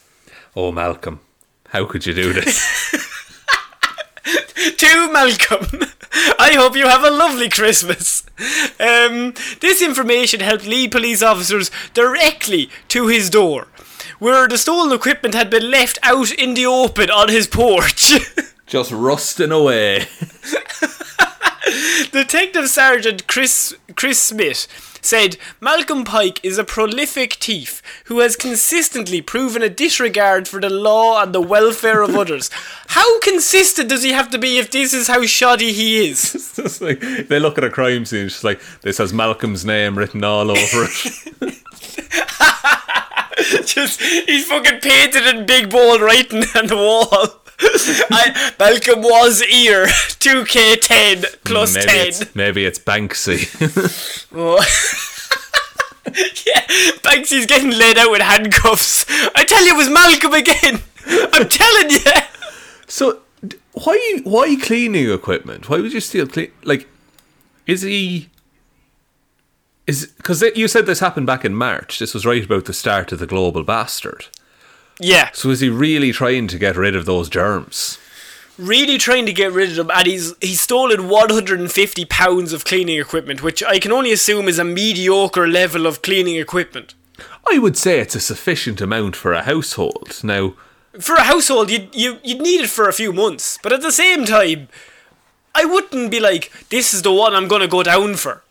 Oh, 0.57 0.73
Malcolm, 0.73 1.21
how 1.69 1.85
could 1.85 2.07
you 2.07 2.15
do 2.15 2.33
this? 2.33 3.05
to 4.77 5.13
Malcolm. 5.13 5.83
I 6.39 6.55
hope 6.55 6.77
you 6.77 6.89
have 6.89 7.05
a 7.05 7.11
lovely 7.11 7.49
Christmas. 7.49 8.25
Um, 8.81 9.35
this 9.61 9.83
information 9.83 10.41
helped 10.41 10.67
lead 10.67 10.93
police 10.93 11.23
officers 11.23 11.71
directly 11.95 12.71
to 12.89 13.09
his 13.09 13.31
door, 13.31 13.69
where 14.19 14.49
the 14.49 14.59
stolen 14.59 14.93
equipment 14.93 15.35
had 15.35 15.51
been 15.51 15.71
left 15.71 15.99
out 16.03 16.33
in 16.33 16.55
the 16.55 16.67
open 16.67 17.11
on 17.11 17.29
his 17.29 17.47
porch. 17.47 18.15
Just 18.67 18.91
rusting 18.91 19.53
away. 19.53 20.07
Detective 22.13 22.69
Sergeant 22.69 23.27
Chris 23.27 23.75
Chris 23.95 24.21
Smith 24.21 24.96
said 25.07 25.37
Malcolm 25.61 26.05
Pike 26.05 26.41
is 26.43 26.59
a 26.59 26.65
prolific 26.65 27.35
thief 27.35 27.81
who 28.07 28.19
has 28.21 28.37
consistently 28.37 29.23
proven 29.23 29.63
a 29.63 29.71
disregard 29.71 30.49
for 30.49 30.61
the 30.61 30.69
law 30.69 31.23
and 31.23 31.35
the 31.35 31.41
welfare 31.41 32.03
of 32.03 32.15
others. 32.15 32.51
How 32.89 33.21
consistent 33.21 33.89
does 33.89 34.03
he 34.03 34.13
have 34.13 34.31
to 34.31 34.39
be 34.39 34.59
if 34.59 34.71
this 34.71 34.95
is 34.95 35.09
how 35.09 35.25
shoddy 35.27 35.73
he 35.73 36.09
is? 36.09 36.43
Like 36.81 37.01
they 37.01 37.39
look 37.39 37.59
at 37.59 37.65
a 37.65 37.71
crime 37.71 38.05
scene, 38.05 38.27
it's 38.27 38.35
just 38.35 38.45
like 38.45 38.61
this 38.83 38.99
has 38.99 39.13
Malcolm's 39.13 39.65
name 39.65 39.97
written 39.97 40.25
all 40.25 40.51
over 40.51 40.87
it. 40.89 41.63
Just 43.67 44.01
he's 44.01 44.47
fucking 44.47 44.81
painted 44.81 45.27
in 45.27 45.47
big 45.47 45.71
bold 45.71 46.01
writing 46.01 46.45
on 46.55 46.67
the 46.67 46.77
wall. 46.77 47.41
I, 48.11 48.53
Malcolm 48.59 49.03
was 49.03 49.43
ear 49.43 49.87
2k10 50.21 51.43
plus 51.45 51.75
maybe 51.75 51.87
10. 51.87 52.07
it's 52.09 52.35
maybe 52.35 52.65
it's 52.67 52.79
Banksy. 52.79 53.47
Oh. 54.39 54.59
yeah, 56.47 56.61
Banksy's 57.03 57.47
getting 57.47 57.71
laid 57.71 57.97
out 57.99 58.11
with 58.11 58.21
handcuffs. 58.21 59.05
I 59.35 59.45
tell 59.45 59.65
you, 59.65 59.75
it 59.75 59.77
was 59.77 59.89
Malcolm 59.89 60.35
again. 60.35 60.83
I'm 61.33 61.49
telling 61.49 61.91
you. 61.91 62.01
so 62.87 63.21
why 63.73 64.21
why 64.25 64.57
cleaning 64.61 65.11
equipment? 65.11 65.69
Why 65.69 65.81
would 65.81 65.93
you 65.93 66.01
steal 66.01 66.27
clean? 66.27 66.51
Like, 66.65 66.89
is 67.67 67.83
he? 67.83 68.29
Is 69.87 70.07
because 70.07 70.43
you 70.55 70.69
said 70.69 70.87
this 70.87 71.01
happened 71.01 71.27
back 71.27 71.45
in 71.45 71.55
March. 71.55 71.99
This 71.99 72.13
was 72.15 72.27
right 72.27 72.45
about 72.45 72.65
the 72.67 72.73
start 72.73 73.13
of 73.13 73.19
the 73.19 73.27
global 73.27 73.63
bastard. 73.63 74.27
Yeah, 74.99 75.31
So 75.33 75.51
is 75.51 75.61
he 75.61 75.69
really 75.69 76.11
trying 76.13 76.49
to 76.49 76.59
get 76.59 76.77
rid 76.77 76.97
of 76.97 77.05
those 77.05 77.29
germs? 77.29 77.99
really 78.59 78.97
trying 78.97 79.27
to 79.27 79.35
get 79.35 79.53
rid 79.53 79.69
of 79.69 79.77
them, 79.77 79.91
and 79.93 80.07
he's 80.07 80.33
he's 80.41 80.63
stolen 80.63 81.11
150 81.11 82.05
pounds 82.07 82.55
of 82.55 82.65
cleaning 82.65 82.99
equipment, 82.99 83.43
which 83.43 83.63
I 83.63 83.79
can 83.79 83.93
only 83.93 84.13
assume 84.13 84.49
is 84.49 84.59
a 84.59 84.65
mediocre 84.65 85.47
level 85.47 85.87
of 85.87 86.01
cleaning 86.01 86.37
equipment. 86.37 86.95
I 87.51 87.59
would 87.59 87.77
say 87.77 88.01
it's 88.01 88.15
a 88.15 88.21
sufficient 88.21 88.81
amount 88.81 89.15
for 89.15 89.35
a 89.35 89.43
household. 89.43 90.21
Now, 90.25 90.55
For 90.99 91.17
a 91.17 91.25
household, 91.25 91.71
you'd, 91.71 91.95
you, 91.95 92.19
you'd 92.25 92.41
need 92.41 92.63
it 92.63 92.71
for 92.71 92.89
a 92.89 92.95
few 92.95 93.13
months, 93.13 93.59
but 93.63 93.73
at 93.75 93.83
the 93.83 93.93
same 93.93 94.25
time, 94.25 94.69
I 95.55 95.67
wouldn't 95.67 96.11
be 96.11 96.19
like, 96.21 96.51
this 96.71 96.95
is 96.95 97.03
the 97.03 97.13
one 97.13 97.35
I'm 97.35 97.49
going 97.49 97.61
to 97.63 97.69
go 97.69 97.83
down 97.83 98.15
for. 98.17 98.43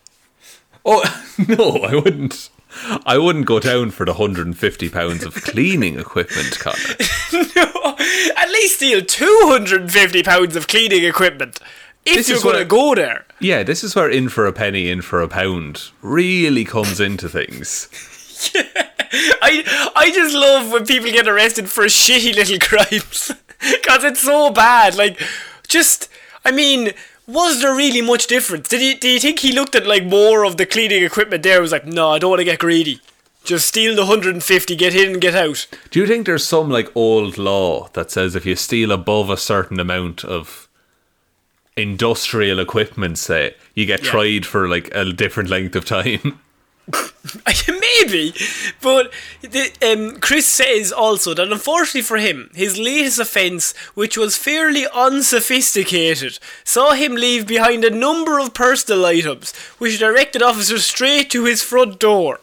oh 0.84 1.02
no, 1.48 1.80
I 1.82 1.96
wouldn't. 1.96 2.48
I 3.04 3.18
wouldn't 3.18 3.46
go 3.46 3.60
down 3.60 3.90
for 3.90 4.04
the 4.04 4.12
150 4.12 4.88
pounds 4.90 5.24
of 5.24 5.34
cleaning 5.34 5.98
equipment, 5.98 6.58
Connor. 6.58 6.96
no, 7.56 7.96
at 8.36 8.48
least 8.50 8.76
steal 8.76 9.02
250 9.02 10.22
pounds 10.22 10.56
of 10.56 10.68
cleaning 10.68 11.04
equipment 11.04 11.60
if 12.06 12.16
This 12.16 12.28
you're 12.28 12.40
going 12.40 12.58
to 12.58 12.64
go 12.64 12.94
there. 12.94 13.26
Yeah, 13.40 13.62
this 13.64 13.82
is 13.82 13.94
where 13.94 14.08
in 14.08 14.28
for 14.28 14.46
a 14.46 14.52
penny, 14.52 14.88
in 14.88 15.02
for 15.02 15.20
a 15.20 15.28
pound 15.28 15.90
really 16.00 16.64
comes 16.64 17.00
into 17.00 17.28
things. 17.28 17.88
I 19.42 19.92
I 19.94 20.10
just 20.14 20.34
love 20.34 20.70
when 20.70 20.86
people 20.86 21.10
get 21.10 21.28
arrested 21.28 21.68
for 21.68 21.84
shitty 21.84 22.34
little 22.34 22.58
crimes 22.60 23.32
because 23.60 24.04
it's 24.04 24.20
so 24.22 24.50
bad. 24.50 24.94
Like, 24.94 25.20
just 25.66 26.08
I 26.44 26.52
mean, 26.52 26.92
was 27.26 27.60
there 27.60 27.74
really 27.74 28.00
much 28.02 28.26
difference? 28.26 28.68
Did 28.68 28.82
you 28.82 28.96
do 28.98 29.08
you 29.08 29.20
think 29.20 29.40
he 29.40 29.52
looked 29.52 29.74
at 29.74 29.86
like 29.86 30.04
more 30.04 30.44
of 30.44 30.56
the 30.56 30.66
cleaning 30.66 31.02
equipment 31.04 31.42
there? 31.42 31.54
and 31.56 31.62
Was 31.62 31.72
like, 31.72 31.86
no, 31.86 32.10
I 32.10 32.18
don't 32.18 32.30
want 32.30 32.40
to 32.40 32.44
get 32.44 32.58
greedy. 32.60 33.00
Just 33.44 33.68
steal 33.68 33.94
the 33.94 34.02
150, 34.02 34.74
get 34.74 34.94
in 34.94 35.12
and 35.12 35.20
get 35.20 35.34
out. 35.36 35.66
Do 35.90 36.00
you 36.00 36.06
think 36.06 36.26
there's 36.26 36.46
some 36.46 36.68
like 36.68 36.90
old 36.96 37.38
law 37.38 37.88
that 37.92 38.10
says 38.10 38.34
if 38.34 38.44
you 38.44 38.56
steal 38.56 38.90
above 38.90 39.30
a 39.30 39.36
certain 39.36 39.78
amount 39.78 40.24
of 40.24 40.68
industrial 41.76 42.58
equipment, 42.58 43.18
say, 43.18 43.54
you 43.74 43.86
get 43.86 44.02
Yeah. 44.02 44.10
tried 44.10 44.46
for 44.46 44.68
like 44.68 44.92
a 44.94 45.04
different 45.12 45.48
length 45.50 45.76
of 45.76 45.84
time? 45.84 46.40
Maybe, 47.68 48.32
but 48.80 49.12
the, 49.42 49.72
um, 49.82 50.20
Chris 50.20 50.46
says 50.46 50.92
also 50.92 51.34
that 51.34 51.50
unfortunately 51.50 52.02
for 52.02 52.18
him, 52.18 52.50
his 52.54 52.78
latest 52.78 53.18
offence, 53.18 53.76
which 53.94 54.16
was 54.16 54.36
fairly 54.36 54.86
unsophisticated, 54.94 56.38
saw 56.62 56.92
him 56.92 57.14
leave 57.14 57.46
behind 57.46 57.84
a 57.84 57.90
number 57.90 58.38
of 58.38 58.54
personal 58.54 59.04
items, 59.04 59.52
which 59.78 59.98
directed 59.98 60.42
officers 60.42 60.86
straight 60.86 61.30
to 61.30 61.44
his 61.44 61.62
front 61.62 61.98
door. 61.98 62.38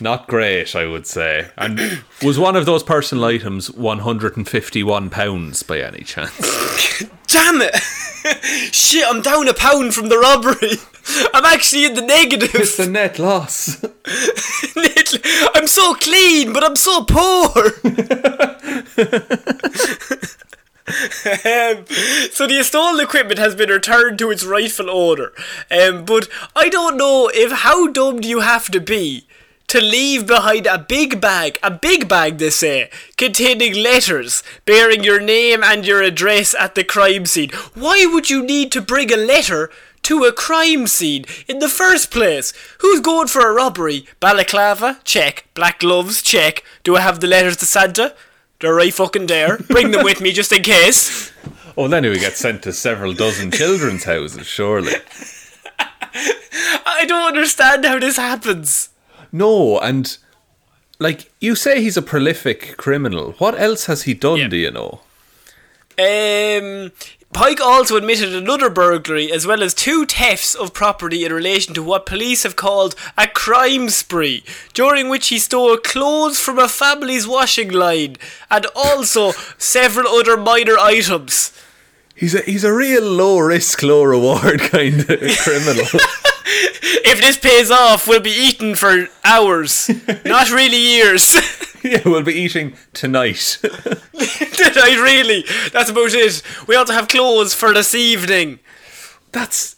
Not 0.00 0.26
great, 0.28 0.74
I 0.74 0.86
would 0.86 1.06
say. 1.06 1.50
And 1.58 2.02
was 2.22 2.38
one 2.38 2.56
of 2.56 2.64
those 2.64 2.82
personal 2.82 3.24
items 3.24 3.70
151 3.70 5.10
pounds 5.10 5.62
by 5.62 5.80
any 5.80 6.04
chance? 6.04 7.04
Damn 7.26 7.60
it! 7.60 7.76
Shit, 8.72 9.04
I'm 9.06 9.20
down 9.20 9.48
a 9.48 9.54
pound 9.54 9.94
from 9.94 10.08
the 10.08 10.18
robbery. 10.18 10.78
I'm 11.34 11.44
actually 11.44 11.84
in 11.84 11.94
the 11.94 12.02
negative. 12.02 12.54
It's 12.54 12.76
the 12.76 12.86
net 12.86 13.18
loss. 13.18 13.84
I'm 15.54 15.66
so 15.66 15.94
clean, 15.94 16.52
but 16.52 16.64
I'm 16.64 16.76
so 16.76 17.04
poor. 17.04 17.66
um, 21.44 21.84
so 22.32 22.46
the 22.46 22.62
stolen 22.62 23.00
equipment 23.04 23.38
has 23.38 23.54
been 23.54 23.70
returned 23.70 24.18
to 24.18 24.30
its 24.30 24.44
rightful 24.44 24.90
owner. 24.90 25.32
Um, 25.70 26.04
but 26.04 26.28
I 26.54 26.68
don't 26.68 26.96
know 26.96 27.30
if 27.32 27.52
how 27.52 27.88
dumb 27.88 28.20
do 28.20 28.28
you 28.28 28.40
have 28.40 28.70
to 28.70 28.80
be 28.80 29.26
to 29.70 29.80
leave 29.80 30.26
behind 30.26 30.66
a 30.66 30.76
big 30.76 31.20
bag, 31.20 31.56
a 31.62 31.70
big 31.70 32.08
bag 32.08 32.38
they 32.38 32.50
say, 32.50 32.90
containing 33.16 33.72
letters 33.72 34.42
bearing 34.66 35.04
your 35.04 35.20
name 35.20 35.62
and 35.62 35.86
your 35.86 36.02
address 36.02 36.56
at 36.58 36.74
the 36.74 36.82
crime 36.82 37.24
scene. 37.24 37.50
Why 37.74 38.04
would 38.04 38.28
you 38.28 38.44
need 38.44 38.72
to 38.72 38.80
bring 38.80 39.12
a 39.12 39.16
letter 39.16 39.70
to 40.02 40.24
a 40.24 40.32
crime 40.32 40.88
scene 40.88 41.24
in 41.46 41.60
the 41.60 41.68
first 41.68 42.10
place? 42.10 42.52
Who's 42.80 42.98
going 42.98 43.28
for 43.28 43.48
a 43.48 43.54
robbery? 43.54 44.06
Balaclava? 44.18 44.98
Check. 45.04 45.46
Black 45.54 45.78
gloves? 45.78 46.20
Check. 46.20 46.64
Do 46.82 46.96
I 46.96 47.00
have 47.02 47.20
the 47.20 47.28
letters 47.28 47.56
to 47.58 47.64
Santa? 47.64 48.16
They're 48.58 48.74
right 48.74 48.92
fucking 48.92 49.28
there. 49.28 49.58
Bring 49.58 49.92
them 49.92 50.02
with 50.02 50.20
me 50.20 50.32
just 50.32 50.50
in 50.50 50.64
case. 50.64 51.30
Oh, 51.76 51.86
then 51.86 52.02
he 52.02 52.10
would 52.10 52.18
get 52.18 52.36
sent 52.36 52.64
to 52.64 52.72
several 52.72 53.12
dozen 53.14 53.52
children's 53.52 54.02
houses, 54.02 54.48
surely. 54.48 54.94
I 56.12 57.04
don't 57.06 57.28
understand 57.28 57.84
how 57.84 58.00
this 58.00 58.16
happens. 58.16 58.89
No, 59.32 59.78
and 59.78 60.16
like 60.98 61.32
you 61.40 61.54
say, 61.54 61.82
he's 61.82 61.96
a 61.96 62.02
prolific 62.02 62.76
criminal. 62.76 63.32
What 63.38 63.58
else 63.58 63.86
has 63.86 64.02
he 64.02 64.14
done? 64.14 64.38
Yeah. 64.38 64.48
Do 64.48 64.56
you 64.56 64.70
know? 64.70 65.00
Um, 65.98 66.92
Pike 67.32 67.60
also 67.60 67.96
admitted 67.96 68.34
another 68.34 68.68
burglary 68.68 69.30
as 69.30 69.46
well 69.46 69.62
as 69.62 69.72
two 69.72 70.04
thefts 70.04 70.54
of 70.54 70.72
property 70.74 71.24
in 71.24 71.32
relation 71.32 71.74
to 71.74 71.82
what 71.82 72.04
police 72.04 72.42
have 72.42 72.56
called 72.56 72.94
a 73.16 73.28
crime 73.28 73.88
spree, 73.88 74.42
during 74.74 75.08
which 75.08 75.28
he 75.28 75.38
stole 75.38 75.76
clothes 75.76 76.40
from 76.40 76.58
a 76.58 76.68
family's 76.68 77.28
washing 77.28 77.70
line 77.70 78.16
and 78.50 78.66
also 78.74 79.32
several 79.58 80.08
other 80.08 80.36
minor 80.36 80.76
items. 80.76 81.52
He's 82.20 82.34
a 82.34 82.42
he's 82.42 82.64
a 82.64 82.72
real 82.72 83.02
low 83.02 83.38
risk, 83.38 83.82
low 83.82 84.04
reward 84.04 84.60
kind 84.72 85.00
of 85.00 85.38
criminal. 85.38 85.86
If 87.02 87.20
this 87.20 87.38
pays 87.38 87.70
off, 87.70 88.06
we'll 88.06 88.20
be 88.20 88.30
eating 88.30 88.74
for 88.74 89.06
hours, 89.24 89.88
not 90.24 90.50
really 90.50 90.76
years. 90.76 91.34
yeah, 91.82 92.02
we'll 92.04 92.22
be 92.22 92.34
eating 92.34 92.74
tonight. 92.92 93.58
Did 93.62 94.78
I 94.78 95.00
really? 95.02 95.44
That's 95.72 95.90
about 95.90 96.14
it. 96.14 96.42
We 96.68 96.76
ought 96.76 96.86
to 96.88 96.92
have 96.92 97.08
clothes 97.08 97.54
for 97.54 97.72
this 97.72 97.94
evening. 97.94 98.58
that's 99.32 99.76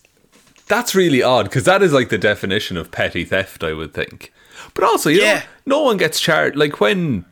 that's 0.69 0.95
really 0.95 1.23
odd 1.23 1.45
because 1.45 1.65
that 1.65 1.83
is 1.83 1.93
like 1.93 2.09
the 2.11 2.19
definition 2.19 2.77
of 2.77 2.91
petty 2.91 3.25
theft, 3.25 3.63
I 3.65 3.73
would 3.73 3.93
think. 3.95 4.33
But 4.75 4.85
also, 4.85 5.09
you 5.11 5.21
Yeah. 5.23 5.43
know, 5.67 5.77
no 5.79 5.83
one 5.83 5.97
gets 5.99 6.21
charged. 6.21 6.57
Like 6.57 6.81
when 6.81 7.25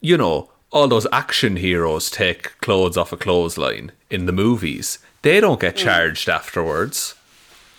you 0.00 0.16
know 0.16 0.50
all 0.70 0.88
those 0.88 1.06
action 1.12 1.56
heroes 1.56 2.10
take 2.10 2.58
clothes 2.60 2.96
off 2.96 3.12
a 3.12 3.16
clothesline 3.16 3.92
in 4.10 4.26
the 4.26 4.32
movies, 4.32 4.98
they 5.22 5.40
don't 5.40 5.60
get 5.60 5.74
mm. 5.76 5.78
charged 5.78 6.28
afterwards. 6.28 7.14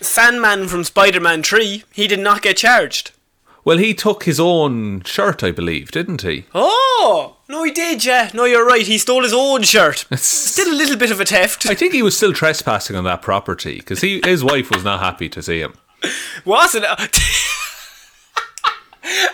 Sandman 0.02 0.68
from 0.68 0.84
Spider 0.84 1.20
Man 1.20 1.44
3, 1.44 1.84
he 1.92 2.08
did 2.08 2.20
not 2.20 2.42
get 2.42 2.58
charged. 2.58 3.12
Well, 3.68 3.80
he 3.80 3.94
took 3.94 4.24
his 4.24 4.40
own 4.40 5.02
shirt, 5.02 5.44
I 5.44 5.52
believe, 5.52 5.92
didn't 5.92 6.22
he? 6.22 6.46
Oh! 6.56 7.36
No, 7.50 7.64
he 7.64 7.72
did, 7.72 8.06
yeah. 8.06 8.30
No, 8.34 8.46
you're 8.46 8.66
right. 8.66 8.88
He 8.88 8.98
stole 8.98 9.24
his 9.24 9.34
own 9.34 9.64
shirt. 9.64 10.06
Still 10.16 10.74
a 10.74 10.78
little 10.78 10.96
bit 10.96 11.12
of 11.12 11.20
a 11.20 11.26
theft. 11.26 11.66
I 11.66 11.76
think 11.76 11.94
he 11.94 12.02
was 12.02 12.16
still 12.16 12.32
trespassing 12.32 12.96
on 12.96 13.04
that 13.04 13.22
property 13.22 13.78
because 13.80 14.00
he 14.00 14.22
his 14.24 14.44
wife 14.44 14.70
was 14.70 14.86
not 14.86 15.02
happy 15.02 15.28
to 15.30 15.42
see 15.42 15.60
him. 15.60 15.74
Wasn't 16.46 16.86
it? 16.88 17.20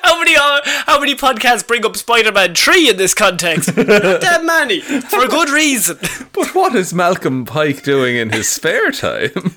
How 0.03 0.19
many 0.19 0.35
uh, 0.35 0.61
how 0.85 0.99
many 0.99 1.15
podcasts 1.15 1.65
bring 1.65 1.85
up 1.85 1.95
Spider-Man 1.97 2.55
3 2.55 2.89
in 2.91 2.97
this 2.97 3.13
context? 3.13 3.75
Not 3.75 3.87
that 3.87 4.43
many. 4.45 4.79
For 4.81 5.23
a 5.23 5.27
good 5.27 5.49
reason. 5.49 5.97
But 6.31 6.53
what 6.53 6.75
is 6.75 6.93
Malcolm 6.93 7.45
Pike 7.45 7.83
doing 7.83 8.15
in 8.15 8.29
his 8.31 8.47
spare 8.49 8.91
time? 8.91 9.31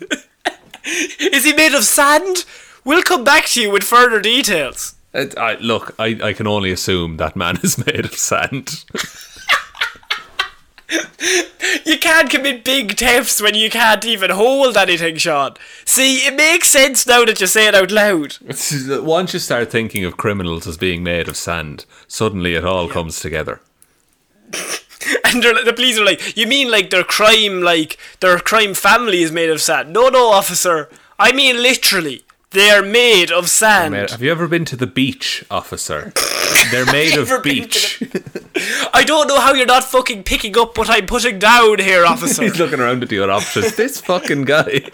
Is 1.20 1.44
he 1.44 1.52
made 1.52 1.74
of 1.74 1.82
sand? 1.82 2.44
We'll 2.84 3.02
come 3.02 3.24
back 3.24 3.46
to 3.46 3.60
you 3.60 3.72
with 3.72 3.82
further 3.82 4.20
details. 4.20 4.94
It- 5.12 5.36
I, 5.36 5.56
look, 5.56 5.94
I, 5.98 6.16
I 6.22 6.32
can 6.32 6.46
only 6.46 6.70
assume 6.70 7.16
that 7.16 7.34
man 7.34 7.58
is 7.64 7.84
made 7.84 8.04
of 8.04 8.14
sand. 8.14 8.84
You 10.88 11.98
can't 11.98 12.30
commit 12.30 12.64
big 12.64 12.96
thefts 12.96 13.40
when 13.40 13.54
you 13.54 13.70
can't 13.70 14.04
even 14.04 14.30
hold 14.30 14.76
anything, 14.76 15.16
Shaun. 15.16 15.54
See, 15.84 16.18
it 16.18 16.34
makes 16.34 16.68
sense 16.68 17.06
now 17.06 17.24
that 17.24 17.40
you 17.40 17.46
say 17.46 17.66
it 17.66 17.74
out 17.74 17.90
loud. 17.90 18.36
Once 19.02 19.32
you 19.32 19.40
start 19.40 19.70
thinking 19.70 20.04
of 20.04 20.16
criminals 20.16 20.66
as 20.66 20.76
being 20.76 21.02
made 21.02 21.28
of 21.28 21.36
sand, 21.36 21.86
suddenly 22.06 22.54
it 22.54 22.64
all 22.64 22.88
comes 22.88 23.20
together. 23.20 23.60
And 25.24 25.42
the 25.42 25.72
police 25.74 25.98
are 25.98 26.04
like, 26.04 26.36
you 26.36 26.46
mean 26.48 26.68
like 26.70 26.90
their 26.90 27.04
crime, 27.04 27.60
like 27.60 27.96
their 28.20 28.38
crime 28.38 28.74
family 28.74 29.22
is 29.22 29.30
made 29.30 29.50
of 29.50 29.60
sand? 29.60 29.92
No, 29.92 30.08
no, 30.08 30.30
officer. 30.30 30.88
I 31.18 31.32
mean 31.32 31.62
literally. 31.62 32.24
They 32.56 32.70
are 32.70 32.80
made 32.80 33.30
of 33.30 33.50
sand. 33.50 33.92
Mate, 33.92 34.10
Have 34.12 34.22
you 34.22 34.30
ever 34.30 34.48
been 34.48 34.64
to 34.64 34.76
the 34.76 34.86
beach, 34.86 35.44
officer? 35.50 36.10
They're 36.70 36.86
made 36.86 37.14
of 37.18 37.42
beach. 37.42 38.02
I 38.94 39.04
don't 39.04 39.28
know 39.28 39.38
how 39.38 39.52
you're 39.52 39.66
not 39.66 39.84
fucking 39.84 40.22
picking 40.22 40.56
up 40.56 40.78
what 40.78 40.88
I'm 40.88 41.04
putting 41.04 41.38
down 41.38 41.80
here, 41.80 42.06
officer. 42.06 42.42
He's 42.44 42.58
looking 42.58 42.80
around 42.80 43.02
at 43.02 43.10
the 43.10 43.18
other 43.18 43.30
officers. 43.30 43.76
This 43.76 44.00
fucking 44.00 44.44
guy. 44.46 44.90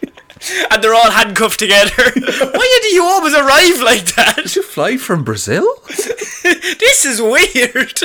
and 0.73 0.83
they're 0.83 0.93
all 0.93 1.13
handcuffed 1.13 1.61
together. 1.61 1.93
Why 2.17 2.79
do 2.83 2.89
you 2.89 3.05
always 3.05 3.33
arrive 3.33 3.81
like 3.81 4.07
that? 4.17 4.35
Did 4.39 4.57
you 4.57 4.65
fly 4.65 4.97
from 4.97 5.23
Brazil? 5.23 5.65
This 5.87 7.05
is 7.05 7.23
weird. 7.23 8.01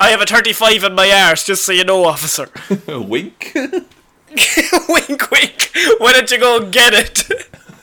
I 0.00 0.08
have 0.08 0.22
a 0.22 0.24
35 0.24 0.84
in 0.84 0.94
my 0.94 1.10
arse, 1.28 1.44
just 1.44 1.66
so 1.66 1.72
you 1.72 1.84
know, 1.84 2.04
officer. 2.04 2.48
Wink. 2.88 3.52
wink, 3.54 5.30
wink. 5.30 5.70
Why 5.98 6.12
don't 6.14 6.30
you 6.30 6.38
go 6.40 6.66
get 6.70 6.94
it? 6.94 7.28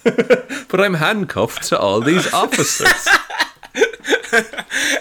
But 0.70 0.82
I'm 0.82 0.96
handcuffed 0.96 1.64
to 1.70 1.80
all 1.80 2.00
these 2.00 2.32
officers. 2.44 3.08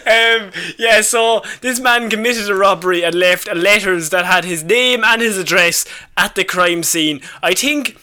Um, 0.09 0.50
yeah, 0.78 1.02
so 1.02 1.42
this 1.61 1.78
man 1.78 2.09
committed 2.09 2.48
a 2.48 2.54
robbery 2.54 3.04
and 3.04 3.14
left 3.14 3.52
letters 3.54 4.09
that 4.11 4.24
had 4.24 4.44
his 4.46 4.64
name 4.64 5.04
and 5.04 5.20
his 5.20 5.36
address 5.36 5.84
at 6.16 6.34
the 6.34 6.44
crime 6.44 6.82
scene. 6.82 7.20
I 7.42 7.52
think, 7.52 7.98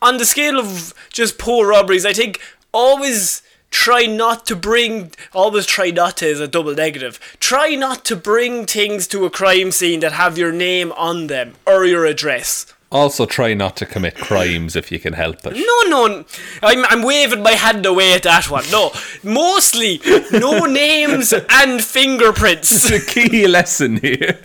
on 0.00 0.16
the 0.16 0.24
scale 0.24 0.58
of 0.58 0.94
just 1.12 1.38
poor 1.38 1.68
robberies, 1.68 2.06
I 2.06 2.14
think 2.14 2.40
always 2.72 3.42
try 3.70 4.06
not 4.06 4.46
to 4.46 4.56
bring. 4.56 5.12
Always 5.34 5.66
try 5.66 5.90
not 5.90 6.16
to 6.18 6.26
is 6.26 6.40
a 6.40 6.48
double 6.48 6.74
negative. 6.74 7.20
Try 7.40 7.74
not 7.74 8.04
to 8.06 8.16
bring 8.16 8.64
things 8.64 9.06
to 9.08 9.26
a 9.26 9.30
crime 9.30 9.72
scene 9.72 10.00
that 10.00 10.12
have 10.12 10.38
your 10.38 10.52
name 10.52 10.92
on 10.92 11.26
them 11.26 11.54
or 11.66 11.84
your 11.84 12.06
address. 12.06 12.72
Also, 12.92 13.24
try 13.24 13.54
not 13.54 13.76
to 13.76 13.86
commit 13.86 14.16
crimes 14.16 14.74
if 14.74 14.90
you 14.90 14.98
can 14.98 15.12
help 15.12 15.46
it. 15.46 15.54
No, 15.54 16.06
no, 16.06 16.24
I'm, 16.60 16.84
I'm 16.86 17.02
waving 17.04 17.40
my 17.40 17.52
hand 17.52 17.86
away 17.86 18.14
at 18.14 18.24
that 18.24 18.50
one. 18.50 18.64
No, 18.68 18.90
mostly 19.22 20.00
no 20.32 20.64
names 20.66 21.32
and 21.32 21.84
fingerprints. 21.84 22.90
The 22.90 22.98
key 22.98 23.46
lesson 23.46 23.98
here. 23.98 24.40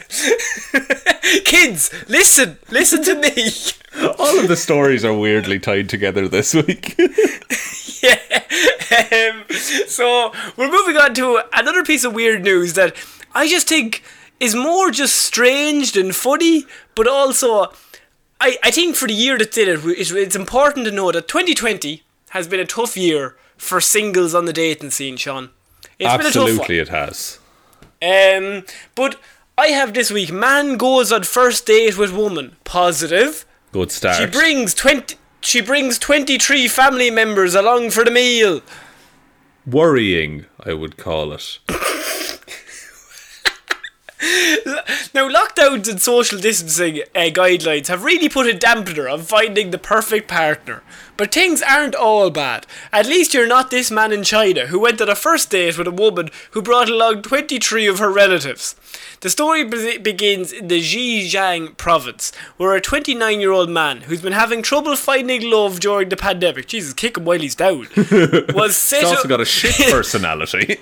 Kids, 1.46 1.92
listen, 2.08 2.60
listen 2.70 3.04
to 3.06 3.16
me. 3.16 3.50
All 4.20 4.40
of 4.40 4.48
the 4.48 4.56
stories 4.56 5.04
are 5.04 5.18
weirdly 5.18 5.60
tied 5.60 5.90
together 5.90 6.28
this 6.28 6.54
week. 6.54 6.96
yeah. 8.04 8.44
Um, 8.92 9.46
so 9.88 10.32
we're 10.56 10.70
moving 10.72 10.98
on 10.98 11.16
to 11.16 11.42
another 11.52 11.84
piece 11.84 12.04
of 12.04 12.14
weird 12.14 12.44
news 12.44 12.74
that 12.74 12.96
I 13.34 13.48
just 13.48 13.68
think 13.68 14.04
is 14.40 14.54
more 14.54 14.92
just 14.92 15.16
strange 15.16 15.94
than 15.94 16.12
funny, 16.12 16.66
but 16.94 17.08
also 17.08 17.74
I, 18.40 18.58
I 18.64 18.72
think 18.72 18.96
for 18.96 19.08
the 19.08 19.14
year 19.14 19.38
that 19.38 19.52
did 19.52 19.68
it, 19.68 19.80
it's, 19.86 20.12
it's 20.12 20.36
important 20.36 20.86
to 20.86 20.92
know 20.92 21.12
that 21.12 21.28
2020 21.28 22.04
has 22.30 22.48
been 22.48 22.60
a 22.60 22.66
tough 22.66 22.98
year 22.98 23.36
for 23.58 23.80
singles 23.80 24.36
on 24.36 24.46
the 24.46 24.54
dating 24.54 24.92
scene, 24.92 25.18
Shaun. 25.18 25.50
It's 25.98 26.12
been 26.18 26.26
a 26.26 26.32
tough. 26.32 26.50
Absolutely, 26.50 26.80
it 26.80 26.90
has. 26.90 27.40
Um, 28.02 28.66
but 28.94 29.20
I 29.58 29.68
have 29.68 29.94
this 29.94 30.12
week 30.12 30.32
man 30.32 30.78
goes 30.78 31.12
on 31.12 31.24
first 31.24 31.66
date 31.66 31.98
with 31.98 32.14
woman. 32.14 32.58
Positive. 32.66 33.46
Good 33.72 33.92
start. 33.92 34.18
She 34.18 34.26
brings 34.26 34.74
20 34.74 35.16
she 35.42 35.62
brings 35.62 36.00
23 36.00 36.68
family 36.68 37.12
members 37.12 37.54
along 37.56 37.92
for 37.92 38.04
the 38.04 38.12
meal. 38.12 38.62
Worrying, 39.66 40.46
I 40.60 40.74
would 40.74 40.98
call 40.98 41.34
it. 41.34 41.60
Now, 45.14 45.30
lockdowns 45.30 45.90
and 45.90 46.02
social 46.02 46.40
distancing 46.40 47.02
uh, 47.16 47.30
guidelines 47.32 47.88
have 47.88 48.04
really 48.04 48.28
put 48.30 48.48
a 48.48 48.58
dampener 48.58 49.12
on 49.12 49.22
finding 49.22 49.72
the 49.72 49.78
perfect 49.78 50.28
partner. 50.28 50.84
But 51.18 51.34
things 51.34 51.62
aren't 51.62 51.96
all 51.96 52.30
bad. 52.30 52.68
At 52.92 53.06
least 53.06 53.34
you're 53.34 53.48
not 53.48 53.72
this 53.72 53.90
man 53.90 54.12
in 54.12 54.24
China 54.24 54.66
who 54.68 54.78
went 54.80 55.00
on 55.02 55.08
a 55.08 55.16
first 55.16 55.50
date 55.50 55.78
with 55.78 55.88
a 55.88 55.92
woman 55.92 56.30
who 56.52 56.62
brought 56.62 56.90
along 56.90 57.22
23 57.22 57.88
of 57.88 58.00
her 58.00 58.12
relatives. 58.12 58.76
The 59.22 59.30
story 59.30 59.64
be- 59.64 59.98
begins 59.98 60.52
in 60.52 60.68
the 60.68 60.82
Zhejiang 60.82 61.78
province, 61.78 62.34
where 62.58 62.76
a 62.76 62.82
29 62.82 63.40
year 63.40 63.52
old 63.54 63.70
man 63.70 64.02
who's 64.02 64.22
been 64.22 64.34
having 64.34 64.62
trouble 64.62 64.98
finding 64.98 65.50
love 65.50 65.80
during 65.80 66.10
the 66.10 66.18
pandemic, 66.18 66.68
Jesus, 66.68 66.94
kick 66.94 67.16
him 67.18 67.24
while 67.24 67.40
he's 67.40 67.56
down, 67.56 67.88
was 68.54 68.76
set 68.76 69.00
He's 69.02 69.10
also 69.10 69.22
up- 69.22 69.30
got 69.30 69.40
a 69.42 69.46
shit 69.46 69.74
personality. 69.92 70.80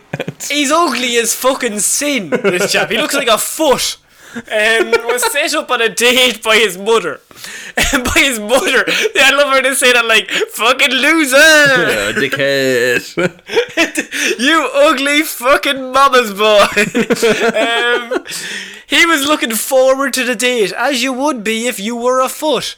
He's 0.49 0.71
ugly 0.71 1.15
as 1.17 1.35
fucking 1.35 1.79
sin, 1.79 2.31
this 2.31 2.71
chap. 2.71 2.89
He 2.89 2.97
looks 2.97 3.13
like 3.13 3.27
a 3.27 3.37
foot. 3.77 3.97
Um, 4.35 4.89
was 5.05 5.31
set 5.31 5.53
up 5.53 5.69
on 5.69 5.79
a 5.81 5.89
date 5.89 6.41
by 6.43 6.55
his 6.57 6.75
mother. 6.75 7.19
by 7.75 8.13
his 8.15 8.39
mother. 8.39 8.83
I 8.87 9.31
love 9.31 9.53
her 9.53 9.61
to 9.61 9.75
say 9.75 9.93
that, 9.93 10.05
like, 10.05 10.29
fucking 10.29 10.89
loser! 10.89 11.35
Uh, 11.37 12.13
dickhead. 12.15 13.13
you 14.39 14.69
ugly 14.73 15.21
fucking 15.21 15.91
mama's 15.91 16.33
boy! 16.33 16.65
um, 17.59 18.25
he 18.87 19.05
was 19.05 19.27
looking 19.27 19.51
forward 19.51 20.13
to 20.13 20.23
the 20.23 20.35
date, 20.35 20.71
as 20.71 21.03
you 21.03 21.13
would 21.13 21.43
be 21.43 21.67
if 21.67 21.79
you 21.79 21.95
were 21.95 22.19
a 22.19 22.29
foot. 22.29 22.75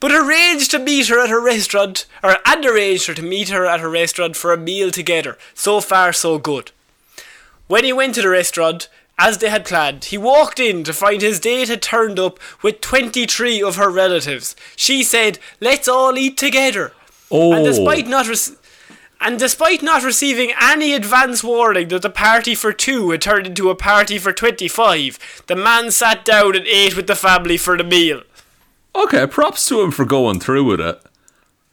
But 0.00 0.12
arranged 0.12 0.70
to 0.72 0.78
meet 0.78 1.08
her 1.08 1.20
at 1.20 1.30
her 1.30 1.42
restaurant, 1.42 2.06
or 2.22 2.36
and 2.44 2.64
arranged 2.64 3.06
her 3.06 3.14
to 3.14 3.22
meet 3.22 3.48
her 3.48 3.66
at 3.66 3.80
her 3.80 3.90
restaurant 3.90 4.36
for 4.36 4.52
a 4.52 4.58
meal 4.58 4.90
together. 4.90 5.38
So 5.54 5.80
far, 5.80 6.12
so 6.12 6.38
good. 6.38 6.70
When 7.66 7.84
he 7.84 7.92
went 7.92 8.14
to 8.14 8.22
the 8.22 8.28
restaurant, 8.28 8.88
as 9.18 9.38
they 9.38 9.50
had 9.50 9.64
planned, 9.64 10.06
he 10.06 10.18
walked 10.18 10.60
in 10.60 10.84
to 10.84 10.92
find 10.92 11.20
his 11.20 11.40
date 11.40 11.68
had 11.68 11.82
turned 11.82 12.18
up 12.18 12.38
with 12.62 12.80
23 12.80 13.62
of 13.62 13.76
her 13.76 13.90
relatives. 13.90 14.54
She 14.76 15.02
said, 15.02 15.38
Let's 15.60 15.88
all 15.88 16.16
eat 16.16 16.36
together. 16.36 16.92
Oh, 17.30 17.52
And 17.52 17.64
despite 17.64 18.06
not 18.06 18.26
and 19.20 19.38
despite 19.38 19.82
not 19.82 20.04
receiving 20.04 20.52
any 20.60 20.94
advance 20.94 21.42
warning 21.42 21.88
that 21.88 22.02
the 22.02 22.10
party 22.10 22.54
for 22.54 22.72
two 22.72 23.10
had 23.10 23.20
turned 23.20 23.46
into 23.48 23.68
a 23.68 23.74
party 23.74 24.16
for 24.18 24.32
25, 24.32 25.42
the 25.48 25.56
man 25.56 25.90
sat 25.90 26.24
down 26.24 26.54
and 26.54 26.66
ate 26.66 26.96
with 26.96 27.08
the 27.08 27.16
family 27.16 27.56
for 27.56 27.76
the 27.76 27.82
meal. 27.84 28.22
okay. 28.94 29.26
Props 29.26 29.66
to 29.68 29.80
him 29.82 29.90
for 29.90 30.04
going 30.04 30.38
through 30.38 30.64
with 30.64 30.80
it. 30.80 31.02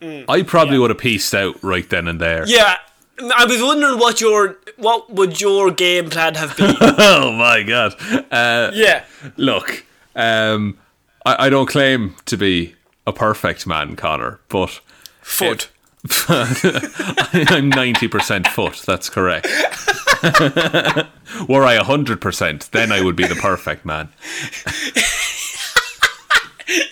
Mm, 0.02 0.26
I 0.28 0.42
probably 0.42 0.78
would 0.80 0.90
have 0.90 0.98
pieced 1.00 1.34
out 1.36 1.56
right 1.64 1.88
then 1.88 2.08
and 2.08 2.20
there. 2.20 2.46
Yeah, 2.48 2.78
I 3.20 3.46
was 3.46 3.62
wondering 3.62 4.00
what 4.00 4.20
your 4.20 4.58
what 4.78 5.10
would 5.12 5.40
your 5.40 5.72
game 5.72 6.10
plan 6.10 6.36
have 6.36 6.58
been? 6.58 6.76
oh 6.82 7.32
my 7.32 7.64
god. 7.64 7.96
Uh, 8.32 8.72
yeah. 8.74 9.06
Look, 9.38 9.86
um, 10.16 10.78
I, 11.26 11.46
I 11.46 11.50
don't 11.50 11.68
claim 11.68 12.16
to 12.26 12.38
be 12.38 12.76
a 13.08 13.14
perfect 13.14 13.66
man, 13.66 13.96
Connor, 13.96 14.40
but 14.50 14.82
Foot. 15.22 15.70
I'm 16.30 17.72
90% 17.72 18.46
foot, 18.48 18.84
that's 18.86 19.10
correct. 19.10 19.48
Were 21.50 21.66
I 21.66 21.80
100%, 21.80 22.70
then 22.70 22.92
I 22.92 23.02
would 23.02 23.16
be 23.16 23.26
the 23.26 23.34
perfect 23.34 23.86
man. 23.86 24.10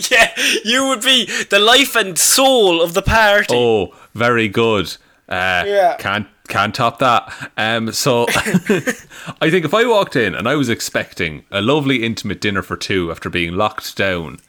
Yeah, 0.09 0.31
you 0.65 0.87
would 0.87 1.01
be 1.01 1.25
the 1.49 1.59
life 1.59 1.95
and 1.95 2.17
soul 2.17 2.81
of 2.81 2.95
the 2.95 3.03
party. 3.03 3.53
Oh, 3.55 3.93
very 4.15 4.47
good. 4.47 4.97
Uh, 5.33 5.63
Yeah. 5.67 5.95
Can't 5.99 6.27
can't 6.49 6.75
top 6.75 6.99
that. 6.99 7.51
Um, 7.57 7.91
so 7.93 8.25
I 9.41 9.49
think 9.49 9.65
if 9.65 9.73
I 9.73 9.85
walked 9.85 10.15
in 10.15 10.35
and 10.35 10.47
I 10.47 10.55
was 10.55 10.69
expecting 10.69 11.45
a 11.51 11.61
lovely 11.61 12.03
intimate 12.03 12.41
dinner 12.41 12.61
for 12.61 12.75
two 12.75 13.11
after 13.11 13.29
being 13.29 13.53
locked 13.53 13.95
down, 13.95 14.39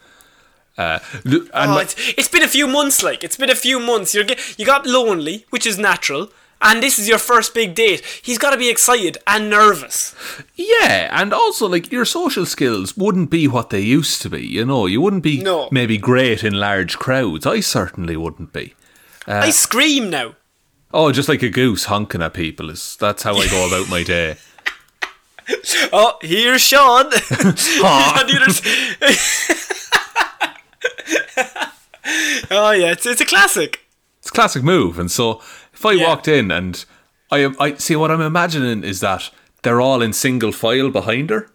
uh, 0.76 0.98
and 1.24 1.48
Oh, 1.54 1.66
my- 1.74 1.82
it's, 1.82 1.94
it's 2.18 2.28
been 2.28 2.42
a 2.42 2.48
few 2.48 2.66
months, 2.66 3.02
like 3.02 3.22
it's 3.24 3.36
been 3.36 3.50
a 3.50 3.54
few 3.54 3.78
months. 3.78 4.14
You're 4.14 4.24
get, 4.24 4.58
you 4.58 4.66
got 4.66 4.86
lonely, 4.86 5.46
which 5.50 5.66
is 5.66 5.78
natural, 5.78 6.30
and 6.60 6.82
this 6.82 6.98
is 6.98 7.08
your 7.08 7.18
first 7.18 7.54
big 7.54 7.74
date. 7.76 8.02
He's 8.22 8.38
got 8.38 8.50
to 8.50 8.56
be 8.58 8.68
excited 8.68 9.18
and 9.28 9.48
nervous. 9.48 10.14
yeah, 10.56 11.08
and 11.12 11.32
also 11.32 11.68
like 11.68 11.92
your 11.92 12.04
social 12.04 12.44
skills 12.44 12.96
wouldn't 12.96 13.30
be 13.30 13.46
what 13.46 13.70
they 13.70 13.80
used 13.80 14.20
to 14.22 14.28
be. 14.30 14.44
You 14.44 14.64
know, 14.64 14.86
you 14.86 15.00
wouldn't 15.00 15.22
be 15.22 15.40
No. 15.40 15.68
maybe 15.70 15.96
great 15.96 16.42
in 16.42 16.54
large 16.54 16.98
crowds. 16.98 17.46
I 17.46 17.60
certainly 17.60 18.16
wouldn't 18.16 18.52
be. 18.52 18.74
I 19.28 19.50
scream 19.50 20.10
now. 20.10 20.34
Oh, 20.96 21.10
just 21.10 21.28
like 21.28 21.42
a 21.42 21.48
goose 21.50 21.86
honking 21.86 22.22
at 22.22 22.34
people 22.34 22.70
is 22.70 22.96
that's 23.00 23.24
how 23.24 23.34
I 23.34 23.48
go 23.48 23.66
about 23.66 23.88
my 23.90 24.02
day. 24.02 24.36
Oh, 25.92 26.16
here's 26.22 26.62
Shaun. 26.62 27.04
On 27.04 27.10
the 27.12 28.38
other 28.40 28.48
s- 28.48 28.62
oh 32.50 32.70
yeah, 32.70 32.92
it's 32.92 33.04
it's 33.04 33.20
a 33.20 33.26
classic. 33.26 33.80
It's 34.20 34.30
a 34.30 34.32
classic 34.32 34.62
move, 34.62 34.98
and 34.98 35.10
so 35.10 35.40
if 35.74 35.84
I 35.84 35.92
Yeah. 35.92 36.08
walked 36.08 36.28
in 36.28 36.50
and 36.50 36.82
I 37.30 37.38
am, 37.38 37.56
I 37.60 37.74
see 37.74 37.94
what 37.96 38.10
I'm 38.10 38.22
imagining 38.22 38.84
is 38.84 39.00
that 39.00 39.30
they're 39.62 39.82
all 39.82 40.00
in 40.00 40.14
single 40.14 40.50
file 40.52 40.90
behind 40.90 41.28
her, 41.28 41.50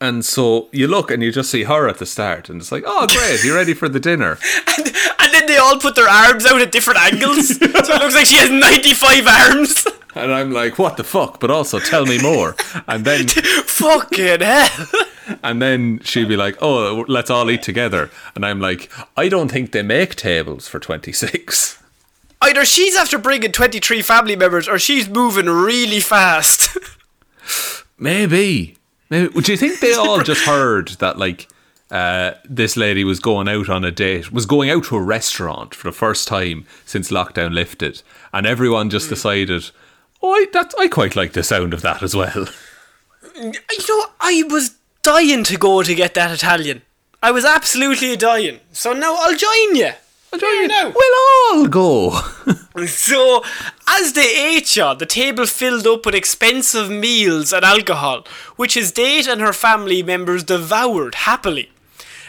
And 0.00 0.24
so 0.24 0.68
you 0.72 0.86
look 0.86 1.10
and 1.10 1.22
you 1.22 1.30
just 1.30 1.50
see 1.50 1.64
her 1.64 1.86
at 1.86 1.98
the 1.98 2.06
start, 2.06 2.48
and 2.48 2.60
it's 2.60 2.72
like, 2.72 2.84
oh, 2.86 3.06
great, 3.06 3.44
you're 3.44 3.54
ready 3.56 3.74
for 3.74 3.88
the 3.88 4.00
dinner? 4.00 4.38
And, 4.78 4.86
and 4.86 5.34
then 5.34 5.46
they 5.46 5.58
all 5.58 5.78
put 5.78 5.94
their 5.94 6.08
arms 6.08 6.46
out 6.46 6.60
at 6.62 6.72
different 6.72 7.00
angles, 7.00 7.48
so 7.58 7.64
it 7.64 8.00
looks 8.02 8.14
like 8.14 8.26
she 8.26 8.36
has 8.36 8.50
95 8.50 9.26
arms. 9.26 9.86
And 10.14 10.32
I'm 10.32 10.50
like, 10.52 10.78
what 10.78 10.96
the 10.96 11.04
fuck? 11.04 11.38
But 11.38 11.50
also, 11.50 11.78
tell 11.78 12.04
me 12.06 12.20
more. 12.20 12.56
And 12.88 13.04
then, 13.04 13.28
Fucking 13.66 14.40
hell. 14.40 14.86
and 15.42 15.60
then 15.62 16.00
she'd 16.02 16.28
be 16.28 16.36
like, 16.36 16.56
oh, 16.60 17.04
let's 17.06 17.30
all 17.30 17.50
eat 17.50 17.62
together. 17.62 18.10
And 18.34 18.44
I'm 18.44 18.60
like, 18.60 18.90
I 19.16 19.28
don't 19.28 19.50
think 19.50 19.70
they 19.72 19.82
make 19.82 20.16
tables 20.16 20.66
for 20.66 20.80
26. 20.80 21.80
Either 22.42 22.64
she's 22.64 22.96
after 22.96 23.18
bringing 23.18 23.52
23 23.52 24.02
family 24.02 24.34
members 24.34 24.66
or 24.66 24.78
she's 24.78 25.08
moving 25.08 25.46
really 25.46 26.00
fast. 26.00 26.76
Maybe. 27.98 28.76
Maybe. 29.10 29.28
Do 29.40 29.52
you 29.52 29.58
think 29.58 29.80
they 29.80 29.92
all 29.94 30.22
just 30.22 30.46
heard 30.46 30.88
that, 31.00 31.18
like, 31.18 31.48
uh, 31.90 32.34
this 32.48 32.76
lady 32.76 33.02
was 33.04 33.18
going 33.18 33.48
out 33.48 33.68
on 33.68 33.84
a 33.84 33.90
date, 33.90 34.32
was 34.32 34.46
going 34.46 34.70
out 34.70 34.84
to 34.84 34.96
a 34.96 35.02
restaurant 35.02 35.74
for 35.74 35.88
the 35.88 35.96
first 35.96 36.28
time 36.28 36.64
since 36.84 37.10
lockdown 37.10 37.52
lifted, 37.52 38.02
and 38.32 38.46
everyone 38.46 38.90
just 38.90 39.08
decided, 39.08 39.70
oh, 40.22 40.32
I, 40.32 40.46
that, 40.52 40.72
I 40.78 40.88
quite 40.88 41.16
like 41.16 41.32
the 41.32 41.42
sound 41.42 41.74
of 41.74 41.82
that 41.82 42.02
as 42.02 42.14
well. 42.14 42.46
you 43.36 43.52
know, 43.88 44.06
I 44.20 44.44
was 44.48 44.76
dying 45.02 45.42
to 45.44 45.56
go 45.58 45.82
to 45.82 45.94
get 45.94 46.14
that 46.14 46.30
Italian. 46.30 46.82
I 47.22 47.32
was 47.32 47.44
absolutely 47.44 48.16
dying. 48.16 48.60
So 48.72 48.92
now 48.92 49.16
I'll 49.18 49.36
join 49.36 49.76
you. 49.76 49.90
You 50.32 50.68
now. 50.68 50.92
We'll 50.94 51.18
all 51.60 51.66
go. 51.66 52.20
So, 52.86 53.42
as 53.88 54.12
they 54.14 54.54
ate, 54.56 54.66
Shaun, 54.68 54.98
the 54.98 55.04
table 55.04 55.44
filled 55.44 55.86
up 55.86 56.06
with 56.06 56.14
expensive 56.14 56.88
meals 56.88 57.52
and 57.52 57.64
alcohol, 57.64 58.24
which 58.56 58.74
his 58.74 58.90
date 58.92 59.26
and 59.26 59.40
her 59.40 59.52
family 59.52 60.02
members 60.02 60.44
devoured 60.44 61.14
happily. 61.16 61.70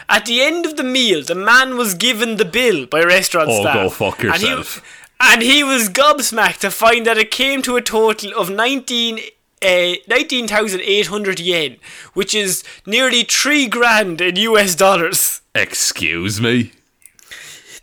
At 0.08 0.26
the 0.26 0.42
end 0.42 0.66
of 0.66 0.76
the 0.76 0.82
meal, 0.82 1.22
the 1.22 1.36
man 1.36 1.76
was 1.78 1.94
given 1.94 2.36
the 2.36 2.44
bill 2.44 2.84
by 2.86 3.02
restaurant 3.02 3.48
Oh, 3.50 3.60
staff. 3.62 3.74
go 3.74 3.88
fuck 3.88 4.24
and 4.24 4.34
he- 4.34 4.48
yourself. 4.48 4.82
And 5.20 5.40
he, 5.42 5.62
was 5.62 5.88
gobsmacked 5.88 6.58
to 6.58 6.70
find 6.70 7.06
that 7.06 7.16
it 7.16 7.30
came 7.30 7.62
to 7.62 7.76
a 7.76 7.80
total 7.82 8.34
of 8.34 8.50
19. 8.50 9.20
Uh, 9.64 9.94
19,800 10.08 11.38
yen, 11.38 11.76
which 12.14 12.34
is 12.34 12.64
nearly 12.84 13.22
3 13.22 13.68
grand 13.68 14.20
in 14.20 14.34
US 14.36 14.74
dollars. 14.74 15.40
Excuse 15.54 16.40
me. 16.40 16.72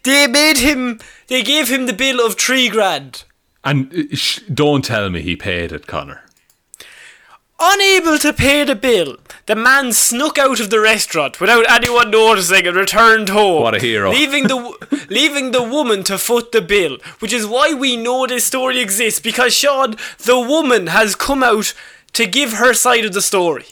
They 0.04 0.28
made 0.28 0.58
him, 0.58 1.00
they 1.28 1.42
gave 1.44 1.70
him 1.70 1.86
the 1.86 1.94
bill 1.94 2.26
of 2.26 2.36
3 2.36 2.70
grand. 2.70 3.24
And 3.64 3.94
uh, 3.94 4.16
sh- 4.16 4.40
don't 4.54 4.84
tell 4.84 5.10
me 5.10 5.22
he 5.22 5.36
paid 5.36 5.72
it, 5.72 5.88
Connor. 5.88 6.24
Unable 7.62 8.18
to 8.20 8.32
pay 8.32 8.64
the 8.64 8.74
bill, 8.76 9.18
the 9.46 9.56
man 9.56 9.92
snuck 9.92 10.38
out 10.38 10.62
of 10.62 10.70
the 10.70 10.80
restaurant 10.80 11.42
without 11.42 11.70
anyone 11.70 12.10
noticing 12.10 12.66
and 12.66 12.78
returned 12.78 13.28
home. 13.28 13.62
What 13.64 13.76
a 13.76 13.80
hero. 13.80 14.12
Leaving 14.12 14.48
the 14.48 15.06
leaving 15.10 15.52
the 15.52 15.62
woman 15.62 16.04
to 16.06 16.18
foot 16.18 16.54
the 16.54 16.62
bill, 16.62 17.00
which 17.20 17.34
is 17.34 17.46
why 17.46 17.74
we 17.74 17.98
know 17.98 18.26
this 18.26 18.46
story 18.46 18.80
exists 18.80 19.20
because 19.20 19.54
Shaun, 19.54 19.98
the 20.20 20.40
woman 20.40 20.88
has 20.88 21.16
come 21.16 21.44
out 21.44 21.74
to 22.14 22.26
give 22.26 22.54
her 22.54 22.74
side 22.74 23.04
of 23.04 23.12
the 23.12 23.22
story. 23.22 23.66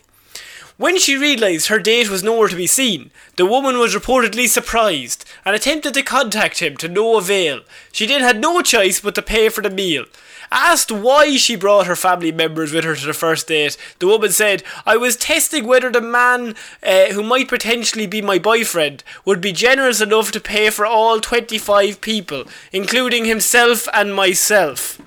When 0.77 0.99
she 0.99 1.17
realised 1.17 1.67
her 1.67 1.79
date 1.79 2.07
was 2.07 2.23
nowhere 2.23 2.49
to 2.49 2.55
be 2.55 2.67
seen, 2.67 3.09
the 3.35 3.47
woman 3.47 3.79
was 3.79 3.95
reportedly 3.95 4.47
surprised 4.47 5.25
and 5.43 5.55
attempted 5.55 5.95
to 5.95 6.03
contact 6.03 6.59
him 6.59 6.77
to 6.77 6.87
no 6.87 7.17
avail. 7.17 7.61
She 7.91 8.05
then 8.05 8.21
had 8.21 8.39
no 8.39 8.61
choice 8.61 8.99
but 8.99 9.15
to 9.15 9.23
pay 9.23 9.49
for 9.49 9.61
the 9.61 9.71
meal. 9.71 10.05
Asked 10.51 10.91
why 10.91 11.35
she 11.35 11.55
brought 11.55 11.87
her 11.87 11.95
family 11.95 12.31
members 12.31 12.71
with 12.71 12.83
her 12.83 12.95
to 12.95 13.05
the 13.07 13.13
first 13.13 13.47
date, 13.47 13.75
the 13.97 14.05
woman 14.05 14.31
said, 14.31 14.61
I 14.85 14.97
was 14.97 15.15
testing 15.15 15.65
whether 15.65 15.89
the 15.91 15.99
man 15.99 16.53
uh, 16.83 17.07
who 17.07 17.23
might 17.23 17.47
potentially 17.47 18.05
be 18.05 18.21
my 18.21 18.37
boyfriend 18.37 19.03
would 19.25 19.41
be 19.41 19.51
generous 19.51 19.99
enough 19.99 20.31
to 20.33 20.39
pay 20.39 20.69
for 20.69 20.85
all 20.85 21.19
25 21.19 22.01
people, 22.01 22.45
including 22.71 23.25
himself 23.25 23.87
and 23.93 24.13
myself. 24.13 25.01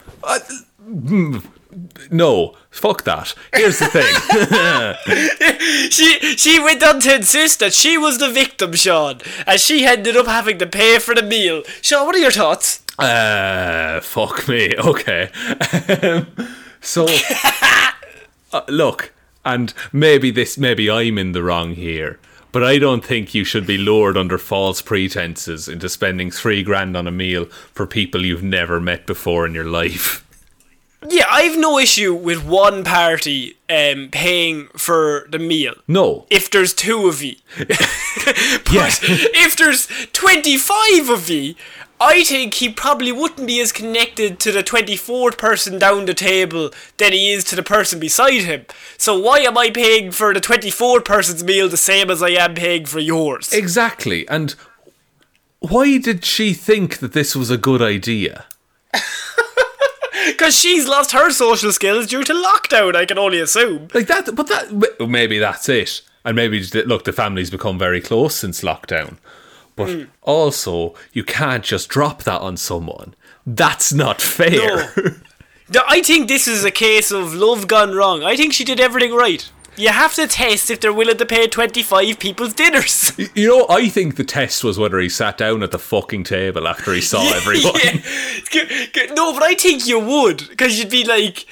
No, 2.10 2.56
fuck 2.70 3.04
that. 3.04 3.34
Here's 3.54 3.78
the 3.78 3.86
thing. 3.86 5.56
She 5.90 6.36
she 6.36 6.60
went 6.60 6.82
on 6.82 7.00
to 7.00 7.16
insist 7.16 7.58
that 7.60 7.74
she 7.74 7.98
was 7.98 8.18
the 8.18 8.30
victim, 8.30 8.72
Shaun, 8.74 9.20
and 9.46 9.60
she 9.60 9.84
ended 9.84 10.16
up 10.16 10.26
having 10.26 10.58
to 10.58 10.66
pay 10.66 10.98
for 10.98 11.14
the 11.14 11.22
meal. 11.22 11.62
Shaun, 11.82 12.06
what 12.06 12.14
are 12.14 12.18
your 12.18 12.30
thoughts? 12.30 12.82
Uh, 12.98 14.00
fuck 14.00 14.46
me. 14.48 14.74
Okay. 14.76 15.30
Um, 16.02 16.26
so, 16.80 17.06
uh, 18.52 18.62
look, 18.68 19.12
and 19.44 19.72
maybe 19.92 20.30
this, 20.30 20.58
maybe 20.58 20.90
I'm 20.90 21.18
in 21.18 21.32
the 21.32 21.42
wrong 21.42 21.74
here, 21.74 22.18
but 22.52 22.62
I 22.62 22.78
don't 22.78 23.04
think 23.04 23.34
you 23.34 23.44
should 23.44 23.66
be 23.66 23.78
lured 23.78 24.16
under 24.16 24.38
false 24.38 24.82
pretenses 24.82 25.68
into 25.68 25.88
spending 25.88 26.30
three 26.30 26.62
grand 26.62 26.96
on 26.96 27.06
a 27.06 27.12
meal 27.12 27.46
for 27.46 27.86
people 27.86 28.24
you've 28.24 28.42
never 28.42 28.80
met 28.80 29.06
before 29.06 29.46
in 29.46 29.54
your 29.54 29.64
life. 29.64 30.26
Yeah, 31.08 31.24
I've 31.30 31.58
no 31.58 31.78
issue 31.78 32.14
with 32.14 32.44
one 32.44 32.84
party 32.84 33.56
um, 33.70 34.08
paying 34.10 34.66
for 34.76 35.26
the 35.30 35.38
meal. 35.38 35.74
No. 35.88 36.26
If 36.30 36.50
there's 36.50 36.74
two 36.74 37.08
of 37.08 37.22
you. 37.22 37.36
but 37.58 39.00
if 39.02 39.56
there's 39.56 39.86
25 40.12 41.08
of 41.08 41.30
you, 41.30 41.54
I 42.02 42.24
think 42.24 42.54
he 42.54 42.70
probably 42.70 43.12
wouldn't 43.12 43.46
be 43.46 43.60
as 43.60 43.72
connected 43.72 44.40
to 44.40 44.52
the 44.52 44.62
24th 44.62 45.36
person 45.36 45.78
down 45.78 46.06
the 46.06 46.14
table 46.14 46.70
than 46.96 47.12
he 47.12 47.30
is 47.30 47.44
to 47.44 47.56
the 47.56 47.62
person 47.62 48.00
beside 48.00 48.42
him. 48.42 48.64
So 48.96 49.18
why 49.18 49.40
am 49.40 49.58
I 49.58 49.70
paying 49.70 50.10
for 50.10 50.32
the 50.32 50.40
24th 50.40 51.04
person's 51.04 51.44
meal 51.44 51.68
the 51.68 51.76
same 51.76 52.10
as 52.10 52.22
I 52.22 52.30
am 52.30 52.54
paying 52.54 52.86
for 52.86 53.00
yours? 53.00 53.52
Exactly. 53.52 54.26
And 54.28 54.54
why 55.58 55.98
did 55.98 56.24
she 56.24 56.54
think 56.54 56.98
that 56.98 57.12
this 57.12 57.36
was 57.36 57.50
a 57.50 57.58
good 57.58 57.82
idea? 57.82 58.46
Because 60.40 60.56
she's 60.56 60.88
lost 60.88 61.12
her 61.12 61.30
social 61.30 61.70
skills 61.70 62.06
due 62.06 62.24
to 62.24 62.32
lockdown, 62.32 62.96
I 62.96 63.04
can 63.04 63.18
only 63.18 63.40
assume. 63.40 63.88
Like 63.92 64.06
that, 64.06 64.34
but 64.34 64.46
that 64.46 65.06
maybe 65.06 65.38
that's 65.38 65.68
it. 65.68 66.00
And 66.24 66.34
maybe 66.34 66.64
look, 66.86 67.04
the 67.04 67.12
family's 67.12 67.50
become 67.50 67.78
very 67.78 68.00
close 68.00 68.36
since 68.36 68.62
lockdown. 68.62 69.18
But 69.76 69.90
hmm. 69.90 70.04
also, 70.22 70.94
you 71.12 71.24
can't 71.24 71.62
just 71.62 71.90
drop 71.90 72.22
that 72.22 72.40
on 72.40 72.56
someone. 72.56 73.14
That's 73.44 73.92
not 73.92 74.22
fair. 74.22 74.90
No, 75.74 75.82
I 75.86 76.00
think 76.00 76.28
this 76.28 76.48
is 76.48 76.64
a 76.64 76.70
case 76.70 77.10
of 77.10 77.34
love 77.34 77.68
gone 77.68 77.94
wrong. 77.94 78.24
I 78.24 78.34
think 78.34 78.54
she 78.54 78.64
did 78.64 78.80
everything 78.80 79.14
right. 79.14 79.46
You 79.76 79.88
have 79.90 80.14
to 80.16 80.26
test 80.26 80.70
if 80.70 80.80
they're 80.80 80.92
willing 80.92 81.16
to 81.16 81.24
pay 81.26 81.46
25 81.46 82.18
people's 82.18 82.52
dinners. 82.52 83.12
you 83.34 83.48
know, 83.48 83.66
I 83.70 83.88
think 83.88 84.16
the 84.16 84.24
test 84.24 84.62
was 84.62 84.78
whether 84.78 84.98
he 84.98 85.08
sat 85.08 85.38
down 85.38 85.62
at 85.62 85.70
the 85.70 85.78
fucking 85.78 86.24
table 86.24 86.68
after 86.68 86.92
he 86.92 87.00
saw 87.00 87.22
everyone. 87.34 87.74
Yeah. 87.82 88.00
G- 88.50 88.86
g- 88.92 89.06
No, 89.14 89.32
but 89.32 89.42
I 89.42 89.54
think 89.54 89.86
you 89.86 89.98
would, 89.98 90.48
because 90.48 90.78
you'd 90.78 90.90
be 90.90 91.04
like, 91.04 91.46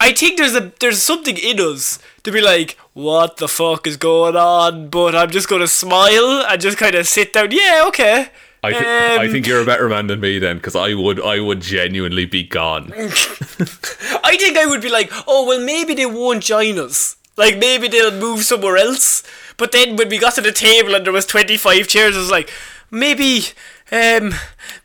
I 0.00 0.12
think 0.12 0.38
there's 0.38 0.54
a 0.54 0.72
there's 0.80 1.02
something 1.02 1.36
in 1.36 1.58
us 1.60 1.98
to 2.22 2.30
be 2.30 2.40
like, 2.40 2.78
what 2.94 3.36
the 3.38 3.48
fuck 3.48 3.86
is 3.86 3.96
going 3.96 4.36
on? 4.36 4.88
But 4.88 5.14
I'm 5.16 5.30
just 5.30 5.48
gonna 5.48 5.66
smile 5.66 6.46
and 6.48 6.60
just 6.60 6.78
kind 6.78 6.94
of 6.94 7.06
sit 7.06 7.32
down. 7.32 7.50
Yeah, 7.50 7.84
okay. 7.88 8.28
I, 8.62 8.72
th- 8.72 8.84
I 8.84 9.26
Um, 9.26 9.30
think 9.32 9.46
you're 9.46 9.62
a 9.62 9.66
better 9.66 9.88
man 9.88 10.06
than 10.06 10.20
me 10.20 10.38
then, 10.38 10.56
because 10.56 10.74
I 10.74 10.94
would, 10.94 11.20
I 11.20 11.38
would 11.40 11.60
genuinely 11.60 12.24
be 12.26 12.42
gone. 12.44 12.92
I 12.96 14.36
think 14.38 14.56
I 14.56 14.66
would 14.66 14.80
be 14.82 14.88
like, 14.88 15.10
oh 15.26 15.46
well, 15.46 15.60
maybe 15.60 15.94
they 15.94 16.06
won't 16.06 16.42
join 16.42 16.78
us. 16.78 17.16
Like 17.38 17.56
maybe 17.56 17.86
they'll 17.88 18.10
move 18.10 18.42
somewhere 18.42 18.76
else. 18.76 19.22
But 19.56 19.72
then 19.72 19.96
when 19.96 20.08
we 20.08 20.18
got 20.18 20.34
to 20.34 20.40
the 20.40 20.52
table 20.52 20.94
and 20.94 21.06
there 21.06 21.12
was 21.12 21.24
twenty 21.24 21.56
five 21.56 21.86
chairs, 21.86 22.16
I 22.16 22.18
was 22.18 22.30
like, 22.30 22.50
maybe, 22.90 23.44
um, 23.92 24.34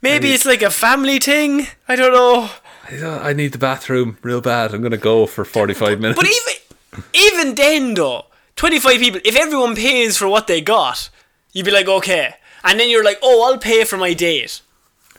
maybe 0.02 0.32
it's 0.32 0.46
like 0.46 0.62
a 0.62 0.70
family 0.70 1.20
thing. 1.20 1.68
I 1.88 1.96
don't 1.96 2.14
know. 2.14 2.50
I 2.92 3.34
need 3.34 3.54
the 3.54 3.58
bathroom 3.58 4.18
real 4.22 4.40
bad. 4.40 4.74
I'm 4.74 4.82
gonna 4.84 4.98
go 4.98 5.26
for 5.26 5.44
45 5.46 6.00
minutes. 6.00 6.20
But 6.20 6.30
even 6.30 7.04
even 7.14 7.56
then 7.56 7.96
though, 7.96 8.26
twenty 8.56 8.80
five 8.80 9.00
people. 9.00 9.20
If 9.26 9.36
everyone 9.36 9.76
pays 9.76 10.18
for 10.18 10.28
what 10.28 10.46
they 10.48 10.62
got, 10.62 11.10
you'd 11.54 11.66
be 11.66 11.72
like, 11.72 11.88
okay. 11.88 12.36
And 12.64 12.80
then 12.80 12.90
you're 12.90 13.04
like, 13.04 13.20
oh, 13.24 13.50
I'll 13.50 13.58
pay 13.58 13.84
for 13.84 13.98
my 13.98 14.14
date. 14.14 14.62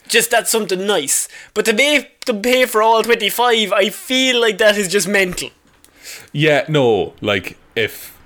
Just 0.07 0.30
that's 0.30 0.51
something 0.51 0.87
nice. 0.87 1.28
But 1.53 1.64
to 1.64 1.74
pay 1.74 2.11
to 2.26 2.35
pay 2.35 2.66
for 2.66 2.80
all 2.80 3.03
twenty 3.03 3.28
five, 3.30 3.72
I 3.72 3.89
feel 3.89 4.41
like 4.41 4.59
that 4.59 4.76
is 4.76 4.89
just 4.89 5.09
mental. 5.09 5.51
Yeah, 6.35 6.64
no, 6.68 7.14
like 7.20 7.57
if 7.76 8.18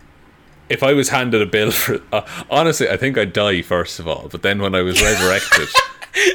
if 0.69 0.83
I 0.83 0.95
was 0.95 1.11
handed 1.11 1.43
a 1.43 1.47
bill 1.47 1.71
for 1.83 2.01
uh, 2.11 2.23
honestly, 2.51 2.89
I 2.89 2.97
think 2.97 3.17
I'd 3.17 3.33
die 3.33 3.63
first 3.63 4.01
of 4.01 4.09
all. 4.09 4.29
But 4.29 4.43
then 4.43 4.61
when 4.61 4.75
I 4.75 4.81
was 4.83 5.01
resurrected, 5.03 5.69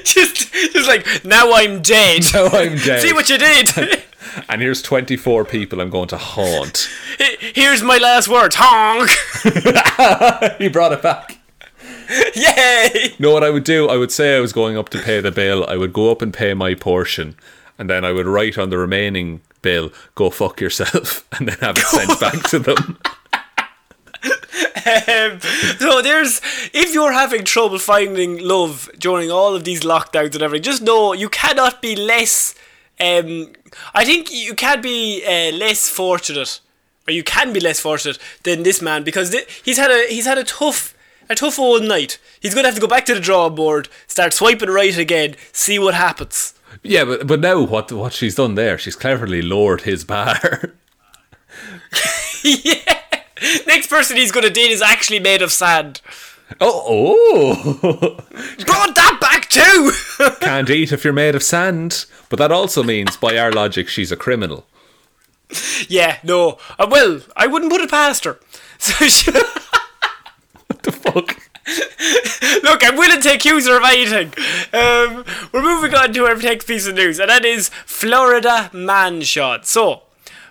just 0.05 0.53
just 0.53 0.87
like 0.87 1.25
now 1.25 1.51
I'm 1.51 1.81
dead. 1.81 2.23
now 2.33 2.45
I'm 2.45 2.77
dead. 2.77 3.01
See 3.01 3.11
what 3.11 3.27
you 3.27 3.39
did. 3.39 4.03
and 4.47 4.61
here's 4.61 4.81
24 4.83 5.45
people 5.45 5.81
I'm 5.81 5.89
going 5.89 6.07
to 6.09 6.17
haunt. 6.17 6.87
Here's 7.39 7.81
my 7.81 7.97
last 7.97 8.27
words. 8.29 8.55
Honk. 8.57 9.09
he 10.59 10.69
brought 10.69 10.93
it 10.93 11.01
back. 11.01 11.39
Yay. 12.35 13.15
know 13.17 13.31
what 13.31 13.43
I 13.43 13.49
would 13.49 13.63
do? 13.63 13.89
I 13.89 13.97
would 13.97 14.11
say 14.11 14.37
I 14.37 14.39
was 14.39 14.53
going 14.53 14.77
up 14.77 14.89
to 14.89 14.99
pay 14.99 15.21
the 15.21 15.31
bill. 15.31 15.65
I 15.67 15.77
would 15.77 15.93
go 15.93 16.11
up 16.11 16.21
and 16.21 16.31
pay 16.33 16.53
my 16.53 16.75
portion, 16.75 17.35
and 17.79 17.89
then 17.89 18.05
I 18.05 18.11
would 18.11 18.27
write 18.27 18.57
on 18.59 18.69
the 18.69 18.77
remaining 18.77 19.41
bill, 19.63 19.91
"Go 20.13 20.29
fuck 20.29 20.61
yourself," 20.61 21.27
and 21.33 21.47
then 21.47 21.57
have 21.59 21.77
it 21.77 21.85
sent 21.85 22.19
back 22.19 22.43
to 22.51 22.59
them. 22.59 22.99
Um, 24.85 25.39
so 25.79 26.01
there's 26.01 26.41
if 26.73 26.93
you're 26.93 27.13
having 27.13 27.43
trouble 27.43 27.79
finding 27.79 28.37
love 28.39 28.89
during 28.99 29.31
all 29.31 29.55
of 29.55 29.63
these 29.63 29.81
lockdowns 29.81 30.33
and 30.33 30.41
everything, 30.43 30.63
just 30.63 30.81
know 30.81 31.13
you 31.13 31.29
cannot 31.29 31.81
be 31.81 31.95
less. 31.95 32.53
Um, 32.99 33.53
I 33.93 34.05
think 34.05 34.31
you 34.31 34.53
can 34.53 34.81
be 34.81 35.23
uh, 35.25 35.55
less 35.55 35.89
fortunate, 35.89 36.59
or 37.07 37.13
you 37.13 37.23
can 37.23 37.53
be 37.53 37.59
less 37.59 37.79
fortunate 37.79 38.19
than 38.43 38.63
this 38.63 38.81
man 38.81 39.03
because 39.03 39.31
th- 39.31 39.61
he's 39.63 39.77
had 39.77 39.89
a 39.91 40.05
he's 40.09 40.25
had 40.25 40.37
a 40.37 40.43
tough 40.43 40.93
a 41.29 41.35
tough 41.35 41.57
old 41.59 41.83
night. 41.83 42.19
He's 42.41 42.53
gonna 42.53 42.67
have 42.67 42.75
to 42.75 42.81
go 42.81 42.87
back 42.87 43.05
to 43.05 43.13
the 43.13 43.19
drawing 43.19 43.55
board, 43.55 43.89
start 44.07 44.33
swiping 44.33 44.69
right 44.69 44.97
again, 44.97 45.35
see 45.51 45.79
what 45.79 45.93
happens. 45.95 46.53
Yeah, 46.83 47.05
but 47.05 47.27
but 47.27 47.39
now 47.39 47.61
what 47.61 47.91
what 47.91 48.13
she's 48.13 48.35
done 48.35 48.55
there? 48.55 48.77
She's 48.77 48.95
cleverly 48.95 49.41
lowered 49.41 49.81
his 49.81 50.03
bar. 50.03 50.73
yeah. 52.43 52.99
Next 53.67 53.87
person 53.87 54.17
he's 54.17 54.31
gonna 54.31 54.49
date 54.49 54.71
is 54.71 54.81
actually 54.81 55.19
made 55.19 55.41
of 55.41 55.51
sand. 55.51 56.01
oh, 56.59 56.83
oh! 56.87 58.15
Brought 58.65 58.95
that 58.95 59.17
back 59.21 59.49
too. 59.49 59.91
Can't 60.41 60.69
eat 60.69 60.91
if 60.91 61.03
you're 61.03 61.13
made 61.13 61.35
of 61.35 61.43
sand. 61.43 62.05
But 62.29 62.37
that 62.39 62.51
also 62.51 62.83
means, 62.83 63.15
by 63.17 63.37
our 63.37 63.51
logic, 63.51 63.87
she's 63.87 64.11
a 64.11 64.17
criminal. 64.17 64.65
yeah, 65.87 66.17
no. 66.23 66.57
Uh, 66.77 66.87
well, 66.89 67.21
I 67.37 67.47
wouldn't 67.47 67.71
put 67.71 67.81
it 67.81 67.89
past 67.89 68.25
her. 68.25 68.39
So 68.79 69.05
she, 69.07 69.31
what 69.31 70.83
The 70.83 70.91
fuck? 70.91 71.37
look, 72.63 72.83
I'm 72.83 72.97
willing 72.97 73.21
to 73.21 73.33
accuse 73.33 73.67
her 73.67 73.77
of 73.77 73.83
anything. 73.85 74.33
Um, 74.73 75.23
we're 75.51 75.61
moving 75.61 75.95
on 75.95 76.13
to 76.13 76.25
our 76.25 76.35
next 76.35 76.67
piece 76.67 76.87
of 76.87 76.95
news, 76.95 77.19
and 77.19 77.29
that 77.29 77.45
is 77.45 77.69
Florida 77.85 78.69
man 78.73 79.21
shot. 79.21 79.65
So, 79.65 80.03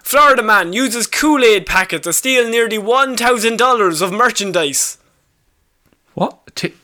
Florida 0.03 0.43
man 0.43 0.73
uses 0.73 1.07
Kool 1.07 1.45
Aid 1.45 1.67
packet 1.67 2.03
to 2.05 2.13
steal 2.13 2.49
nearly 2.49 2.79
one 2.79 3.17
thousand 3.17 3.59
dollars 3.59 4.01
of 4.01 4.13
merchandise. 4.13 4.99
What? 6.15 6.55
T- 6.55 6.75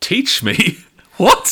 teach 0.00 0.42
me? 0.42 0.78
What? 1.18 1.48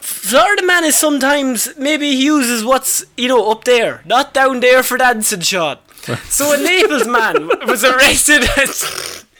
Florida 0.00 0.62
man 0.64 0.82
is 0.82 0.96
sometimes 0.96 1.68
maybe 1.76 2.12
he 2.12 2.24
uses 2.24 2.64
what's 2.64 3.04
you 3.18 3.28
know 3.28 3.50
up 3.50 3.64
there, 3.64 4.02
not 4.06 4.32
down 4.32 4.60
there 4.60 4.82
for 4.82 4.96
dancing 4.96 5.40
shot. 5.40 5.82
So 6.30 6.52
a 6.52 6.56
Naples 6.56 7.06
man 7.06 7.48
was 7.66 7.84
arrested. 7.84 8.44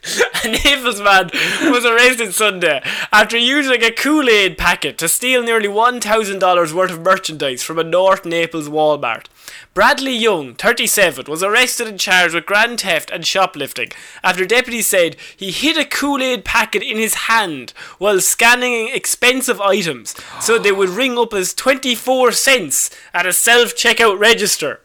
Naples 0.45 1.01
man 1.01 1.31
was 1.73 1.85
arrested 1.85 2.33
Sunday 2.33 2.81
after 3.13 3.37
using 3.37 3.83
a 3.83 3.91
Kool 3.91 4.29
Aid 4.29 4.57
packet 4.57 4.99
to 4.99 5.09
steal 5.09 5.43
nearly 5.43 5.69
$1,000 5.69 6.73
worth 6.73 6.91
of 6.91 7.01
merchandise 7.01 7.63
from 7.63 7.79
a 7.79 7.85
North 7.85 8.25
Naples 8.25 8.69
Walmart. 8.69 9.27
Bradley 9.75 10.17
Young, 10.17 10.55
37, 10.55 11.27
was 11.29 11.43
arrested 11.43 11.87
and 11.87 11.99
charged 11.99 12.35
with 12.35 12.47
grand 12.47 12.81
theft 12.81 13.11
and 13.11 13.27
shoplifting 13.27 13.91
after 14.23 14.47
deputies 14.47 14.87
said 14.87 15.17
he 15.37 15.51
hid 15.51 15.77
a 15.77 15.85
Kool 15.85 16.23
Aid 16.23 16.45
packet 16.45 16.83
in 16.83 16.99
his 16.99 17.15
hand 17.27 17.73
while 17.99 18.21
scanning 18.21 18.89
expensive 18.95 19.61
items 19.61 20.15
so 20.41 20.59
they 20.59 20.73
would 20.73 20.91
ring 20.91 21.19
up 21.19 21.35
as 21.35 21.53
24 21.55 22.33
cents 22.33 22.91
at 23.13 23.27
a 23.27 23.33
self 23.33 23.75
checkout 23.75 24.19
register. 24.19 24.81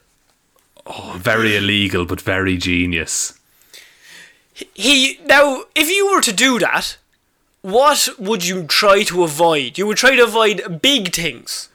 Oh, 0.85 1.15
very 1.17 1.55
illegal, 1.55 2.05
but 2.05 2.21
very 2.21 2.57
genius. 2.57 3.39
He 4.73 5.19
now, 5.25 5.63
if 5.75 5.89
you 5.89 6.11
were 6.11 6.21
to 6.21 6.33
do 6.33 6.59
that, 6.59 6.97
what 7.61 8.09
would 8.17 8.45
you 8.47 8.63
try 8.63 9.03
to 9.03 9.23
avoid? 9.23 9.77
You 9.77 9.87
would 9.87 9.97
try 9.97 10.15
to 10.15 10.23
avoid 10.23 10.81
big 10.81 11.13
things. 11.13 11.69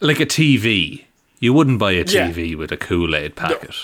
Like 0.00 0.20
a 0.20 0.26
TV. 0.26 1.04
You 1.40 1.52
wouldn't 1.52 1.78
buy 1.78 1.92
a 1.92 2.04
Yeah. 2.06 2.28
TV 2.30 2.54
with 2.56 2.70
a 2.72 2.76
Kool 2.76 3.14
Aid 3.16 3.34
packet. 3.36 3.74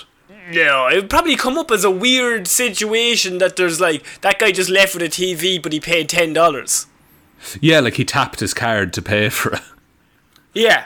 No, 0.51 0.87
it 0.87 0.95
would 0.95 1.09
probably 1.09 1.35
come 1.35 1.57
up 1.57 1.69
as 1.69 1.83
a 1.83 1.91
weird 1.91 2.47
situation 2.47 3.37
that 3.37 3.55
there's 3.55 3.79
like 3.79 4.03
that 4.21 4.39
guy 4.39 4.51
just 4.51 4.69
left 4.69 4.93
with 4.95 5.03
a 5.03 5.09
TV, 5.09 5.61
but 5.61 5.73
he 5.73 5.79
paid 5.79 6.09
ten 6.09 6.33
dollars. 6.33 6.87
Yeah, 7.61 7.79
like 7.81 7.95
he 7.95 8.05
tapped 8.05 8.39
his 8.39 8.53
card 8.53 8.91
to 8.93 9.01
pay 9.01 9.29
for 9.29 9.53
it. 9.53 9.61
Yeah. 10.53 10.85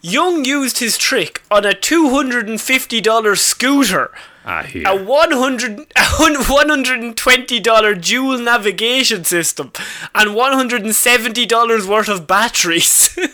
Young 0.00 0.44
used 0.44 0.78
his 0.78 0.96
trick 0.98 1.42
on 1.50 1.64
a 1.64 1.74
two 1.74 2.10
hundred 2.10 2.48
and 2.48 2.60
fifty 2.60 3.00
dollar 3.00 3.34
scooter, 3.36 4.12
Ah, 4.46 4.60
a 4.60 4.66
here. 4.66 5.04
one 5.04 5.32
hundred 5.32 5.78
one 6.18 6.68
hundred 6.68 7.00
and 7.00 7.16
twenty 7.16 7.60
dollar 7.60 7.94
dual 7.94 8.38
navigation 8.38 9.24
system, 9.24 9.72
and 10.14 10.34
one 10.34 10.52
hundred 10.52 10.82
and 10.82 10.94
seventy 10.94 11.46
dollars 11.46 11.86
worth 11.86 12.08
of 12.08 12.26
batteries. 12.26 13.16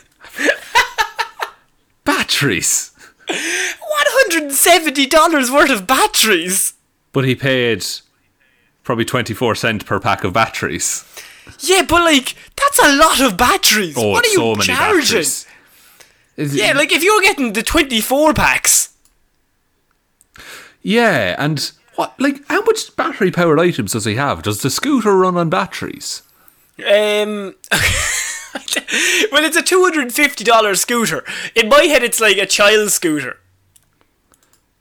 Batteries. 2.04 2.92
$170 3.28 5.50
worth 5.52 5.70
of 5.70 5.86
batteries. 5.86 6.74
But 7.12 7.24
he 7.24 7.34
paid 7.34 7.84
probably 8.82 9.04
24 9.04 9.54
cent 9.54 9.86
per 9.86 10.00
pack 10.00 10.24
of 10.24 10.32
batteries. 10.32 11.04
Yeah, 11.60 11.82
but 11.82 12.02
like 12.02 12.34
that's 12.56 12.78
a 12.78 12.96
lot 12.96 13.20
of 13.20 13.36
batteries. 13.36 13.96
Oh, 13.98 14.10
what 14.10 14.24
are 14.24 14.28
it's 14.28 14.34
you 14.34 14.54
charging? 14.62 14.74
batteries. 14.74 15.46
Yeah, 16.36 16.72
like 16.72 16.92
if 16.92 17.02
you're 17.02 17.22
getting 17.22 17.52
the 17.52 17.62
24 17.62 18.34
packs. 18.34 18.89
Yeah, 20.82 21.34
and 21.38 21.70
what? 21.96 22.14
Like, 22.20 22.46
how 22.48 22.62
much 22.62 22.94
battery 22.96 23.30
powered 23.30 23.60
items 23.60 23.92
does 23.92 24.04
he 24.04 24.14
have? 24.16 24.42
Does 24.42 24.62
the 24.62 24.70
scooter 24.70 25.16
run 25.16 25.36
on 25.36 25.50
batteries? 25.50 26.22
Um 26.78 27.54
Well, 29.32 29.44
it's 29.44 29.56
a 29.56 29.62
$250 29.62 30.76
scooter. 30.78 31.24
In 31.54 31.68
my 31.68 31.82
head 31.84 32.02
it's 32.02 32.20
like 32.20 32.36
a 32.38 32.46
child 32.46 32.90
scooter. 32.90 33.36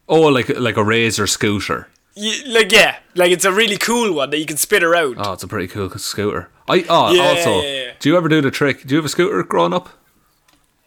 Oh, 0.08 0.22
like 0.22 0.50
like 0.58 0.78
a 0.78 0.84
razor 0.84 1.28
scooter. 1.28 1.88
You, 2.16 2.52
like 2.52 2.72
yeah, 2.72 2.98
like 3.16 3.32
it's 3.32 3.46
a 3.46 3.52
really 3.52 3.78
cool 3.78 4.14
one 4.14 4.32
that 4.32 4.40
you 4.40 4.46
can 4.46 4.58
spin 4.58 4.84
around. 4.84 5.16
Oh, 5.20 5.34
it's 5.34 5.44
a 5.44 5.48
pretty 5.48 5.68
cool 5.68 5.90
scooter. 5.92 6.50
I 6.68 6.84
oh 6.90 7.14
Yeah, 7.14 7.22
also. 7.24 7.62
yeah, 7.62 7.84
yeah. 7.86 7.92
Do 8.00 8.10
you 8.10 8.18
ever 8.18 8.28
do 8.28 8.42
the 8.42 8.50
trick? 8.52 8.84
Do 8.88 8.96
you 8.96 8.98
have 8.98 9.06
a 9.06 9.10
scooter 9.10 9.44
growing 9.44 9.74
up? 9.74 9.90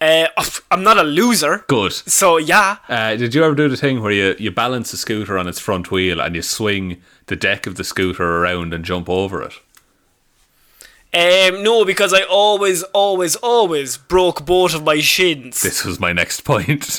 Uh, 0.02 0.26
I'm 0.72 0.82
not 0.82 0.98
a 0.98 1.04
loser. 1.04 1.64
Good. 1.68 1.92
So 1.92 2.36
yeah. 2.36 2.78
Uh, 2.88 3.14
did 3.14 3.36
you 3.36 3.44
ever 3.44 3.54
do 3.54 3.68
the 3.68 3.76
thing 3.76 4.02
where 4.02 4.10
you, 4.10 4.34
you 4.36 4.50
balance 4.50 4.90
the 4.90 4.96
scooter 4.96 5.38
on 5.38 5.46
its 5.46 5.60
front 5.60 5.92
wheel 5.92 6.20
and 6.20 6.34
you 6.34 6.42
swing 6.42 7.00
the 7.26 7.36
deck 7.36 7.68
of 7.68 7.76
the 7.76 7.84
scooter 7.84 8.24
around 8.24 8.74
and 8.74 8.84
jump 8.84 9.08
over 9.08 9.42
it? 9.42 9.52
Um, 11.14 11.62
no, 11.62 11.84
because 11.84 12.12
I 12.12 12.22
always, 12.22 12.82
always, 12.82 13.36
always 13.36 13.96
broke 13.96 14.44
both 14.44 14.74
of 14.74 14.82
my 14.82 14.98
shins. 14.98 15.62
This 15.62 15.84
was 15.84 16.00
my 16.00 16.12
next 16.12 16.40
point. 16.40 16.98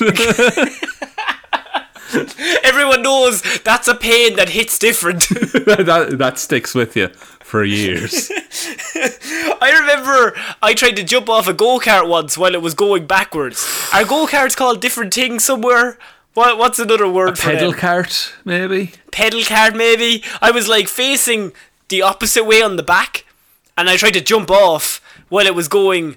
Everyone 2.62 3.02
knows 3.02 3.42
that's 3.64 3.88
a 3.88 3.94
pain 3.94 4.36
that 4.36 4.50
hits 4.50 4.78
different. 4.78 5.28
that 5.28 6.14
that 6.16 6.38
sticks 6.38 6.74
with 6.74 6.96
you 6.96 7.10
for 7.44 7.62
years. 7.62 8.30
I 9.60 9.76
remember 9.80 10.34
I 10.62 10.74
tried 10.74 10.96
to 10.96 11.04
jump 11.04 11.28
off 11.28 11.46
a 11.46 11.52
go 11.52 11.78
kart 11.78 12.08
once 12.08 12.36
while 12.38 12.54
it 12.54 12.62
was 12.62 12.74
going 12.74 13.06
backwards. 13.06 13.64
Are 13.92 14.04
go 14.04 14.26
karts 14.26 14.56
called 14.56 14.80
different 14.80 15.12
things 15.12 15.44
somewhere? 15.44 15.98
What 16.32 16.58
What's 16.58 16.78
another 16.78 17.08
word 17.08 17.38
for 17.38 17.50
Pedal 17.50 17.70
them? 17.70 17.80
cart, 17.80 18.32
maybe. 18.44 18.92
Pedal 19.12 19.42
cart, 19.44 19.76
maybe. 19.76 20.24
I 20.40 20.50
was 20.50 20.66
like 20.68 20.88
facing 20.88 21.52
the 21.90 22.02
opposite 22.02 22.44
way 22.44 22.62
on 22.62 22.76
the 22.76 22.82
back, 22.82 23.24
and 23.76 23.88
I 23.88 23.96
tried 23.98 24.14
to 24.14 24.20
jump 24.20 24.50
off 24.50 25.00
while 25.28 25.46
it 25.46 25.54
was 25.54 25.68
going 25.68 26.16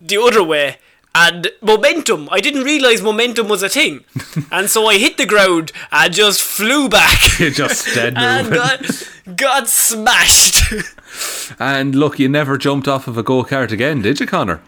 the 0.00 0.20
other 0.20 0.42
way. 0.42 0.78
And 1.16 1.48
momentum, 1.62 2.28
I 2.32 2.40
didn't 2.40 2.64
realize 2.64 3.00
momentum 3.00 3.46
was 3.48 3.62
a 3.62 3.68
thing, 3.68 4.04
and 4.50 4.68
so 4.68 4.86
I 4.88 4.98
hit 4.98 5.16
the 5.16 5.26
ground 5.26 5.70
and 5.92 6.12
just 6.12 6.42
flew 6.42 6.88
back. 6.88 7.20
You 7.38 7.50
just 7.50 7.94
dead 7.94 8.14
and 8.16 8.52
got, 8.52 8.80
got 9.36 9.68
smashed. 9.68 10.72
And 11.58 11.94
look, 11.94 12.18
you 12.18 12.28
never 12.28 12.58
jumped 12.58 12.88
off 12.88 13.06
of 13.06 13.16
a 13.16 13.22
go 13.22 13.44
kart 13.44 13.70
again, 13.70 14.02
did 14.02 14.18
you, 14.18 14.26
Connor? 14.26 14.60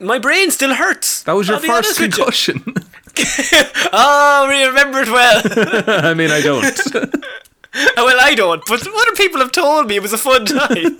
My 0.00 0.18
brain 0.18 0.50
still 0.50 0.74
hurts. 0.74 1.22
That 1.22 1.32
was 1.32 1.48
your 1.48 1.60
first 1.60 1.98
you. 1.98 2.08
concussion. 2.08 2.62
Oh, 3.92 4.46
we 4.48 4.64
remember 4.64 5.00
it 5.02 5.08
well. 5.08 5.42
I 6.04 6.14
mean, 6.14 6.30
I 6.30 6.40
don't. 6.40 6.80
well, 7.96 8.18
I 8.20 8.34
don't, 8.34 8.62
but 8.66 8.84
what 8.84 9.08
other 9.08 9.16
people 9.16 9.40
have 9.40 9.52
told 9.52 9.88
me 9.88 9.96
it 9.96 10.02
was 10.02 10.12
a 10.12 10.18
fun 10.18 10.44
time. 10.44 10.96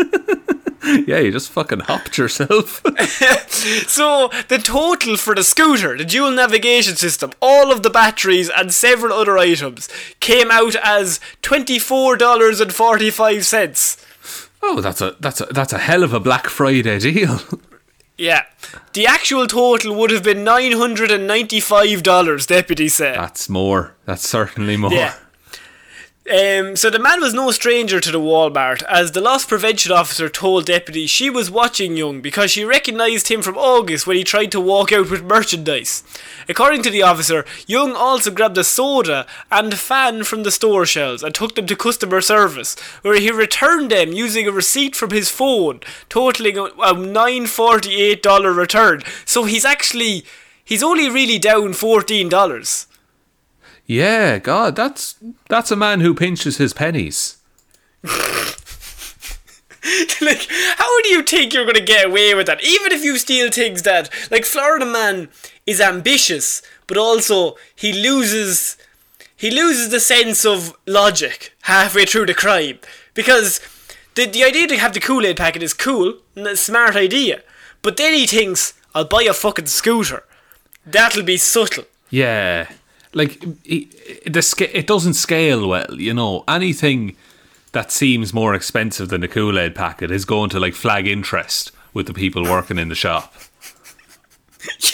yeah, 1.06 1.18
you 1.18 1.30
just 1.32 1.50
fucking 1.50 1.80
hopped 1.80 2.16
yourself. 2.18 2.82
so, 3.86 4.30
the 4.48 4.58
total 4.58 5.16
for 5.16 5.34
the 5.34 5.44
scooter, 5.44 5.96
the 5.96 6.04
dual 6.04 6.30
navigation 6.30 6.96
system, 6.96 7.32
all 7.40 7.72
of 7.72 7.82
the 7.82 7.90
batteries, 7.90 8.50
and 8.50 8.72
several 8.72 9.12
other 9.12 9.36
items 9.38 9.88
came 10.20 10.50
out 10.50 10.76
as 10.76 11.20
$24.45. 11.42 14.04
oh, 14.62 14.80
that's 14.80 15.00
a 15.00 15.16
that's 15.20 15.40
a 15.40 15.46
that's 15.46 15.72
a 15.72 15.78
hell 15.78 16.02
of 16.02 16.12
a 16.12 16.20
Black 16.20 16.48
Friday 16.48 16.98
deal. 16.98 17.40
Yeah. 18.16 18.44
The 18.92 19.06
actual 19.06 19.46
total 19.46 19.94
would 19.96 20.10
have 20.10 20.22
been 20.22 20.44
$995, 20.44 22.46
deputy 22.46 22.88
said. 22.88 23.16
That's 23.16 23.48
more. 23.48 23.94
That's 24.04 24.28
certainly 24.28 24.76
more. 24.76 24.92
Yeah. 24.92 25.14
Um, 26.26 26.74
so 26.74 26.88
the 26.88 26.98
man 26.98 27.20
was 27.20 27.34
no 27.34 27.50
stranger 27.50 28.00
to 28.00 28.10
the 28.10 28.18
Walmart, 28.18 28.82
as 28.84 29.12
the 29.12 29.20
loss 29.20 29.44
prevention 29.44 29.92
officer 29.92 30.30
told 30.30 30.64
deputies 30.64 31.10
she 31.10 31.28
was 31.28 31.50
watching 31.50 31.98
Young 31.98 32.22
because 32.22 32.50
she 32.50 32.64
recognised 32.64 33.28
him 33.28 33.42
from 33.42 33.58
August 33.58 34.06
when 34.06 34.16
he 34.16 34.24
tried 34.24 34.50
to 34.52 34.60
walk 34.60 34.90
out 34.90 35.10
with 35.10 35.22
merchandise. 35.22 36.02
According 36.48 36.82
to 36.84 36.90
the 36.90 37.02
officer, 37.02 37.44
Young 37.66 37.94
also 37.94 38.30
grabbed 38.30 38.56
a 38.56 38.64
soda 38.64 39.26
and 39.52 39.70
a 39.74 39.76
fan 39.76 40.24
from 40.24 40.44
the 40.44 40.50
store 40.50 40.86
shelves 40.86 41.22
and 41.22 41.34
took 41.34 41.56
them 41.56 41.66
to 41.66 41.76
customer 41.76 42.22
service, 42.22 42.74
where 43.02 43.20
he 43.20 43.30
returned 43.30 43.90
them 43.90 44.12
using 44.12 44.48
a 44.48 44.52
receipt 44.52 44.96
from 44.96 45.10
his 45.10 45.28
phone, 45.28 45.80
totaling 46.08 46.56
a 46.56 46.64
a 46.64 46.94
$948 46.94 48.56
return. 48.56 49.02
So 49.26 49.44
he's 49.44 49.66
actually, 49.66 50.24
he's 50.64 50.82
only 50.82 51.10
really 51.10 51.38
down 51.38 51.74
$14. 51.74 52.86
Yeah, 53.86 54.38
God, 54.38 54.76
that's 54.76 55.16
that's 55.48 55.70
a 55.70 55.76
man 55.76 56.00
who 56.00 56.14
pinches 56.14 56.56
his 56.56 56.72
pennies. 56.72 57.36
like, 60.22 60.46
how 60.76 61.02
do 61.02 61.08
you 61.10 61.22
think 61.22 61.52
you're 61.52 61.64
going 61.64 61.74
to 61.74 61.80
get 61.80 62.06
away 62.06 62.34
with 62.34 62.46
that? 62.46 62.64
Even 62.64 62.92
if 62.92 63.04
you 63.04 63.18
steal 63.18 63.50
things 63.50 63.82
that, 63.82 64.08
like, 64.30 64.44
Florida 64.44 64.86
Man 64.86 65.28
is 65.66 65.80
ambitious, 65.80 66.62
but 66.86 66.96
also 66.96 67.56
he 67.74 67.92
loses, 67.92 68.76
he 69.36 69.50
loses 69.50 69.90
the 69.90 70.00
sense 70.00 70.46
of 70.46 70.74
logic 70.86 71.54
halfway 71.62 72.06
through 72.06 72.26
the 72.26 72.34
crime 72.34 72.78
because 73.12 73.60
the 74.14 74.26
the 74.26 74.44
idea 74.44 74.66
to 74.68 74.78
have 74.78 74.94
the 74.94 75.00
Kool 75.00 75.26
Aid 75.26 75.36
packet 75.36 75.62
is 75.62 75.74
cool 75.74 76.18
and 76.34 76.46
a 76.46 76.56
smart 76.56 76.96
idea, 76.96 77.42
but 77.82 77.96
then 77.96 78.14
he 78.14 78.26
thinks 78.26 78.74
I'll 78.94 79.04
buy 79.04 79.22
a 79.22 79.34
fucking 79.34 79.66
scooter. 79.66 80.24
That'll 80.86 81.22
be 81.22 81.36
subtle. 81.36 81.84
Yeah, 82.10 82.68
like 83.14 83.40
the 83.64 83.88
it 84.22 84.86
doesn't 84.86 85.14
scale 85.14 85.66
well. 85.68 85.94
You 85.94 86.14
know, 86.14 86.44
anything 86.48 87.16
that 87.72 87.90
seems 87.90 88.32
more 88.34 88.54
expensive 88.54 89.08
than 89.08 89.22
a 89.22 89.28
Kool 89.28 89.58
Aid 89.58 89.74
packet 89.74 90.10
is 90.10 90.24
going 90.24 90.50
to 90.50 90.60
like 90.60 90.74
flag 90.74 91.06
interest 91.06 91.72
with 91.92 92.06
the 92.06 92.14
people 92.14 92.42
working 92.44 92.78
in 92.78 92.88
the 92.88 92.94
shop. 92.94 93.32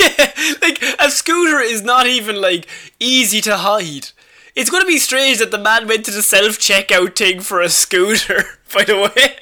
Yeah, 0.01 0.33
like 0.63 0.83
a 0.99 1.09
scooter 1.11 1.61
is 1.61 1.83
not 1.83 2.07
even 2.09 2.41
like 2.41 2.67
easy 2.99 3.41
to 3.43 3.57
hide. 3.57 4.09
It's 4.57 4.69
gonna 4.69 4.85
be 4.85 4.99
strange 4.99 5.39
that 5.39 5.53
the 5.53 5.59
man 5.59 5.87
went 5.87 6.05
to 6.07 6.11
the 6.11 6.23
self 6.23 6.59
checkout 6.59 7.15
thing 7.15 7.41
for 7.41 7.61
a 7.61 7.69
scooter. 7.69 8.43
By 8.75 8.83
the 8.83 8.97
way, 8.97 9.37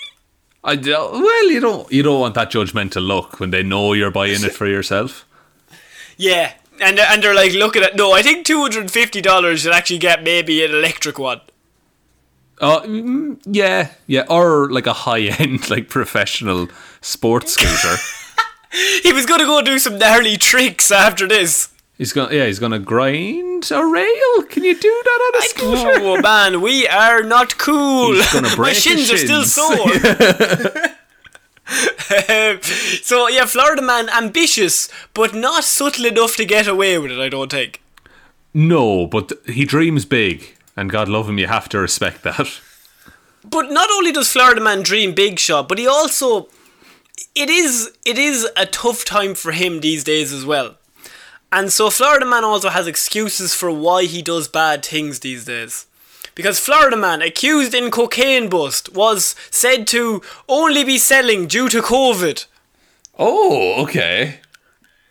I 0.63 0.77
don't- 0.77 1.13
well, 1.23 1.51
you 1.51 1.61
don't 1.61 1.91
you 1.91 2.03
don't 2.03 2.21
want 2.21 2.35
that 2.35 2.51
judgmental 2.53 3.07
look 3.07 3.41
when 3.41 3.53
they 3.53 3.63
know 3.63 3.95
you're 3.95 4.11
buying 4.11 4.45
it 4.45 4.53
for 4.55 4.67
yourself. 4.67 5.25
yeah, 6.19 6.53
and 6.81 6.99
and 6.99 7.23
they're 7.23 7.35
like 7.35 7.53
looking 7.53 7.83
at 7.83 7.91
it. 7.93 7.97
no. 7.97 8.13
I 8.13 8.23
think 8.23 8.47
two 8.47 8.61
hundred 8.61 8.81
and 8.81 8.91
fifty 8.91 9.21
dollars 9.21 9.65
you'll 9.65 9.75
actually 9.75 9.99
get 9.99 10.23
maybe 10.23 10.65
an 10.65 10.71
electric 10.73 11.19
one. 11.19 11.41
Oh, 12.61 12.83
mm, 12.85 13.41
yeah, 13.47 13.93
yeah, 14.09 14.25
or 14.29 14.69
like 14.71 14.87
a 14.87 14.93
high 14.93 15.21
end, 15.23 15.71
like 15.75 15.89
professional 15.89 16.69
sports 17.01 17.53
scooter. 17.55 17.97
He 19.03 19.15
was 19.15 19.25
gonna 19.25 19.47
go 19.47 19.63
do 19.63 19.79
some 19.79 19.97
gnarly 19.97 20.37
tricks 20.37 20.91
after 20.91 21.27
this. 21.27 21.71
He's 21.97 22.13
gonna, 22.13 22.35
yeah, 22.35 22.45
he's 22.45 22.59
gonna 22.59 22.79
grind 22.79 23.71
a 23.73 23.83
rail. 23.85 24.43
Can 24.47 24.63
you 24.63 24.75
do 24.79 25.03
that 25.05 25.21
on 25.35 25.39
a 25.39 25.43
scooter? 25.47 25.93
Oh 26.05 26.21
man, 26.21 26.61
we 26.61 26.87
are 26.87 27.23
not 27.23 27.57
cool. 27.57 28.13
He's 28.13 28.31
gonna 28.31 28.49
My 28.51 28.55
break 28.57 28.75
his 28.75 28.83
shins, 28.83 29.11
are 29.11 29.17
still 29.17 29.45
sore. 29.45 30.95
So 33.03 33.29
yeah, 33.29 33.45
Florida 33.47 33.83
man, 33.83 34.09
ambitious, 34.09 34.89
but 35.15 35.35
not 35.35 35.65
subtle 35.65 36.07
enough 36.07 36.37
to 36.37 36.45
get 36.45 36.67
away 36.67 36.99
with 36.99 37.11
it. 37.13 37.21
I 37.21 37.29
don't 37.29 37.51
think. 37.51 37.83
No, 38.55 39.07
but 39.07 39.33
he 39.47 39.65
dreams 39.65 40.05
big, 40.05 40.57
and 40.77 40.91
God 40.91 41.09
love 41.09 41.29
him, 41.29 41.39
you 41.39 41.47
have 41.47 41.69
to 41.71 41.79
respect 41.79 42.23
that. 42.23 42.61
But 43.45 43.71
not 43.71 43.91
only 43.91 44.13
does 44.13 44.33
Florida 44.33 44.61
Man 44.61 44.83
dream 44.83 45.15
big 45.15 45.39
shot, 45.39 45.69
but 45.69 45.79
he 45.79 45.87
also 45.87 46.49
it 47.35 47.49
is 47.49 47.93
it 48.05 48.19
is 48.19 48.49
a 48.57 48.67
tough 48.67 49.05
time 49.05 49.35
for 49.35 49.53
him 49.53 49.81
these 49.81 50.05
days 50.05 50.33
as 50.33 50.45
well. 50.45 50.77
And 51.51 51.73
so 51.73 51.89
Florida 51.89 52.27
Man 52.27 52.45
also 52.45 52.69
has 52.69 52.87
excuses 52.87 53.55
for 53.55 53.71
why 53.71 54.05
he 54.05 54.23
does 54.23 54.49
bad 54.49 54.85
things 54.85 55.21
these 55.21 55.45
days. 55.45 55.87
Because 56.39 56.61
Florida 56.61 56.97
Man, 56.97 57.21
accused 57.21 57.75
in 57.75 57.91
cocaine 57.91 58.49
bust, 58.49 58.95
was 58.95 59.35
said 59.51 59.87
to 59.89 60.23
only 60.49 60.85
be 60.85 60.97
selling 60.97 61.49
due 61.49 61.69
to 61.69 61.83
COVID. 61.83 62.47
Oh, 63.19 63.83
okay, 63.83 64.39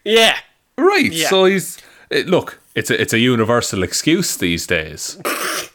Yeah. 0.05 0.37
right. 0.77 1.11
Yeah. 1.11 1.27
So 1.29 1.43
he's 1.45 1.77
it, 2.09 2.27
look. 2.27 2.59
It's 2.75 2.89
a 2.89 3.01
it's 3.01 3.11
a 3.13 3.19
universal 3.19 3.83
excuse 3.83 4.37
these 4.37 4.65
days. 4.67 5.17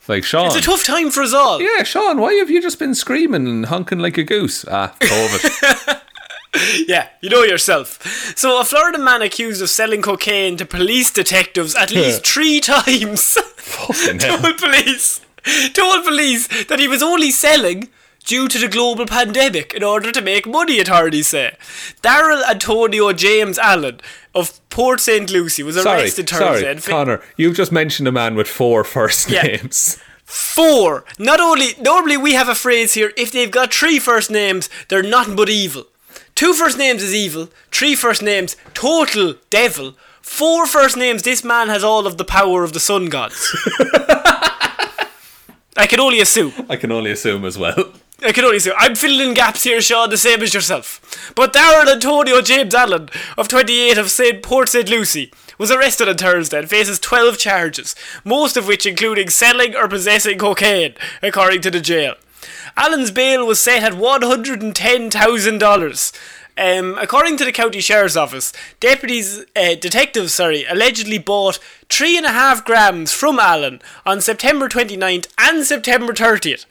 Like 0.08 0.24
Shaun, 0.24 0.46
It's 0.46 0.56
a 0.56 0.60
tough 0.60 0.84
time 0.84 1.10
for 1.12 1.22
us 1.22 1.32
all. 1.32 1.62
yeah, 1.62 1.84
Shaun, 1.84 2.18
why 2.20 2.32
have 2.34 2.50
you 2.50 2.60
just 2.60 2.80
been 2.80 2.92
screaming 2.94 3.46
and 3.46 3.66
honking 3.66 4.00
like 4.00 4.18
a 4.18 4.24
goose? 4.24 4.64
Ah, 4.68 4.92
COVID. 4.98 6.00
Yeah, 6.88 7.08
you 7.22 7.30
know 7.30 7.44
yourself. 7.44 8.02
So, 8.36 8.60
a 8.60 8.64
Florida 8.64 8.98
man 8.98 9.22
accused 9.22 9.62
of 9.62 9.70
selling 9.70 10.02
cocaine 10.02 10.56
to 10.58 10.66
police 10.66 11.10
detectives 11.10 11.74
at 11.76 11.90
least 11.92 12.26
three 12.26 12.60
times 12.74 13.38
Fucking 13.56 14.18
hell. 14.20 14.52
police 14.58 15.20
told 15.74 16.04
police 16.04 16.46
that 16.66 16.78
he 16.78 16.88
was 16.88 17.02
only 17.02 17.30
selling 17.30 17.88
due 18.24 18.46
to 18.48 18.58
the 18.58 18.68
global 18.68 19.04
pandemic 19.06 19.74
in 19.74 19.82
order 19.82 20.12
to 20.12 20.20
make 20.22 20.46
money. 20.46 20.78
Authorities 20.78 21.28
say. 21.28 21.56
Daryl 22.02 22.42
Antonio 22.48 23.12
James 23.12 23.58
Allen 23.58 24.00
of 24.34 24.60
Port 24.70 25.00
St 25.00 25.28
Lucie 25.30 25.62
was 25.64 25.80
Sorry, 25.82 26.02
arrested 26.02 26.28
Thursday. 26.30 26.44
sorry, 26.60 26.64
and 26.70 26.82
fa- 26.82 26.90
Connor. 26.90 27.20
You've 27.36 27.56
just 27.56 27.72
mentioned 27.72 28.06
a 28.08 28.12
man 28.12 28.34
with 28.36 28.46
four 28.48 28.84
first 28.84 29.28
Yeah. 29.30 29.42
names. 29.42 29.98
Four. 30.24 31.04
Not 31.18 31.40
only 31.40 31.74
normally 31.80 32.16
we 32.16 32.32
have 32.34 32.48
a 32.48 32.54
phrase 32.54 32.94
here. 32.94 33.12
If 33.16 33.32
they've 33.32 33.50
got 33.50 33.74
three 33.74 33.98
first 33.98 34.30
names, 34.30 34.70
they're 34.88 35.02
nothing 35.02 35.36
but 35.36 35.48
evil. 35.50 35.84
Two 36.34 36.54
first 36.54 36.78
names 36.78 37.02
is 37.02 37.14
evil. 37.14 37.50
Three 37.70 37.94
first 37.94 38.22
names, 38.22 38.56
total 38.72 39.34
devil. 39.50 39.94
Four 40.22 40.66
first 40.66 40.96
names. 40.96 41.22
This 41.22 41.44
man 41.44 41.68
has 41.68 41.84
all 41.84 42.06
of 42.06 42.16
the 42.16 42.24
power 42.24 42.62
of 42.64 42.72
the 42.72 42.80
sun 42.80 43.06
gods. 43.06 43.54
I 45.76 45.86
can 45.86 46.00
only 46.00 46.20
assume. 46.20 46.52
I 46.68 46.76
can 46.76 46.92
only 46.92 47.10
assume 47.10 47.44
as 47.44 47.58
well. 47.58 47.92
I 48.24 48.30
can 48.32 48.44
only 48.44 48.58
assume. 48.58 48.74
I'm 48.78 48.94
filling 48.94 49.30
in 49.30 49.34
gaps 49.34 49.64
here, 49.64 49.80
Shaun, 49.80 50.10
the 50.10 50.16
same 50.16 50.42
as 50.42 50.54
yourself. 50.54 51.32
But 51.34 51.52
Darren 51.52 51.90
Antonio 51.90 52.40
James 52.40 52.72
Allen, 52.74 53.08
of 53.36 53.48
28 53.48 53.98
of 53.98 54.10
St. 54.10 54.40
Port 54.42 54.68
St. 54.68 54.88
Lucie, 54.88 55.32
was 55.58 55.72
arrested 55.72 56.08
on 56.08 56.18
Thursday 56.18 56.60
and 56.60 56.70
faces 56.70 57.00
12 57.00 57.36
charges, 57.38 57.96
most 58.24 58.56
of 58.56 58.68
which 58.68 58.86
including 58.86 59.28
selling 59.28 59.74
or 59.74 59.88
possessing 59.88 60.38
cocaine, 60.38 60.94
according 61.20 61.62
to 61.62 61.70
the 61.70 61.80
jail. 61.80 62.14
Allen's 62.76 63.10
bail 63.10 63.44
was 63.46 63.60
set 63.60 63.82
at 63.82 63.92
$110,000. 63.92 66.12
Um, 66.58 66.98
according 66.98 67.38
to 67.38 67.44
the 67.44 67.52
county 67.52 67.80
sheriff's 67.80 68.16
office, 68.16 68.52
deputies, 68.78 69.40
uh, 69.56 69.74
detectives, 69.74 70.34
sorry, 70.34 70.64
allegedly 70.66 71.18
bought 71.18 71.58
three 71.88 72.16
and 72.16 72.26
a 72.26 72.32
half 72.32 72.64
grams 72.64 73.12
from 73.12 73.38
Allen 73.38 73.80
on 74.04 74.20
September 74.20 74.68
29th 74.68 75.28
and 75.38 75.64
September 75.64 76.12
30th 76.12 76.66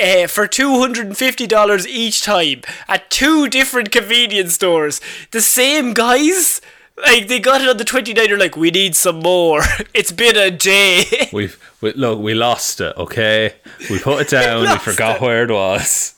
uh, 0.00 0.26
for 0.26 0.48
$250 0.48 1.86
each 1.86 2.22
time 2.22 2.62
at 2.88 3.10
two 3.10 3.48
different 3.48 3.90
convenience 3.90 4.54
stores. 4.54 5.00
The 5.30 5.40
same 5.42 5.92
guys? 5.92 6.60
Like, 6.96 7.28
they 7.28 7.38
got 7.40 7.60
it 7.62 7.68
on 7.68 7.76
the 7.78 7.84
29th, 7.84 8.14
they're 8.14 8.38
like, 8.38 8.56
we 8.56 8.70
need 8.70 8.94
some 8.96 9.20
more. 9.20 9.62
it's 9.94 10.12
been 10.12 10.36
a 10.36 10.50
day. 10.50 11.28
We've 11.32 11.58
we, 11.80 11.92
look, 11.94 12.20
we 12.20 12.34
lost 12.34 12.80
it. 12.80 12.96
Okay, 12.96 13.54
we 13.90 13.98
put 13.98 14.22
it 14.22 14.28
down. 14.30 14.60
we 14.62 14.66
lost 14.68 14.84
forgot 14.84 15.16
it. 15.16 15.22
where 15.22 15.42
it 15.44 15.50
was. 15.50 16.14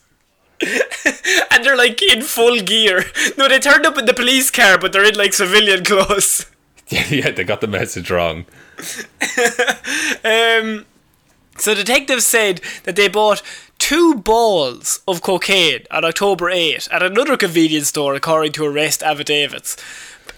and 1.50 1.64
they're 1.64 1.76
like 1.76 2.02
in 2.02 2.22
full 2.22 2.60
gear. 2.60 3.04
No, 3.36 3.48
they 3.48 3.58
turned 3.58 3.86
up 3.86 3.98
in 3.98 4.06
the 4.06 4.14
police 4.14 4.50
car, 4.50 4.78
but 4.78 4.92
they're 4.92 5.04
in 5.08 5.16
like 5.16 5.32
civilian 5.32 5.84
clothes. 5.84 6.46
yeah, 6.88 7.30
they 7.30 7.44
got 7.44 7.60
the 7.60 7.66
message 7.66 8.10
wrong. 8.10 8.46
Um, 10.24 10.86
so 11.56 11.74
detectives 11.74 12.26
said 12.26 12.60
that 12.84 12.96
they 12.96 13.08
bought 13.08 13.42
two 13.78 14.14
balls 14.14 15.00
of 15.06 15.22
cocaine 15.22 15.84
on 15.90 16.04
October 16.04 16.50
8 16.50 16.88
at 16.90 17.02
another 17.02 17.36
convenience 17.36 17.88
store, 17.88 18.14
according 18.14 18.52
to 18.52 18.64
arrest 18.64 19.02
affidavits. 19.02 19.76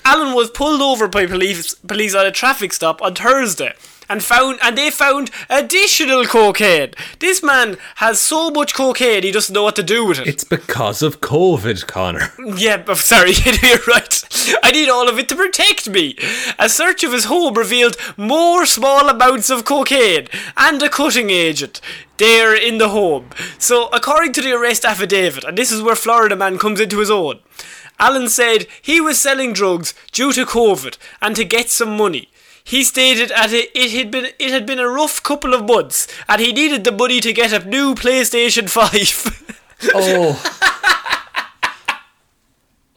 Allen 0.06 0.34
was 0.34 0.50
pulled 0.50 0.80
over 0.80 1.08
by 1.08 1.26
police 1.26 1.74
police 1.74 2.14
on 2.14 2.24
a 2.24 2.30
traffic 2.30 2.72
stop 2.72 3.02
on 3.02 3.16
Thursday. 3.16 3.72
And 4.08 4.22
found 4.22 4.60
and 4.62 4.78
they 4.78 4.92
found 4.92 5.32
additional 5.50 6.26
cocaine. 6.26 6.92
This 7.18 7.42
man 7.42 7.76
has 7.96 8.20
so 8.20 8.52
much 8.52 8.72
cocaine 8.72 9.24
he 9.24 9.32
doesn't 9.32 9.52
know 9.52 9.64
what 9.64 9.74
to 9.74 9.82
do 9.82 10.04
with 10.04 10.20
it. 10.20 10.28
It's 10.28 10.44
because 10.44 11.02
of 11.02 11.20
COVID, 11.20 11.88
Connor. 11.88 12.32
Yeah, 12.56 12.76
but 12.76 12.98
sorry, 12.98 13.32
you're 13.62 13.78
right. 13.88 14.22
I 14.62 14.70
need 14.70 14.88
all 14.88 15.08
of 15.08 15.18
it 15.18 15.28
to 15.30 15.34
protect 15.34 15.88
me. 15.88 16.16
A 16.56 16.68
search 16.68 17.02
of 17.02 17.12
his 17.12 17.24
home 17.24 17.54
revealed 17.54 17.96
more 18.16 18.64
small 18.64 19.08
amounts 19.08 19.50
of 19.50 19.64
cocaine 19.64 20.28
and 20.56 20.80
a 20.84 20.88
cutting 20.88 21.30
agent 21.30 21.80
there 22.18 22.54
in 22.54 22.78
the 22.78 22.90
home. 22.90 23.30
So, 23.58 23.88
according 23.88 24.34
to 24.34 24.40
the 24.40 24.52
arrest 24.52 24.84
affidavit, 24.84 25.42
and 25.42 25.58
this 25.58 25.72
is 25.72 25.82
where 25.82 25.96
Florida 25.96 26.36
man 26.36 26.58
comes 26.58 26.78
into 26.78 27.00
his 27.00 27.10
own, 27.10 27.40
Allen 27.98 28.28
said 28.28 28.66
he 28.82 29.00
was 29.00 29.18
selling 29.20 29.52
drugs 29.52 29.94
due 30.12 30.32
to 30.32 30.44
COVID 30.44 30.98
and 31.20 31.34
to 31.36 31.44
get 31.44 31.70
some 31.70 31.96
money. 31.96 32.28
he 32.64 32.82
stated 32.82 33.28
that 33.28 33.52
it, 33.52 33.90
had 33.92 34.10
been 34.10 34.26
it 34.38 34.50
had 34.50 34.66
been 34.66 34.80
a 34.80 34.88
rough 34.88 35.22
couple 35.22 35.54
of 35.54 35.64
months, 35.64 36.08
and 36.28 36.40
he 36.40 36.52
needed 36.52 36.82
the 36.82 36.90
money 36.92 37.20
to 37.20 37.32
get 37.32 37.52
a 37.52 37.64
new 37.64 37.94
PlayStation 37.94 38.68
Five. 38.68 39.54
Oh. 39.94 40.34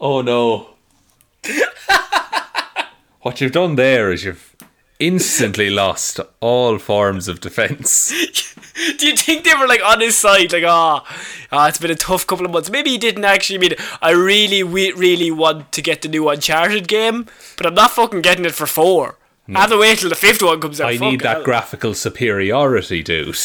oh 0.00 0.22
no. 0.22 0.70
what 3.20 3.40
you've 3.40 3.52
done 3.52 3.76
there 3.76 4.10
is 4.10 4.24
you've 4.24 4.56
instantly 4.98 5.70
lost 5.70 6.20
all 6.40 6.78
forms 6.78 7.28
of 7.28 7.40
defense. 7.40 8.12
Do 8.98 9.06
you 9.08 9.16
think 9.16 9.44
they 9.44 9.54
were 9.54 9.66
like 9.66 9.82
on 9.84 10.00
his 10.00 10.16
side, 10.16 10.52
like, 10.52 10.64
ah, 10.66 11.04
oh, 11.52 11.64
it's 11.66 11.78
been 11.78 11.90
a 11.90 11.94
tough 11.94 12.26
couple 12.26 12.44
of 12.46 12.52
months? 12.52 12.70
Maybe 12.70 12.90
he 12.90 12.98
didn't 12.98 13.24
actually 13.24 13.58
mean. 13.58 13.74
I 14.00 14.10
really, 14.10 14.62
we 14.62 14.92
really 14.92 15.30
want 15.30 15.72
to 15.72 15.82
get 15.82 16.02
the 16.02 16.08
new 16.08 16.28
Uncharted 16.28 16.88
game, 16.88 17.26
but 17.56 17.66
I'm 17.66 17.74
not 17.74 17.90
fucking 17.92 18.22
getting 18.22 18.44
it 18.44 18.54
for 18.54 18.66
four. 18.66 19.16
I 19.54 19.60
have 19.62 19.70
to 19.70 19.78
wait 19.78 19.98
till 19.98 20.08
the 20.08 20.14
fifth 20.14 20.42
one 20.42 20.60
comes 20.60 20.80
out. 20.80 20.90
I 20.90 20.98
Fuck 20.98 21.10
need 21.10 21.20
that 21.22 21.36
hell. 21.38 21.44
graphical 21.44 21.94
superiority, 21.94 23.02
dude. 23.02 23.36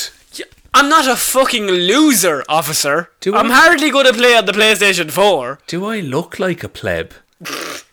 I'm 0.74 0.90
not 0.90 1.08
a 1.08 1.16
fucking 1.16 1.66
loser, 1.68 2.44
officer. 2.50 3.10
Do 3.22 3.34
I'm 3.36 3.50
I- 3.50 3.56
hardly 3.56 3.90
going 3.90 4.06
to 4.06 4.14
play 4.14 4.36
on 4.38 4.46
the 4.46 4.52
PlayStation 4.52 5.10
4. 5.10 5.60
Do 5.68 5.86
I 5.86 6.02
look 6.02 6.38
like 6.38 6.64
a 6.64 6.70
pleb? 6.70 7.14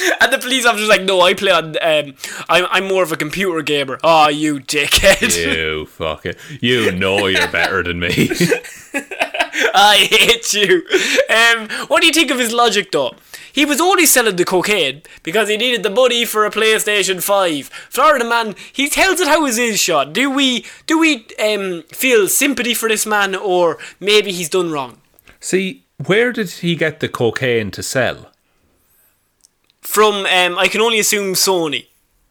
And 0.20 0.32
the 0.32 0.38
police 0.38 0.66
officer's 0.66 0.88
like, 0.88 1.02
no, 1.02 1.20
I 1.20 1.34
play 1.34 1.50
on. 1.50 1.76
Um, 1.80 2.14
I'm, 2.48 2.66
I'm 2.70 2.88
more 2.88 3.02
of 3.02 3.12
a 3.12 3.16
computer 3.16 3.62
gamer. 3.62 3.98
Oh, 4.02 4.28
you 4.28 4.60
dickhead. 4.60 5.36
You 5.36 5.86
fucking. 5.86 6.34
You 6.60 6.92
know 6.92 7.26
you're 7.26 7.50
better 7.50 7.82
than 7.82 8.00
me. 8.00 8.30
I 9.74 10.08
hate 10.10 10.52
you. 10.52 10.84
Um, 11.28 11.68
what 11.88 12.00
do 12.00 12.06
you 12.06 12.12
think 12.12 12.30
of 12.30 12.38
his 12.38 12.52
logic, 12.52 12.92
though? 12.92 13.14
He 13.52 13.64
was 13.64 13.80
only 13.80 14.06
selling 14.06 14.36
the 14.36 14.44
cocaine 14.44 15.02
because 15.22 15.48
he 15.48 15.56
needed 15.56 15.82
the 15.82 15.90
money 15.90 16.24
for 16.24 16.44
a 16.44 16.50
PlayStation 16.50 17.22
5. 17.22 17.66
Florida 17.66 18.24
man, 18.24 18.54
he 18.72 18.88
tells 18.88 19.20
it 19.20 19.28
how 19.28 19.44
it 19.46 19.58
is, 19.58 19.80
Shaun. 19.80 20.12
Do 20.12 20.30
we 20.30 20.64
do 20.86 20.98
we 20.98 21.26
um, 21.42 21.82
feel 21.92 22.28
sympathy 22.28 22.74
for 22.74 22.88
this 22.88 23.06
man, 23.06 23.34
or 23.34 23.78
maybe 23.98 24.32
he's 24.32 24.48
done 24.48 24.70
wrong? 24.70 25.00
See, 25.40 25.84
where 26.06 26.32
did 26.32 26.50
he 26.50 26.76
get 26.76 27.00
the 27.00 27.08
cocaine 27.08 27.70
to 27.72 27.82
sell? 27.82 28.29
From, 29.90 30.24
um, 30.26 30.56
I 30.56 30.68
can 30.68 30.80
only 30.80 31.00
assume 31.00 31.34
Sony. 31.34 31.86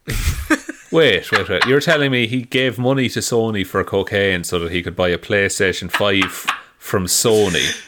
Wait, 0.90 1.30
wait, 1.30 1.48
wait. 1.48 1.66
You're 1.66 1.80
telling 1.80 2.10
me 2.10 2.26
he 2.26 2.42
gave 2.42 2.76
money 2.76 3.08
to 3.10 3.20
Sony 3.20 3.64
for 3.64 3.84
cocaine 3.84 4.42
so 4.42 4.58
that 4.58 4.72
he 4.72 4.82
could 4.82 4.96
buy 4.96 5.10
a 5.10 5.18
PlayStation 5.18 5.88
5 5.88 6.48
from 6.78 7.06
Sony? 7.06 7.86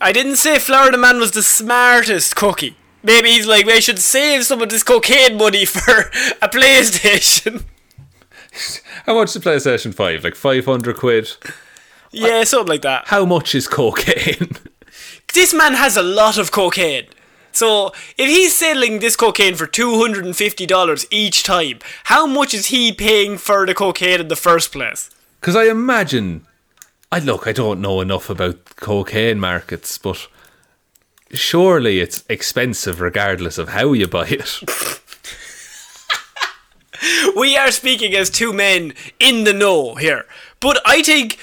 I 0.00 0.12
didn't 0.12 0.36
say 0.36 0.58
Florida 0.58 0.96
man 0.96 1.18
was 1.18 1.32
the 1.32 1.42
smartest 1.42 2.34
cookie. 2.34 2.74
Maybe 3.02 3.32
he's 3.32 3.46
like, 3.46 3.66
we 3.66 3.82
should 3.82 3.98
save 3.98 4.44
some 4.44 4.62
of 4.62 4.70
this 4.70 4.82
cocaine 4.82 5.36
money 5.36 5.66
for 5.66 6.10
a 6.40 6.48
PlayStation. 6.48 7.64
How 9.04 9.14
much 9.16 9.36
is 9.36 9.42
the 9.42 9.50
PlayStation 9.50 9.92
5? 9.92 10.24
Like 10.24 10.34
500 10.36 10.96
quid? 10.96 11.28
Yeah, 12.12 12.44
something 12.44 12.68
like 12.68 12.82
that. 12.82 13.08
How 13.08 13.26
much 13.26 13.54
is 13.54 13.66
cocaine? 13.68 14.52
This 15.34 15.54
man 15.54 15.72
has 15.72 15.96
a 15.96 16.02
lot 16.02 16.36
of 16.36 16.50
cocaine. 16.52 17.06
So, 17.52 17.92
if 18.18 18.28
he's 18.28 18.56
selling 18.56 18.98
this 18.98 19.16
cocaine 19.16 19.54
for 19.54 19.66
$250 19.66 21.06
each 21.10 21.42
time, 21.42 21.78
how 22.04 22.26
much 22.26 22.54
is 22.54 22.66
he 22.66 22.92
paying 22.92 23.38
for 23.38 23.66
the 23.66 23.74
cocaine 23.74 24.20
in 24.20 24.28
the 24.28 24.36
first 24.36 24.72
place? 24.72 25.10
Because 25.40 25.56
I 25.56 25.64
imagine. 25.64 26.46
I 27.10 27.18
look, 27.18 27.46
I 27.46 27.52
don't 27.52 27.82
know 27.82 28.00
enough 28.00 28.30
about 28.30 28.64
cocaine 28.76 29.38
markets, 29.38 29.98
but 29.98 30.28
surely 31.32 32.00
it's 32.00 32.24
expensive 32.28 33.00
regardless 33.00 33.58
of 33.58 33.68
how 33.68 33.92
you 33.92 34.08
buy 34.08 34.28
it. 34.28 34.60
We 37.36 37.56
are 37.56 37.70
speaking 37.70 38.14
as 38.14 38.30
two 38.30 38.52
men 38.52 38.94
in 39.18 39.44
the 39.44 39.52
know 39.52 39.94
here. 39.96 40.26
But 40.60 40.80
I 40.84 41.02
think, 41.02 41.38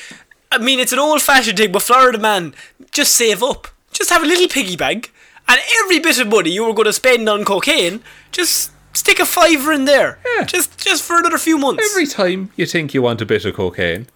I 0.51 0.57
mean, 0.57 0.79
it's 0.79 0.93
an 0.93 0.99
old 0.99 1.21
fashioned 1.21 1.57
thing, 1.57 1.71
but 1.71 1.81
Florida 1.81 2.17
man, 2.17 2.53
just 2.91 3.15
save 3.15 3.43
up. 3.43 3.67
Just 3.91 4.09
have 4.09 4.23
a 4.23 4.25
little 4.25 4.47
piggy 4.47 4.77
bank, 4.77 5.11
and 5.49 5.59
every 5.83 5.99
bit 5.99 6.19
of 6.19 6.27
money 6.27 6.51
you 6.51 6.63
were 6.63 6.73
going 6.73 6.85
to 6.85 6.93
spend 6.93 7.27
on 7.27 7.43
cocaine, 7.43 8.01
just 8.31 8.71
stick 8.93 9.19
a 9.19 9.25
fiver 9.25 9.73
in 9.73 9.83
there. 9.85 10.19
Yeah. 10.37 10.45
Just, 10.45 10.77
just 10.79 11.03
for 11.03 11.17
another 11.19 11.37
few 11.37 11.57
months. 11.57 11.83
Every 11.91 12.05
time 12.05 12.51
you 12.55 12.65
think 12.65 12.93
you 12.93 13.01
want 13.01 13.21
a 13.21 13.25
bit 13.25 13.43
of 13.45 13.55
cocaine, 13.55 14.07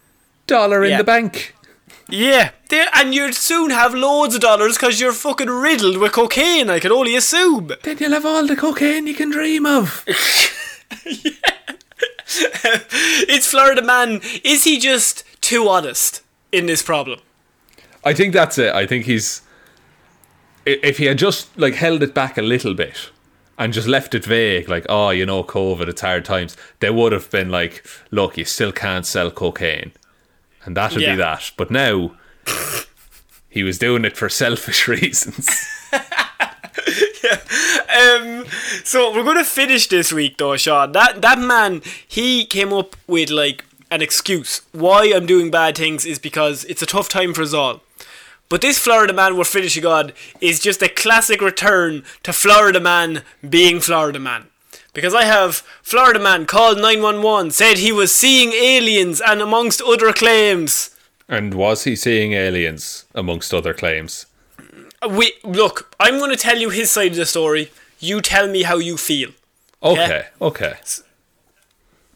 dollar 0.47 0.83
in 0.83 0.91
Yeah. 0.91 0.97
the 0.99 1.03
bank. 1.03 1.55
Yeah, 2.09 2.51
and 2.93 3.15
you'd 3.15 3.33
soon 3.33 3.69
have 3.71 3.93
loads 3.95 4.35
of 4.35 4.41
dollars 4.41 4.75
because 4.77 4.99
you're 4.99 5.13
fucking 5.13 5.49
riddled 5.49 5.97
with 5.97 6.11
cocaine. 6.11 6.69
I 6.69 6.79
can 6.79 6.91
only 6.91 7.15
assume. 7.15 7.71
Then 7.81 7.97
you'll 7.97 8.11
have 8.11 8.25
all 8.25 8.45
the 8.45 8.55
cocaine 8.57 9.07
you 9.07 9.13
can 9.15 9.31
dream 9.31 9.65
of. 9.65 10.05
It's 12.35 13.47
Florida 13.47 13.81
man. 13.81 14.21
Is 14.43 14.63
he 14.63 14.79
just 14.79 15.23
too 15.41 15.67
honest 15.69 16.21
in 16.51 16.65
this 16.65 16.81
problem? 16.81 17.19
I 18.03 18.13
think 18.13 18.33
that's 18.33 18.57
it. 18.57 18.73
I 18.73 18.85
think 18.87 19.05
he's. 19.05 19.41
If 20.65 20.97
he 20.97 21.05
had 21.05 21.17
just 21.17 21.57
like 21.57 21.75
held 21.75 22.03
it 22.03 22.13
back 22.13 22.37
a 22.37 22.41
little 22.41 22.73
bit 22.73 23.09
and 23.57 23.73
just 23.73 23.87
left 23.87 24.15
it 24.15 24.25
vague, 24.25 24.69
like, 24.69 24.85
oh, 24.89 25.09
you 25.09 25.25
know, 25.25 25.43
COVID, 25.43 25.87
it's 25.87 26.01
hard 26.01 26.25
times, 26.25 26.55
they 26.79 26.89
would 26.89 27.11
have 27.11 27.29
been 27.29 27.49
like, 27.49 27.85
look, 28.11 28.37
you 28.37 28.45
still 28.45 28.71
can't 28.71 29.05
sell 29.05 29.29
cocaine. 29.29 29.91
And 30.65 30.75
that 30.77 30.93
would 30.93 31.01
Yeah. 31.01 31.11
be 31.15 31.17
that. 31.17 31.51
But 31.57 31.69
now, 31.69 32.15
he 33.49 33.63
was 33.63 33.77
doing 33.77 34.05
it 34.05 34.15
for 34.17 34.29
selfish 34.29 34.87
reasons. 34.87 35.49
Um, 37.95 38.45
so 38.83 39.13
we're 39.13 39.23
gonna 39.23 39.43
finish 39.45 39.87
this 39.87 40.11
week 40.11 40.37
though, 40.37 40.57
Shaun. 40.57 40.91
That 40.93 41.21
that 41.21 41.39
man, 41.39 41.81
he 42.07 42.45
came 42.45 42.73
up 42.73 42.95
with 43.07 43.29
like 43.29 43.63
an 43.91 44.01
excuse 44.01 44.61
why 44.71 45.13
I'm 45.15 45.25
doing 45.27 45.51
bad 45.51 45.77
things 45.77 46.05
is 46.05 46.17
because 46.19 46.65
it's 46.65 46.81
a 46.81 46.85
tough 46.87 47.07
time 47.07 47.33
for 47.33 47.43
us 47.43 47.53
all. 47.53 47.81
But 48.53 48.61
this 48.61 48.77
Florida 48.77 49.13
man 49.13 49.35
we're 49.35 49.45
finishing 49.45 49.83
on 49.83 50.11
is 50.39 50.59
just 50.59 50.83
a 50.83 50.87
classic 50.87 51.41
return 51.41 52.03
to 52.21 52.31
Florida 52.31 52.79
man 52.79 53.23
being 53.49 53.79
Florida 53.79 54.19
man. 54.19 54.45
Because 54.93 55.15
I 55.15 55.23
have 55.23 55.63
Florida 55.81 56.19
man 56.19 56.45
called 56.45 56.77
911, 56.77 57.49
said 57.49 57.79
he 57.79 57.91
was 57.91 58.13
seeing 58.13 58.51
aliens 58.53 59.19
and 59.25 59.41
amongst 59.41 59.81
other 59.81 60.13
claims. 60.13 60.91
and 61.27 61.55
was 61.55 61.85
he 61.85 61.95
seeing 61.95 62.33
aliens, 62.33 63.05
amongst 63.15 63.55
other 63.55 63.73
claims? 63.73 64.27
We 65.09 65.33
look, 65.43 65.91
I'm 65.99 66.19
gonna 66.19 66.35
tell 66.35 66.59
you 66.59 66.69
his 66.69 66.91
side 66.91 67.13
of 67.13 67.17
the 67.17 67.25
story. 67.25 67.71
You 67.97 68.21
tell 68.21 68.47
me 68.47 68.61
how 68.61 68.77
you 68.77 68.97
feel. 68.97 69.31
Okay, 69.81 70.27
okay. 70.39 70.75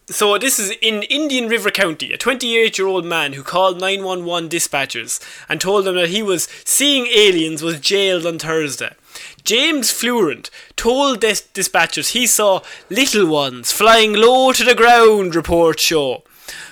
So 0.09 0.37
this 0.37 0.57
is 0.57 0.71
in 0.81 1.03
Indian 1.03 1.49
River 1.49 1.69
County. 1.69 2.13
A 2.13 2.17
28-year-old 2.17 3.03
man 3.03 3.33
who 3.33 3.43
called 3.43 3.81
911 3.81 4.47
dispatchers 4.47 5.19
and 5.49 5.59
told 5.59 5.83
them 5.83 5.95
that 5.95 6.07
he 6.07 6.23
was 6.23 6.47
seeing 6.63 7.07
aliens 7.07 7.61
was 7.61 7.81
jailed 7.81 8.25
on 8.25 8.39
Thursday. 8.39 8.95
James 9.43 9.91
Flurent 9.91 10.49
told 10.77 11.19
dis- 11.19 11.49
dispatchers 11.53 12.11
he 12.11 12.25
saw 12.25 12.61
little 12.89 13.27
ones 13.27 13.73
flying 13.73 14.13
low 14.13 14.53
to 14.53 14.63
the 14.63 14.75
ground, 14.75 15.35
reports 15.35 15.83
show. 15.83 16.23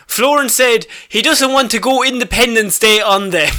Florence 0.08 0.54
said 0.54 0.88
he 1.10 1.22
doesn't 1.22 1.52
want 1.52 1.72
to 1.72 1.80
go 1.80 2.06
Independence 2.06 2.80
Day 2.80 3.02
on 3.02 3.32
them. 3.32 3.52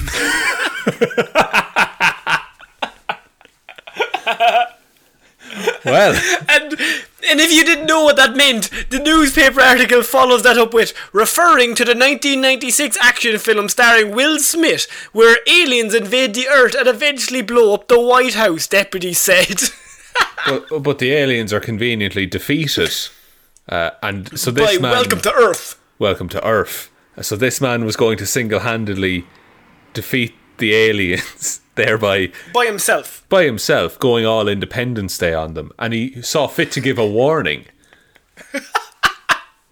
Well, 5.87 6.15
And 6.49 6.77
and 7.29 7.41
if 7.41 7.53
you 7.53 7.65
didn't 7.65 7.87
know 7.87 8.05
what 8.05 8.17
that 8.17 8.37
meant, 8.37 8.71
the 8.91 9.01
newspaper 9.01 9.61
article 9.61 10.03
follows 10.03 10.43
that 10.45 10.59
up 10.59 10.73
with 10.73 10.93
referring 11.13 11.75
to 11.75 11.85
the 11.85 11.91
1996 11.91 12.97
action 13.01 13.39
film 13.39 13.69
starring 13.69 14.15
Will 14.15 14.39
Smith, 14.39 14.89
where 15.13 15.39
aliens 15.49 15.95
invade 15.95 16.35
the 16.35 16.47
Earth 16.47 16.75
and 16.75 16.87
eventually 16.87 17.43
blow 17.43 17.75
up 17.75 17.89
the 17.89 18.01
White 18.01 18.35
House. 18.35 18.69
Deputies 18.69 19.19
said. 19.19 19.61
but, 20.47 20.83
but 20.83 20.99
the 20.99 21.13
aliens 21.13 21.53
are 21.53 21.61
conveniently 21.61 22.27
defeated. 22.27 22.95
Uh, 23.69 23.91
and 24.03 24.39
so 24.39 24.53
this 24.53 24.77
By 24.77 24.83
man. 24.83 24.93
welcome 24.93 25.21
to 25.23 25.33
Earth. 25.33 25.81
Welcome 25.99 26.29
to 26.29 26.47
Earth. 26.47 26.91
So 27.23 27.35
this 27.35 27.61
man 27.61 27.85
was 27.85 27.97
going 27.97 28.19
to 28.19 28.27
single-handedly 28.27 29.27
defeat 29.95 30.35
the 30.59 30.75
aliens, 30.75 31.61
thereby 31.75 32.31
By 32.53 32.67
himself. 32.67 33.25
by 33.29 33.45
himself 33.45 33.99
going 33.99 34.25
all 34.27 34.49
Independence 34.49 35.17
Day 35.19 35.35
on 35.35 35.55
them, 35.55 35.73
and 35.79 35.93
he 35.93 36.23
saw 36.23 36.47
fit 36.47 36.71
to 36.73 36.81
give 36.81 36.99
a 36.99 37.07
warning. 37.07 37.65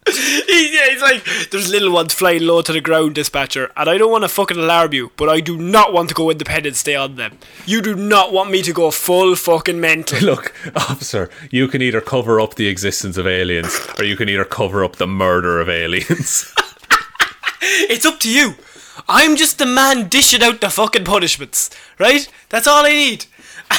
He, 0.07 0.75
yeah, 0.77 0.91
he's 0.91 1.01
like, 1.03 1.25
there's 1.51 1.71
little 1.71 1.91
ones 1.91 2.13
flying 2.13 2.43
low 2.43 2.61
to 2.63 2.73
the 2.73 2.81
ground, 2.81 3.15
dispatcher, 3.15 3.73
and 3.77 3.89
I 3.89 3.97
don't 3.97 4.13
want 4.13 4.23
to 4.23 4.29
fucking 4.29 4.57
alarm 4.59 4.93
you, 4.93 5.11
but 5.17 5.29
I 5.31 5.41
do 5.41 5.57
not 5.57 5.93
want 5.95 6.11
to 6.11 6.15
go 6.15 6.31
Independence 6.31 6.83
Day 6.83 6.95
on 6.95 7.17
them. 7.17 7.39
You 7.67 7.81
do 7.81 7.97
not 7.97 8.31
want 8.33 8.51
me 8.51 8.61
to 8.63 8.73
go 8.73 8.91
full 8.91 9.35
fucking 9.35 9.81
mental. 9.81 10.21
Look, 10.23 10.55
officer, 10.77 11.31
you 11.51 11.67
can 11.69 11.81
either 11.83 12.01
cover 12.03 12.39
up 12.39 12.55
the 12.55 12.69
existence 12.69 13.17
of 13.17 13.27
aliens, 13.27 13.75
or 13.99 14.05
you 14.05 14.15
can 14.17 14.29
either 14.29 14.45
cover 14.45 14.85
up 14.85 14.97
the 14.97 15.07
murder 15.07 15.59
of 15.61 15.69
aliens. 15.71 16.55
It's 17.63 18.05
up 18.05 18.21
to 18.21 18.31
you. 18.31 18.55
I'm 19.09 19.37
just 19.37 19.59
the 19.59 19.67
man 19.67 20.09
dishing 20.09 20.43
out 20.43 20.61
the 20.61 20.71
fucking 20.71 21.05
punishments, 21.05 21.71
right? 21.99 22.29
That's 22.49 22.67
all 22.67 22.85
I 22.87 22.91
need. 22.93 23.27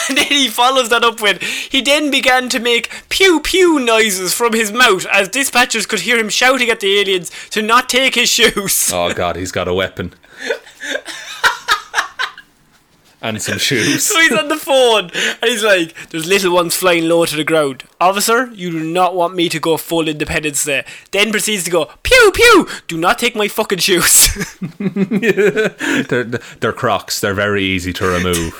And 0.09 0.17
then 0.17 0.25
he 0.25 0.47
follows 0.47 0.89
that 0.89 1.03
up 1.03 1.21
with, 1.21 1.41
he 1.41 1.79
then 1.79 2.09
began 2.09 2.49
to 2.49 2.59
make 2.59 2.89
pew 3.09 3.39
pew 3.39 3.79
noises 3.79 4.33
from 4.33 4.53
his 4.53 4.71
mouth 4.71 5.05
as 5.11 5.29
dispatchers 5.29 5.87
could 5.87 6.01
hear 6.01 6.17
him 6.17 6.27
shouting 6.27 6.69
at 6.69 6.79
the 6.79 6.99
aliens 6.99 7.31
to 7.51 7.61
not 7.61 7.87
take 7.87 8.15
his 8.15 8.29
shoes. 8.37 8.91
Oh 8.91 9.13
god, 9.13 9.35
he's 9.35 9.51
got 9.51 9.67
a 9.67 9.73
weapon. 9.73 10.13
and 13.25 13.41
some 13.41 13.57
shoes. 13.57 14.05
So 14.15 14.19
he's 14.21 14.31
on 14.31 14.47
the 14.47 14.55
phone 14.55 15.09
and 15.13 15.43
he's 15.51 15.63
like, 15.63 15.93
There's 16.09 16.27
little 16.27 16.53
ones 16.53 16.75
flying 16.75 17.07
low 17.09 17.25
to 17.25 17.35
the 17.35 17.43
ground. 17.43 17.83
Officer, 17.99 18.47
you 18.53 18.71
do 18.71 18.79
not 18.83 19.15
want 19.15 19.35
me 19.35 19.49
to 19.49 19.59
go 19.59 19.77
full 19.77 20.07
Independence 20.07 20.63
there. 20.63 20.85
Then 21.11 21.31
proceeds 21.31 21.63
to 21.65 21.71
go, 21.71 21.89
Pew 22.03 22.31
pew! 22.33 22.67
Do 22.87 22.97
not 22.97 23.17
take 23.19 23.35
my 23.35 23.47
fucking 23.47 23.79
shoes. 23.79 24.33
they're, 24.79 26.23
they're 26.59 26.73
crocs. 26.73 27.19
They're 27.19 27.33
very 27.33 27.63
easy 27.63 27.93
to 27.93 28.05
remove. 28.05 28.53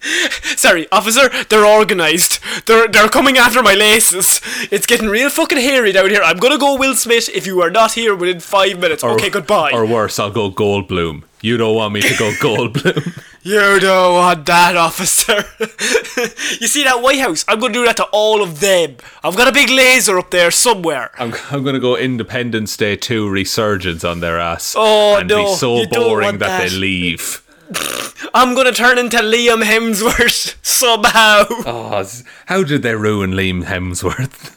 Sorry, 0.56 0.86
officer, 0.90 1.28
they're 1.48 1.66
organised. 1.66 2.40
They're 2.66 2.88
they're 2.88 3.08
coming 3.08 3.36
after 3.36 3.62
my 3.62 3.74
laces. 3.74 4.40
It's 4.70 4.86
getting 4.86 5.08
real 5.08 5.30
fucking 5.30 5.58
hairy 5.58 5.92
down 5.92 6.10
here. 6.10 6.22
I'm 6.22 6.38
gonna 6.38 6.58
go 6.58 6.76
Will 6.76 6.94
Smith 6.94 7.28
if 7.34 7.46
you 7.46 7.60
are 7.60 7.70
not 7.70 7.92
here 7.92 8.14
within 8.14 8.40
five 8.40 8.78
minutes. 8.78 9.04
Or- 9.04 9.12
okay, 9.12 9.30
goodbye. 9.30 9.72
Or 9.72 9.84
worse, 9.86 10.18
I'll 10.18 10.30
go 10.30 10.50
Goldblum. 10.50 11.24
You 11.42 11.56
don't 11.56 11.74
want 11.74 11.94
me 11.94 12.00
to 12.02 12.16
go 12.16 12.30
Goldblum. 12.32 13.24
You 13.42 13.80
don't 13.80 14.14
want 14.14 14.46
that, 14.46 14.76
officer. 14.76 15.44
you 16.60 16.66
see 16.66 16.84
that 16.84 17.00
White 17.02 17.20
House? 17.20 17.44
I'm 17.48 17.58
gonna 17.60 17.72
do 17.72 17.84
that 17.86 17.96
to 17.98 18.04
all 18.12 18.42
of 18.42 18.60
them. 18.60 18.96
I've 19.24 19.36
got 19.36 19.48
a 19.48 19.52
big 19.52 19.70
laser 19.70 20.18
up 20.18 20.30
there 20.30 20.50
somewhere. 20.50 21.10
I'm, 21.18 21.34
I'm 21.50 21.62
going 21.62 21.74
to 21.74 21.80
go 21.80 21.96
Independence 21.96 22.76
Day 22.76 22.96
2 22.96 23.28
resurgence 23.28 24.04
on 24.04 24.20
their 24.20 24.38
ass. 24.38 24.74
Oh, 24.76 25.18
and 25.18 25.28
no, 25.28 25.44
be 25.44 25.54
so 25.54 25.86
boring 25.86 26.38
that, 26.38 26.46
that. 26.46 26.70
they 26.70 26.76
leave. 26.76 27.42
I'm 28.34 28.54
gonna 28.54 28.72
turn 28.72 28.98
into 28.98 29.18
Liam 29.18 29.62
Hemsworth 29.62 30.56
somehow. 30.62 31.44
Oh, 31.48 32.04
how 32.46 32.64
did 32.64 32.82
they 32.82 32.94
ruin 32.94 33.32
Liam 33.32 33.64
Hemsworth? 33.64 34.56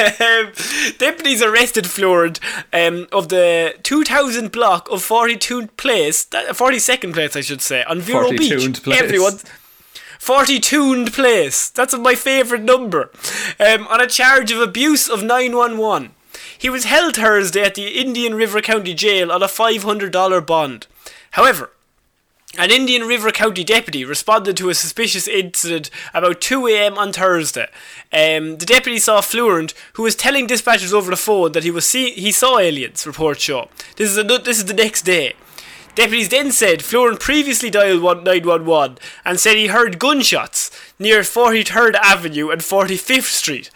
Um, 0.00 0.52
deputies 0.98 1.42
arrested 1.42 1.86
Florent 1.86 2.40
um, 2.72 3.06
of 3.12 3.28
the 3.28 3.74
2000 3.82 4.50
block 4.50 4.90
of 4.90 5.06
42nd 5.06 5.76
place, 5.76 6.24
that, 6.24 6.48
42nd 6.48 7.12
place, 7.12 7.36
I 7.36 7.40
should 7.40 7.62
say, 7.62 7.84
on 7.84 8.00
Vero 8.00 8.30
Beach. 8.30 8.82
place. 8.82 9.00
Everyone. 9.00 9.38
42nd 10.18 11.12
place. 11.14 11.70
That's 11.70 11.96
my 11.96 12.14
favourite 12.14 12.62
number. 12.62 13.10
Um, 13.58 13.86
on 13.88 14.00
a 14.00 14.06
charge 14.06 14.52
of 14.52 14.60
abuse 14.60 15.08
of 15.08 15.22
911. 15.22 16.10
He 16.56 16.68
was 16.68 16.84
held 16.84 17.16
Thursday 17.16 17.62
at 17.62 17.74
the 17.74 17.88
Indian 17.88 18.34
River 18.34 18.60
County 18.60 18.92
Jail 18.92 19.32
on 19.32 19.42
a 19.42 19.46
$500 19.46 20.46
bond. 20.46 20.86
However, 21.32 21.70
an 22.58 22.70
Indian 22.70 23.06
River 23.06 23.30
County 23.30 23.62
deputy 23.62 24.04
responded 24.04 24.56
to 24.56 24.70
a 24.70 24.74
suspicious 24.74 25.28
incident 25.28 25.88
about 26.12 26.40
2 26.40 26.66
a.m. 26.66 26.98
on 26.98 27.12
Thursday. 27.12 27.68
Um, 28.12 28.56
the 28.56 28.66
deputy 28.66 28.98
saw 28.98 29.20
Florent, 29.20 29.72
who 29.92 30.02
was 30.02 30.16
telling 30.16 30.48
dispatchers 30.48 30.92
over 30.92 31.10
the 31.10 31.16
phone 31.16 31.52
that 31.52 31.62
he 31.62 31.70
was 31.70 31.86
see- 31.86 32.12
he 32.12 32.32
saw 32.32 32.58
aliens. 32.58 33.06
Reports 33.06 33.42
show. 33.42 33.68
This 33.96 34.10
is 34.10 34.18
a, 34.18 34.24
this 34.24 34.58
is 34.58 34.64
the 34.64 34.74
next 34.74 35.02
day. 35.02 35.34
Deputies 35.94 36.28
then 36.28 36.50
said 36.50 36.82
Florent 36.82 37.20
previously 37.20 37.70
dialed 37.70 38.02
911 38.02 38.98
and 39.24 39.38
said 39.38 39.56
he 39.56 39.68
heard 39.68 39.98
gunshots 39.98 40.70
near 40.98 41.20
43rd 41.20 41.94
Avenue 41.96 42.50
and 42.50 42.62
45th 42.62 43.22
Street. 43.24 43.70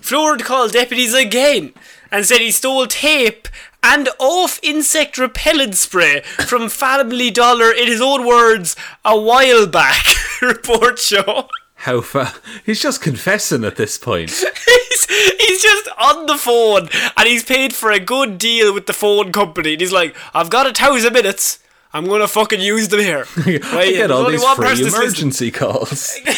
Florent 0.00 0.44
called 0.44 0.72
deputies 0.72 1.14
again 1.14 1.72
and 2.10 2.24
said 2.24 2.40
he 2.40 2.50
stole 2.50 2.86
tape 2.86 3.48
and 3.82 4.08
off 4.18 4.58
insect 4.62 5.18
repellent 5.18 5.74
spray 5.76 6.20
from 6.22 6.68
Family 6.68 7.30
Dollar 7.30 7.72
in 7.72 7.86
his 7.86 8.00
own 8.00 8.26
words 8.26 8.76
a 9.04 9.18
while 9.18 9.66
back. 9.66 10.04
Report 10.42 10.98
show. 10.98 11.48
How 11.82 12.00
fa- 12.00 12.34
He's 12.66 12.80
just 12.82 13.00
confessing 13.00 13.64
at 13.64 13.76
this 13.76 13.98
point. 13.98 14.30
He's, 14.30 15.06
he's 15.06 15.62
just 15.62 15.88
on 15.96 16.26
the 16.26 16.36
phone 16.36 16.88
and 17.16 17.28
he's 17.28 17.44
paid 17.44 17.72
for 17.72 17.90
a 17.92 18.00
good 18.00 18.36
deal 18.38 18.74
with 18.74 18.86
the 18.86 18.92
phone 18.92 19.30
company. 19.32 19.72
And 19.72 19.80
he's 19.80 19.92
like, 19.92 20.16
I've 20.34 20.50
got 20.50 20.66
a 20.66 20.72
thousand 20.72 21.12
minutes. 21.12 21.60
I'm 21.92 22.04
gonna 22.06 22.28
fucking 22.28 22.60
use 22.60 22.88
them 22.88 23.00
here. 23.00 23.26
I 23.36 23.92
get 23.92 24.10
all 24.10 24.28
these 24.28 24.44
free 24.44 24.66
listening. 24.68 24.92
emergency 24.94 25.50
calls. 25.50 26.18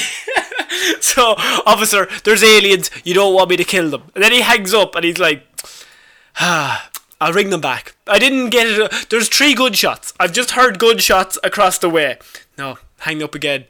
So, 1.00 1.34
officer, 1.66 2.08
there's 2.24 2.42
aliens. 2.44 2.90
You 3.04 3.12
don't 3.14 3.34
want 3.34 3.50
me 3.50 3.56
to 3.56 3.64
kill 3.64 3.90
them. 3.90 4.04
And 4.14 4.22
then 4.22 4.32
he 4.32 4.40
hangs 4.40 4.72
up 4.72 4.94
and 4.94 5.04
he's 5.04 5.18
like, 5.18 5.42
ah, 6.40 6.89
I'll 7.20 7.32
ring 7.32 7.50
them 7.50 7.60
back. 7.60 7.94
I 8.06 8.18
didn't 8.18 8.50
get 8.50 8.66
it. 8.66 9.08
There's 9.10 9.28
three 9.28 9.54
good 9.54 9.76
shots. 9.76 10.14
I've 10.18 10.32
just 10.32 10.52
heard 10.52 10.78
good 10.78 11.02
shots 11.02 11.38
across 11.44 11.78
the 11.78 11.90
way. 11.90 12.18
No, 12.56 12.78
hang 13.00 13.22
up 13.22 13.34
again. 13.34 13.64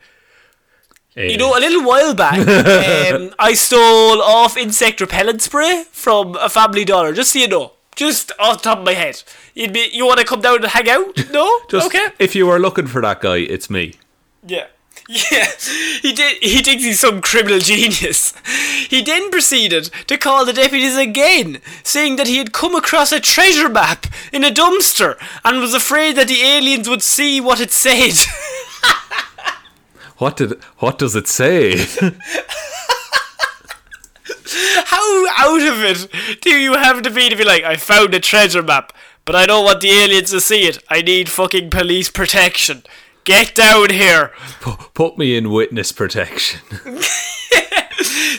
You 1.17 1.37
know, 1.37 1.57
a 1.57 1.61
little 1.61 1.83
while 1.83 2.15
back, 2.15 2.39
um, 3.15 3.35
I 3.39 3.53
stole 3.55 4.23
off 4.23 4.57
insect 4.57 5.01
repellent 5.01 5.43
spray 5.43 5.85
from 5.91 6.37
a 6.37 6.49
Family 6.49 6.85
Dollar. 6.85 7.13
Just 7.13 7.33
so 7.33 7.41
you 7.41 7.49
know, 7.49 7.73
just 7.97 8.33
off 8.39 8.59
the 8.59 8.63
top 8.63 8.79
of 8.79 8.85
my 8.85 8.95
head. 8.95 9.23
You'd 9.55 9.73
be, 9.73 9.91
you 9.93 10.07
want 10.07 10.21
to 10.21 10.25
come 10.25 10.41
down 10.41 10.57
and 10.63 10.67
hang 10.67 10.89
out? 10.89 11.31
No, 11.31 11.61
Just, 11.69 11.87
okay. 11.89 12.07
If 12.19 12.35
you 12.35 12.47
were 12.47 12.59
looking 12.61 12.87
for 12.87 13.03
that 13.03 13.21
guy, 13.21 13.39
it's 13.39 13.69
me. 13.69 13.95
Yeah. 14.47 14.69
Yeah, 15.13 15.51
he 16.03 16.13
did. 16.13 16.41
He 16.41 16.63
thinks 16.63 16.85
he's 16.85 17.01
some 17.01 17.21
criminal 17.21 17.59
genius. 17.59 18.33
He 18.89 19.03
then 19.03 19.29
proceeded 19.33 19.91
to 20.07 20.17
call 20.17 20.45
the 20.45 20.53
deputies 20.53 20.97
again, 20.97 21.59
saying 21.83 22.15
that 22.15 22.29
he 22.29 22.39
had 22.39 22.53
come 22.53 22.77
across 22.77 23.11
a 23.11 23.19
treasure 23.19 23.69
map 23.69 24.07
in 24.33 24.45
a 24.45 24.53
dumpster 24.53 25.17
and 25.45 25.59
was 25.59 25.75
afraid 25.75 26.15
that 26.17 26.29
the 26.29 26.43
aliens 26.43 26.89
would 26.89 27.03
see 27.03 27.41
what 27.41 27.59
it 27.61 27.73
said. 27.73 28.15
What 30.19 30.37
did? 30.37 30.63
What 30.79 30.99
does 30.99 31.17
it 31.17 31.27
say? 31.27 31.79
How 34.85 35.27
out 35.39 35.67
of 35.67 35.83
it 35.83 36.41
do 36.43 36.51
you 36.51 36.75
have 36.75 37.01
to 37.03 37.11
be 37.11 37.31
to 37.31 37.37
be 37.37 37.45
like, 37.45 37.65
I 37.65 37.77
found 37.77 38.15
a 38.15 38.21
treasure 38.21 38.63
map, 38.63 38.93
but 39.25 39.35
I 39.35 39.47
don't 39.47 39.65
want 39.65 39.81
the 39.81 39.91
aliens 39.91 40.31
to 40.33 40.41
see 40.41 40.69
it. 40.69 40.79
I 40.91 41.01
need 41.01 41.31
fucking 41.31 41.71
police 41.71 42.11
protection. 42.11 42.83
Get 43.31 43.55
down 43.55 43.91
here. 43.91 44.33
Pu- 44.61 44.75
Put 44.93 45.17
me 45.17 45.37
in 45.37 45.51
witness 45.53 45.93
protection. 45.93 46.59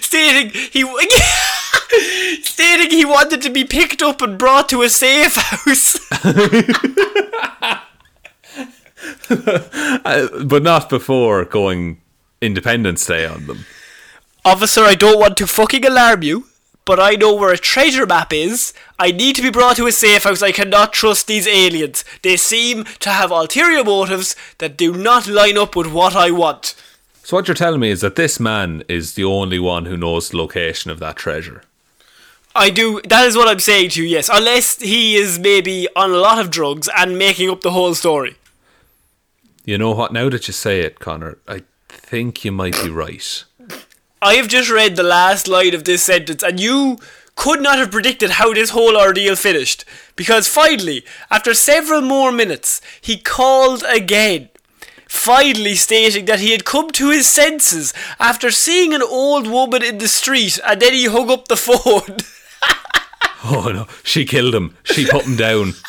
stating 0.02 0.50
he 0.50 0.84
stating 2.44 2.90
he 2.90 3.06
wanted 3.06 3.42
to 3.44 3.50
be 3.50 3.64
picked 3.64 4.02
up 4.02 4.22
and 4.22 4.38
brought 4.38 4.68
to 4.68 4.82
a 4.82 4.90
safe 4.90 5.36
house. 5.38 5.98
But 9.30 10.62
not 10.62 10.90
before 10.90 11.46
going 11.46 12.02
Independence 12.42 13.06
Day 13.06 13.26
on 13.26 13.48
them. 13.48 13.64
Officer, 14.44 14.82
I 14.84 14.96
don't 14.96 15.20
want 15.20 15.38
to 15.38 15.48
fucking 15.48 15.86
alarm 15.86 16.22
you, 16.24 16.48
but 16.86 17.00
I 17.00 17.12
know 17.12 17.34
where 17.34 17.54
a 17.54 17.58
treasure 17.58 18.06
map 18.06 18.34
is. 18.34 18.74
I 18.98 19.12
need 19.12 19.36
to 19.36 19.42
be 19.42 19.52
brought 19.52 19.78
to 19.78 19.88
a 19.88 19.92
safe 19.92 20.24
house. 20.24 20.42
I 20.42 20.52
cannot 20.52 20.94
trust 20.94 21.28
these 21.28 21.48
aliens. 21.48 22.04
They 22.22 22.38
seem 22.38 22.86
to 23.00 23.10
have 23.10 23.32
ulterior 23.32 23.84
motives 23.84 24.36
that 24.58 24.78
do 24.78 24.94
not 24.94 25.28
line 25.28 25.58
up 25.58 25.76
with 25.76 25.92
what 25.92 26.16
I 26.16 26.32
want. 26.32 26.76
So 27.24 27.38
what 27.38 27.48
you're 27.48 27.56
telling 27.56 27.80
me 27.80 27.92
is 27.92 28.02
that 28.02 28.16
this 28.16 28.40
man 28.40 28.84
is 28.88 29.14
the 29.14 29.24
only 29.24 29.60
one 29.60 29.86
who 29.86 29.96
knows 29.96 30.30
the 30.30 30.38
location 30.38 30.92
of 30.92 31.00
that 31.00 31.16
treasure. 31.16 31.64
I 32.54 32.70
do. 32.70 33.00
That 33.08 33.28
is 33.28 33.38
what 33.38 33.48
I'm 33.48 33.60
saying 33.60 33.92
to 33.92 34.04
you. 34.04 34.10
Yes, 34.10 34.30
unless 34.32 34.82
he 34.82 35.16
is 35.16 35.40
maybe 35.40 35.88
on 35.96 36.12
a 36.12 36.18
lot 36.18 36.40
of 36.40 36.52
drugs 36.52 36.90
and 36.98 37.18
making 37.18 37.50
up 37.50 37.62
the 37.62 37.72
whole 37.72 37.96
story. 37.96 38.36
You 39.64 39.78
know 39.78 39.92
what? 39.92 40.12
Now 40.12 40.30
that 40.30 40.48
you 40.48 40.54
say 40.54 40.82
it, 40.82 41.00
Connor, 41.00 41.38
I 41.48 41.62
think 41.88 42.44
you 42.44 42.52
might 42.52 42.74
be 42.84 42.90
right. 42.90 43.44
I 44.24 44.36
have 44.36 44.48
just 44.48 44.70
read 44.70 44.96
the 44.96 45.04
last 45.04 45.48
line 45.48 45.74
of 45.74 45.84
this 45.84 46.04
sentence, 46.04 46.44
and 46.44 46.60
you 46.60 47.00
could 47.36 47.60
not 47.60 47.80
have 47.80 47.90
predicted 47.92 48.32
how 48.32 48.54
this 48.54 48.70
whole 48.70 48.96
ordeal 48.96 49.36
finished. 49.36 49.84
Because 50.16 50.48
finally, 50.48 51.04
after 51.32 51.56
several 51.56 52.02
more 52.02 52.32
minutes, 52.32 52.82
he 53.02 53.18
called 53.18 53.84
again. 53.90 54.50
Finally, 55.08 55.76
stating 55.76 56.26
that 56.26 56.40
he 56.40 56.52
had 56.52 56.66
come 56.66 56.92
to 56.92 57.10
his 57.10 57.28
senses 57.28 57.94
after 58.20 58.52
seeing 58.52 58.94
an 58.94 59.02
old 59.02 59.48
woman 59.48 59.84
in 59.84 59.98
the 59.98 60.08
street, 60.08 60.60
and 60.66 60.82
then 60.82 60.94
he 60.94 61.06
hung 61.06 61.32
up 61.32 61.48
the 61.48 61.58
phone. 61.68 62.18
Oh 63.44 63.72
no, 63.74 63.88
she 64.04 64.24
killed 64.26 64.54
him. 64.54 64.78
She 64.84 65.06
put 65.08 65.26
him 65.26 65.36
down. 65.36 65.74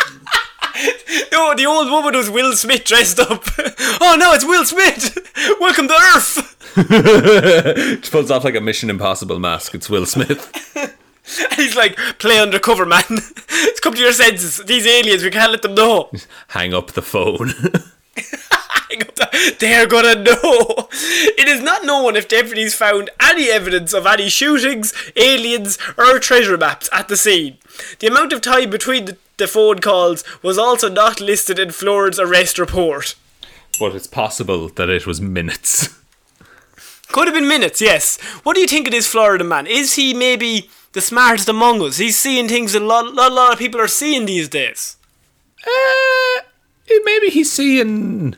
no, 1.13 1.29
oh, 1.51 1.55
the 1.57 1.67
old 1.67 1.91
woman 1.91 2.15
was 2.17 2.31
Will 2.31 2.53
Smith 2.55 2.85
dressed 2.85 3.19
up. 3.21 3.45
oh 4.01 4.17
no, 4.19 4.33
it's 4.33 4.45
Will 4.45 4.65
Smith! 4.65 5.19
Welcome 5.61 5.89
to 5.89 5.95
Earth! 5.95 6.59
She 8.05 8.11
pulls 8.11 8.31
off 8.31 8.45
like 8.45 8.55
a 8.55 8.61
Mission 8.61 8.91
Impossible 8.91 9.39
mask. 9.39 9.75
It's 9.75 9.91
Will 9.91 10.07
Smith. 10.07 10.51
And 11.41 11.53
he's 11.55 11.77
like, 11.77 11.97
play 12.19 12.41
undercover, 12.41 12.85
man. 12.87 13.03
It's 13.11 13.81
come 13.81 13.95
to 13.95 14.01
your 14.01 14.13
senses. 14.13 14.59
These 14.65 14.87
aliens, 14.87 15.23
we 15.23 15.31
can't 15.31 15.53
let 15.53 15.63
them 15.63 15.75
know. 15.75 16.11
Hang 16.49 16.75
up 16.75 16.93
the 16.93 17.03
phone. 17.03 17.49
Hang 18.17 19.03
up 19.03 19.15
the- 19.15 19.57
They're 19.61 19.87
gonna 19.87 20.17
know. 20.17 20.89
It 20.93 21.49
is 21.49 21.61
not 21.63 21.85
known 21.85 22.17
if 22.17 22.27
deputies 22.29 22.75
found 22.75 23.11
any 23.21 23.51
evidence 23.51 23.93
of 23.93 24.07
any 24.07 24.29
shootings, 24.29 24.93
aliens, 25.17 25.79
or 25.97 26.19
treasure 26.19 26.57
maps 26.59 26.89
at 26.93 27.09
the 27.09 27.17
scene. 27.17 27.59
The 28.01 28.09
amount 28.09 28.33
of 28.33 28.41
time 28.41 28.71
between 28.71 29.05
the, 29.07 29.17
the 29.37 29.47
phone 29.47 29.79
calls 29.81 30.25
was 30.43 30.59
also 30.59 30.89
not 30.89 31.21
listed 31.21 31.59
in 31.59 31.71
Florent's 31.71 32.19
arrest 32.19 32.59
report. 32.59 33.15
but 33.79 33.95
it's 33.95 34.07
possible 34.07 34.69
that 34.69 34.89
it 34.91 35.07
was 35.07 35.21
minutes. 35.21 35.89
Could 37.09 37.27
have 37.29 37.35
been 37.35 37.49
minutes, 37.49 37.81
yes. 37.81 38.19
What 38.43 38.55
do 38.55 38.61
you 38.61 38.67
think 38.67 38.87
of 38.87 38.93
this 38.93 39.07
Florida 39.07 39.45
man? 39.45 39.67
Is 39.67 39.95
he 39.95 40.15
maybe 40.15 40.71
the 40.93 41.01
smartest 41.01 41.49
among 41.49 41.83
us? 41.83 41.99
He's 41.99 42.19
seeing 42.19 42.49
things 42.49 42.73
that 42.73 42.83
a 42.83 42.85
lot, 42.87 43.13
lot, 43.15 43.33
lot 43.33 43.53
of 43.53 43.59
people 43.59 43.81
are 43.81 43.89
seeing 43.89 44.25
these 44.25 44.49
days. 44.49 44.97
Uh, 45.67 46.43
maybe 47.05 47.29
he's 47.29 47.53
seeing. 47.53 48.37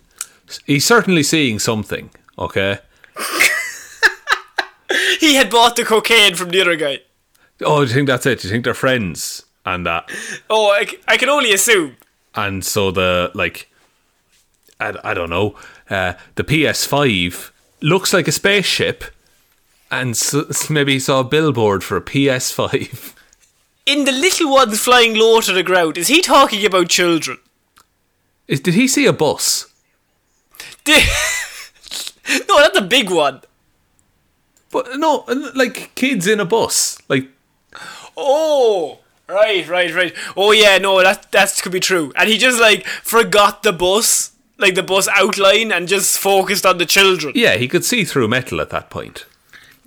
He's 0.66 0.84
certainly 0.84 1.22
seeing 1.22 1.58
something. 1.58 2.10
Okay. 2.38 2.78
He 5.20 5.34
had 5.36 5.50
bought 5.50 5.76
the 5.76 5.84
cocaine 5.84 6.34
from 6.34 6.50
the 6.50 6.60
other 6.60 6.76
guy. 6.76 7.00
Oh, 7.62 7.82
do 7.84 7.88
you 7.88 7.94
think 7.94 8.06
that's 8.06 8.26
it? 8.26 8.40
Do 8.40 8.48
you 8.48 8.52
think 8.52 8.64
they're 8.64 8.74
friends 8.74 9.44
and 9.64 9.86
that? 9.86 10.10
Oh, 10.50 10.70
I 10.72 11.16
can 11.16 11.28
only 11.28 11.52
assume. 11.52 11.96
And 12.34 12.64
so 12.64 12.90
the 12.90 13.30
like, 13.34 13.70
I, 14.80 14.94
I 15.04 15.14
don't 15.14 15.30
know. 15.30 15.56
Uh, 15.88 16.14
the 16.34 16.44
PS5 16.44 17.50
looks 17.80 18.12
like 18.12 18.26
a 18.28 18.32
spaceship, 18.32 19.04
and 19.90 20.10
s 20.10 20.70
maybe 20.70 20.94
he 20.94 20.98
saw 20.98 21.20
a 21.20 21.24
billboard 21.24 21.84
for 21.84 21.96
a 21.96 22.02
PS5. 22.02 23.14
In 23.86 24.04
the 24.04 24.12
little 24.12 24.50
ones 24.50 24.80
flying 24.80 25.14
low 25.14 25.40
to 25.42 25.52
the 25.52 25.62
ground, 25.62 25.98
is 25.98 26.08
he 26.08 26.22
talking 26.22 26.64
about 26.64 26.88
children? 26.88 27.38
Is, 28.48 28.60
did 28.60 28.74
he 28.74 28.88
see 28.88 29.06
a 29.06 29.12
bus? 29.12 29.66
Di- 30.84 30.92
no, 32.48 32.60
that's 32.60 32.78
a 32.78 32.82
big 32.82 33.10
one. 33.10 33.42
But 34.70 34.98
no, 34.98 35.24
like 35.54 35.94
kids 35.94 36.26
in 36.26 36.40
a 36.40 36.44
bus. 36.44 36.98
Like 37.08 37.28
Oh, 38.16 38.98
right, 39.28 39.66
right, 39.68 39.94
right. 39.94 40.14
Oh 40.36 40.52
yeah, 40.52 40.78
no, 40.78 41.02
that 41.02 41.30
that 41.32 41.58
could 41.62 41.72
be 41.72 41.80
true. 41.80 42.12
And 42.16 42.28
he 42.28 42.38
just 42.38 42.60
like 42.60 42.86
forgot 42.86 43.62
the 43.62 43.72
bus, 43.72 44.32
like 44.58 44.74
the 44.74 44.82
bus 44.82 45.08
outline, 45.08 45.72
and 45.72 45.88
just 45.88 46.18
focused 46.18 46.66
on 46.66 46.78
the 46.78 46.86
children. 46.86 47.32
yeah, 47.36 47.56
he 47.56 47.68
could 47.68 47.84
see 47.84 48.04
through 48.04 48.28
metal 48.28 48.60
at 48.60 48.70
that 48.70 48.90
point. 48.90 49.26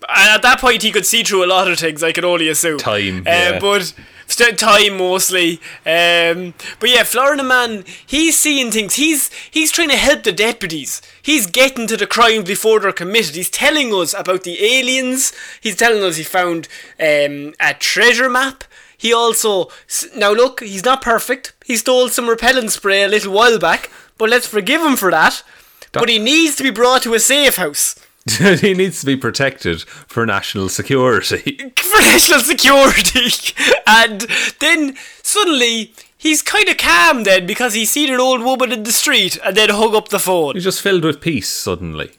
And 0.09 0.29
at 0.29 0.41
that 0.43 0.59
point, 0.61 0.83
he 0.83 0.91
could 0.91 1.05
see 1.05 1.23
through 1.23 1.43
a 1.43 1.47
lot 1.47 1.69
of 1.69 1.79
things. 1.79 2.03
I 2.03 2.11
can 2.11 2.23
only 2.23 2.47
assume 2.49 2.77
Time, 2.77 3.21
uh, 3.21 3.29
yeah. 3.31 3.59
but 3.59 3.93
st- 4.27 4.57
time 4.59 4.97
mostly. 4.97 5.59
Um, 5.85 6.53
but 6.79 6.89
yeah, 6.89 7.03
Florida 7.03 7.43
man, 7.43 7.83
he's 8.05 8.37
seeing 8.37 8.71
things. 8.71 8.93
He's 8.93 9.29
he's 9.49 9.71
trying 9.71 9.89
to 9.89 9.97
help 9.97 10.23
the 10.23 10.31
deputies. 10.31 11.01
He's 11.21 11.47
getting 11.47 11.87
to 11.87 11.97
the 11.97 12.07
crimes 12.07 12.45
before 12.47 12.79
they're 12.79 12.91
committed. 12.93 13.35
He's 13.35 13.49
telling 13.49 13.91
us 13.93 14.13
about 14.13 14.43
the 14.43 14.63
aliens. 14.63 15.33
He's 15.61 15.75
telling 15.75 16.03
us 16.03 16.15
he 16.17 16.23
found 16.23 16.67
um, 16.99 17.53
a 17.59 17.73
treasure 17.77 18.29
map. 18.29 18.63
He 18.97 19.13
also 19.13 19.69
now 20.15 20.33
look, 20.33 20.61
he's 20.61 20.85
not 20.85 21.01
perfect. 21.01 21.53
He 21.65 21.77
stole 21.77 22.09
some 22.09 22.27
repellent 22.27 22.71
spray 22.71 23.03
a 23.03 23.07
little 23.07 23.33
while 23.33 23.59
back, 23.59 23.91
but 24.17 24.29
let's 24.29 24.47
forgive 24.47 24.81
him 24.81 24.95
for 24.95 25.11
that. 25.11 25.43
But 25.91 26.09
he 26.09 26.19
needs 26.19 26.55
to 26.57 26.63
be 26.63 26.69
brought 26.69 27.03
to 27.03 27.13
a 27.13 27.19
safe 27.19 27.55
house. 27.55 27.95
he 28.59 28.73
needs 28.73 28.99
to 28.99 29.05
be 29.05 29.15
protected 29.15 29.83
for 29.83 30.25
national 30.25 30.69
security. 30.69 31.57
for 31.77 32.01
national 32.01 32.41
security. 32.41 33.55
and 33.87 34.21
then 34.59 34.95
suddenly 35.23 35.93
he's 36.17 36.41
kind 36.41 36.67
of 36.67 36.77
calm 36.77 37.23
then 37.23 37.45
because 37.45 37.73
he 37.73 37.85
seen 37.85 38.13
an 38.13 38.19
old 38.19 38.41
woman 38.41 38.71
in 38.71 38.83
the 38.83 38.91
street 38.91 39.37
and 39.45 39.55
then 39.55 39.69
hung 39.69 39.95
up 39.95 40.09
the 40.09 40.19
phone. 40.19 40.55
He's 40.55 40.63
just 40.63 40.81
filled 40.81 41.03
with 41.03 41.21
peace 41.21 41.49
suddenly. 41.49 42.11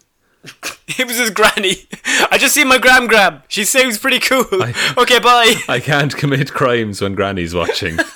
It 0.99 1.07
was 1.07 1.19
his 1.19 1.31
granny. 1.31 1.87
I 2.31 2.39
just 2.39 2.55
seen 2.55 2.67
my 2.67 2.79
gram 2.79 3.07
gram. 3.07 3.43
She 3.47 3.65
sounds 3.65 3.99
pretty 3.99 4.19
cool. 4.21 4.47
I- 4.53 4.95
okay, 4.99 5.19
bye. 5.21 5.55
I 5.69 5.81
can't 5.81 6.17
commit 6.17 6.53
crimes 6.53 7.01
when 7.03 7.15
Granny's 7.15 7.55
watching. 7.55 7.99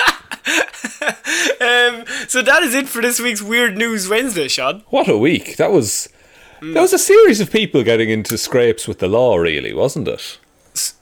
Um, 1.61 2.05
so 2.29 2.43
that 2.43 2.63
is 2.63 2.75
it 2.75 2.89
for 2.89 3.01
this 3.01 3.21
week's 3.21 3.41
Weird 3.43 3.77
News 3.77 4.09
Wednesday, 4.09 4.49
Shaun. 4.49 4.83
what 4.91 5.09
a 5.09 5.17
week! 5.17 5.57
That 5.57 5.71
was 5.71 6.09
that 6.61 6.81
was 6.81 6.93
a 6.93 6.99
series 6.99 7.41
of 7.41 7.51
people 7.53 7.83
getting 7.85 8.11
into 8.11 8.37
scrapes 8.37 8.89
with 8.89 8.99
the 8.99 9.07
law, 9.09 9.37
really, 9.37 9.73
wasn't 9.73 10.09
it? 10.09 10.39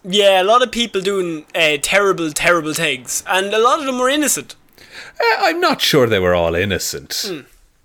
Yeah, 0.05 0.43
a 0.43 0.45
lot 0.45 0.62
of 0.62 0.70
people 0.70 1.01
doing 1.01 1.47
uh, 1.55 1.78
terrible, 1.81 2.31
terrible 2.33 2.74
things, 2.74 3.22
and 3.26 3.53
a 3.55 3.59
lot 3.59 3.78
of 3.81 3.87
them 3.87 3.99
were 3.99 4.09
innocent. 4.11 4.55
Uh, 5.18 5.37
I'm 5.41 5.61
not 5.61 5.81
sure 5.81 6.07
they 6.07 6.18
were 6.18 6.35
all 6.35 6.55
innocent. 6.55 7.31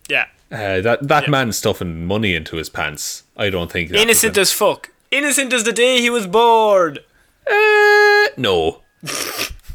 Yeah, 0.09 0.25
Uh, 0.51 0.81
that 0.81 1.07
that 1.07 1.29
man 1.29 1.53
stuffing 1.53 2.05
money 2.05 2.35
into 2.35 2.57
his 2.57 2.69
pants. 2.69 3.23
I 3.37 3.49
don't 3.49 3.71
think 3.71 3.91
innocent 3.91 4.37
as 4.37 4.51
fuck. 4.51 4.91
Innocent 5.11 5.53
as 5.53 5.63
the 5.63 5.73
day 5.73 6.01
he 6.01 6.09
was 6.09 6.27
born. 6.27 6.99
Uh, 7.49 8.27
no. 8.37 8.81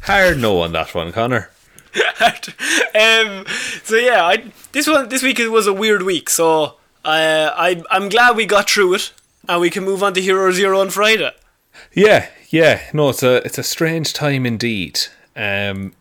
Hard 0.03 0.39
no 0.39 0.61
on 0.61 0.71
that 0.73 0.93
one, 0.93 1.11
Connor. 1.11 1.49
um, 1.95 3.45
so 3.83 3.95
yeah, 3.95 4.23
I, 4.23 4.51
this 4.71 4.87
one 4.87 5.09
this 5.09 5.23
week 5.23 5.39
was 5.39 5.67
a 5.67 5.73
weird 5.73 6.03
week. 6.03 6.29
So 6.29 6.77
uh, 7.05 7.51
I 7.55 7.83
I'm 7.89 8.09
glad 8.09 8.35
we 8.35 8.45
got 8.45 8.69
through 8.69 8.95
it, 8.95 9.11
and 9.47 9.61
we 9.61 9.69
can 9.69 9.83
move 9.83 10.01
on 10.03 10.13
to 10.13 10.21
Hero 10.21 10.51
Zero 10.51 10.79
on 10.81 10.89
Friday. 10.89 11.31
Yeah, 11.93 12.29
yeah. 12.49 12.81
No, 12.93 13.09
it's 13.09 13.23
a 13.23 13.45
it's 13.45 13.57
a 13.57 13.63
strange 13.63 14.13
time 14.13 14.45
indeed. 14.45 14.99
Um, 15.35 15.93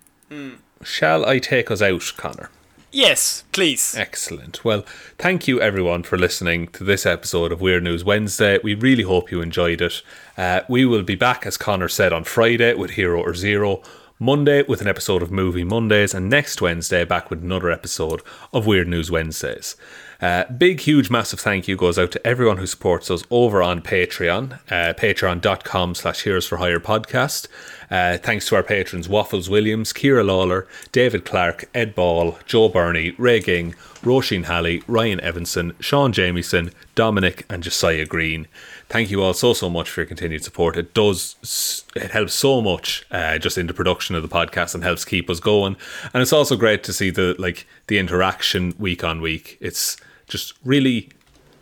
Shall 0.83 1.27
I 1.27 1.39
take 1.41 1.71
us 1.71 1.83
out, 1.83 2.13
Connor? 2.17 2.51
Yes, 2.93 3.45
please. 3.53 3.95
Excellent. 3.97 4.65
Well, 4.65 4.85
thank 5.17 5.47
you 5.47 5.61
everyone 5.61 6.03
for 6.03 6.19
listening 6.19 6.67
to 6.69 6.83
this 6.83 7.07
episode 7.07 7.53
of 7.53 7.61
Weird 7.61 7.85
News 7.85 8.03
Wednesday. 8.05 8.59
We 8.65 8.75
really 8.75 9.05
hope 9.05 9.31
you 9.31 9.41
enjoyed 9.41 9.81
it. 9.81 10.03
Uh, 10.37 10.63
we 10.69 10.85
will 10.85 11.05
be 11.05 11.15
back, 11.15 11.47
as 11.47 11.57
Connor 11.57 11.89
said, 11.89 12.13
on 12.13 12.25
Friday 12.25 12.75
with 12.75 12.93
Hero 12.93 13.23
or 13.23 13.35
Zero, 13.35 13.81
Monday 14.19 14.65
with 14.65 14.81
an 14.81 14.89
episode 14.89 15.23
of 15.23 15.31
Movie 15.31 15.63
Mondays, 15.63 16.15
and 16.15 16.29
next 16.29 16.61
Wednesday 16.61 17.05
back 17.05 17.31
with 17.31 17.45
another 17.45 17.71
episode 17.71 18.23
of 18.53 18.67
Weird 18.67 18.89
News 18.89 19.09
Wednesdays. 19.09 19.77
Uh, 20.21 20.45
big, 20.53 20.81
huge, 20.81 21.11
massive 21.11 21.41
thank 21.41 21.67
you 21.67 21.77
goes 21.77 21.99
out 21.99 22.11
to 22.13 22.27
everyone 22.27 22.59
who 22.59 22.67
supports 22.67 23.11
us 23.11 23.25
over 23.31 23.63
on 23.63 23.81
Patreon, 23.81 24.61
uh, 24.71 24.93
patreon.com 24.95 25.95
slash 25.95 26.23
Heroes 26.23 26.47
for 26.47 26.59
Hire 26.59 26.81
podcast. 26.81 27.49
Uh, 27.91 28.19
thanks 28.19 28.47
to 28.47 28.55
our 28.55 28.63
patrons 28.63 29.09
Waffles 29.09 29.51
Williams, 29.51 29.93
Ciara 29.93 30.23
Lawler, 30.23 30.69
David 30.93 31.25
Clarke, 31.25 31.69
Ed 31.75 31.95
Ball, 31.95 32.39
Joe 32.47 32.69
Bernie, 32.69 33.13
Ray 33.19 33.41
Ging, 33.41 33.75
Roisin 34.03 34.45
Hally, 34.45 34.83
Ryan 34.87 35.21
Evanson, 35.21 35.75
Shaun 35.81 36.13
Jamieson, 36.13 36.71
Dominic, 36.95 37.45
and 37.51 37.63
Josiah 37.63 38.07
Green. 38.07 38.47
Thank 38.89 39.11
you 39.11 39.23
all 39.23 39.35
so 39.35 39.55
so 39.55 39.69
much 39.69 39.91
for 39.91 40.03
your 40.03 40.07
continued 40.07 40.45
support. 40.45 40.77
It 40.77 40.95
does 40.95 41.85
it 41.97 42.11
helps 42.11 42.35
so 42.35 42.61
much 42.61 43.07
uh, 43.11 43.39
just 43.39 43.59
in 43.59 43.67
the 43.67 43.75
production 43.75 44.15
of 44.15 44.23
the 44.23 44.29
podcast 44.29 44.75
and 44.75 44.85
helps 44.85 45.05
keep 45.05 45.29
us 45.29 45.41
going. 45.41 45.77
And 46.15 46.23
it's 46.23 46.33
also 46.33 46.57
great 46.57 46.85
to 46.85 46.93
see 46.93 47.11
the 47.11 47.35
like 47.39 47.67
the 47.89 47.99
interaction 47.99 48.75
week 48.79 49.03
on 49.03 49.21
week. 49.21 49.59
It's 49.61 49.97
just 50.31 50.55
really 50.65 51.11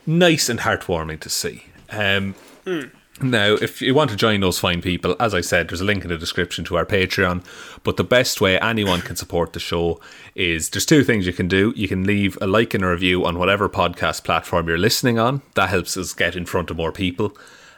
nice 0.06 0.48
and 0.48 0.60
heartwarming 0.60 1.18
to 1.20 1.28
see. 1.28 1.64
Um, 1.90 2.34
now, 3.20 3.54
if 3.54 3.82
you 3.82 3.94
want 3.94 4.10
to 4.10 4.16
join 4.16 4.40
those 4.40 4.60
fine 4.60 4.80
people, 4.80 5.16
as 5.18 5.34
I 5.34 5.40
said, 5.40 5.68
there's 5.68 5.80
a 5.80 5.84
link 5.84 6.04
in 6.04 6.10
the 6.10 6.18
description 6.18 6.64
to 6.66 6.76
our 6.76 6.86
Patreon. 6.86 7.44
But 7.82 7.96
the 7.96 8.04
best 8.04 8.40
way 8.40 8.60
anyone 8.60 9.00
can 9.00 9.16
support 9.16 9.54
the 9.54 9.60
show 9.60 10.00
is 10.36 10.70
there's 10.70 10.86
two 10.86 11.02
things 11.02 11.26
you 11.26 11.32
can 11.32 11.48
do. 11.48 11.72
You 11.74 11.88
can 11.88 12.04
leave 12.04 12.38
a 12.40 12.46
like 12.46 12.74
and 12.74 12.84
a 12.84 12.90
review 12.90 13.24
on 13.24 13.38
whatever 13.38 13.68
podcast 13.68 14.22
platform 14.22 14.68
you're 14.68 14.78
listening 14.78 15.18
on. 15.18 15.42
That 15.54 15.70
helps 15.70 15.96
us 15.96 16.14
get 16.14 16.36
in 16.36 16.46
front 16.46 16.70
of 16.70 16.76
more 16.76 16.92
people. 16.92 17.36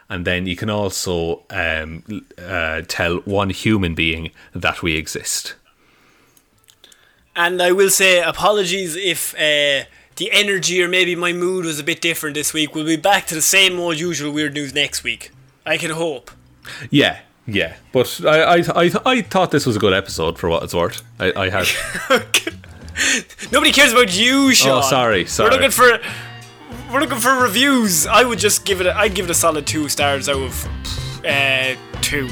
And 0.09 0.25
then 0.25 0.45
you 0.45 0.55
can 0.55 0.69
also 0.69 1.43
um, 1.49 2.03
uh, 2.37 2.81
tell 2.87 3.17
one 3.19 3.49
human 3.49 3.95
being 3.95 4.31
that 4.53 4.83
we 4.83 4.95
exist. 4.95 5.55
And 7.35 7.61
I 7.61 7.71
will 7.71 7.89
say 7.89 8.21
apologies 8.21 8.95
if 8.97 9.33
uh, 9.35 9.85
the 10.17 10.31
energy 10.31 10.81
or 10.83 10.87
maybe 10.87 11.15
my 11.15 11.33
mood 11.33 11.65
was 11.65 11.79
a 11.79 11.83
bit 11.83 12.01
different 12.01 12.35
this 12.35 12.53
week. 12.53 12.75
We'll 12.75 12.85
be 12.85 12.95
back 12.95 13.25
to 13.27 13.35
the 13.35 13.41
same 13.41 13.79
old 13.79 13.99
usual 13.99 14.31
weird 14.31 14.53
news 14.53 14.73
next 14.73 15.03
week. 15.03 15.31
I 15.65 15.77
can 15.77 15.91
hope. 15.91 16.31
Yeah, 16.89 17.19
yeah. 17.47 17.75
But 17.91 18.21
I, 18.25 18.57
I, 18.57 18.63
I, 18.75 18.91
I 19.05 19.21
thought 19.21 19.51
this 19.51 19.65
was 19.65 19.75
a 19.75 19.79
good 19.79 19.93
episode 19.93 20.37
for 20.37 20.49
what 20.49 20.63
it's 20.63 20.73
worth. 20.73 21.01
I, 21.19 21.33
I 21.33 21.49
had. 21.49 21.67
Nobody 23.51 23.71
cares 23.71 23.93
about 23.93 24.15
you, 24.17 24.53
Shaun. 24.53 24.79
Oh, 24.79 24.81
sorry, 24.81 25.25
sorry. 25.25 25.49
We're 25.49 25.55
looking 25.55 25.71
for 25.71 25.99
we're 26.91 26.99
looking 26.99 27.19
for 27.19 27.35
reviews. 27.41 28.05
I 28.05 28.23
would 28.23 28.39
just 28.39 28.65
give 28.65 28.81
it. 28.81 28.87
A, 28.87 28.95
I'd 28.95 29.15
give 29.15 29.25
it 29.25 29.31
a 29.31 29.35
solid 29.35 29.65
two 29.65 29.87
stars 29.89 30.27
out 30.27 30.37
of 30.37 31.25
uh, 31.25 31.75
two. 32.01 32.29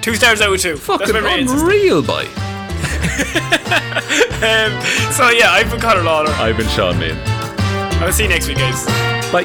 Two 0.00 0.14
stars 0.14 0.40
out 0.40 0.52
of 0.52 0.60
two. 0.60 0.76
Fucking 0.76 1.12
That's 1.12 1.12
my 1.12 1.28
rating 1.28 1.48
system. 1.48 1.68
unreal, 1.68 2.02
boy. 2.02 2.28
Um, 4.36 4.70
so 5.12 5.30
yeah, 5.30 5.50
I've 5.50 5.70
been 5.70 5.80
Connor 5.80 6.02
Lawler. 6.02 6.28
I've 6.32 6.58
been 6.58 6.68
Shaun 6.68 6.96
Meighan. 6.96 7.16
I'll 8.02 8.12
see 8.12 8.24
you 8.24 8.28
next 8.28 8.46
week, 8.48 8.58
guys. 8.58 8.84
Bye. 9.32 9.44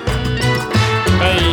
Bye. 1.18 1.51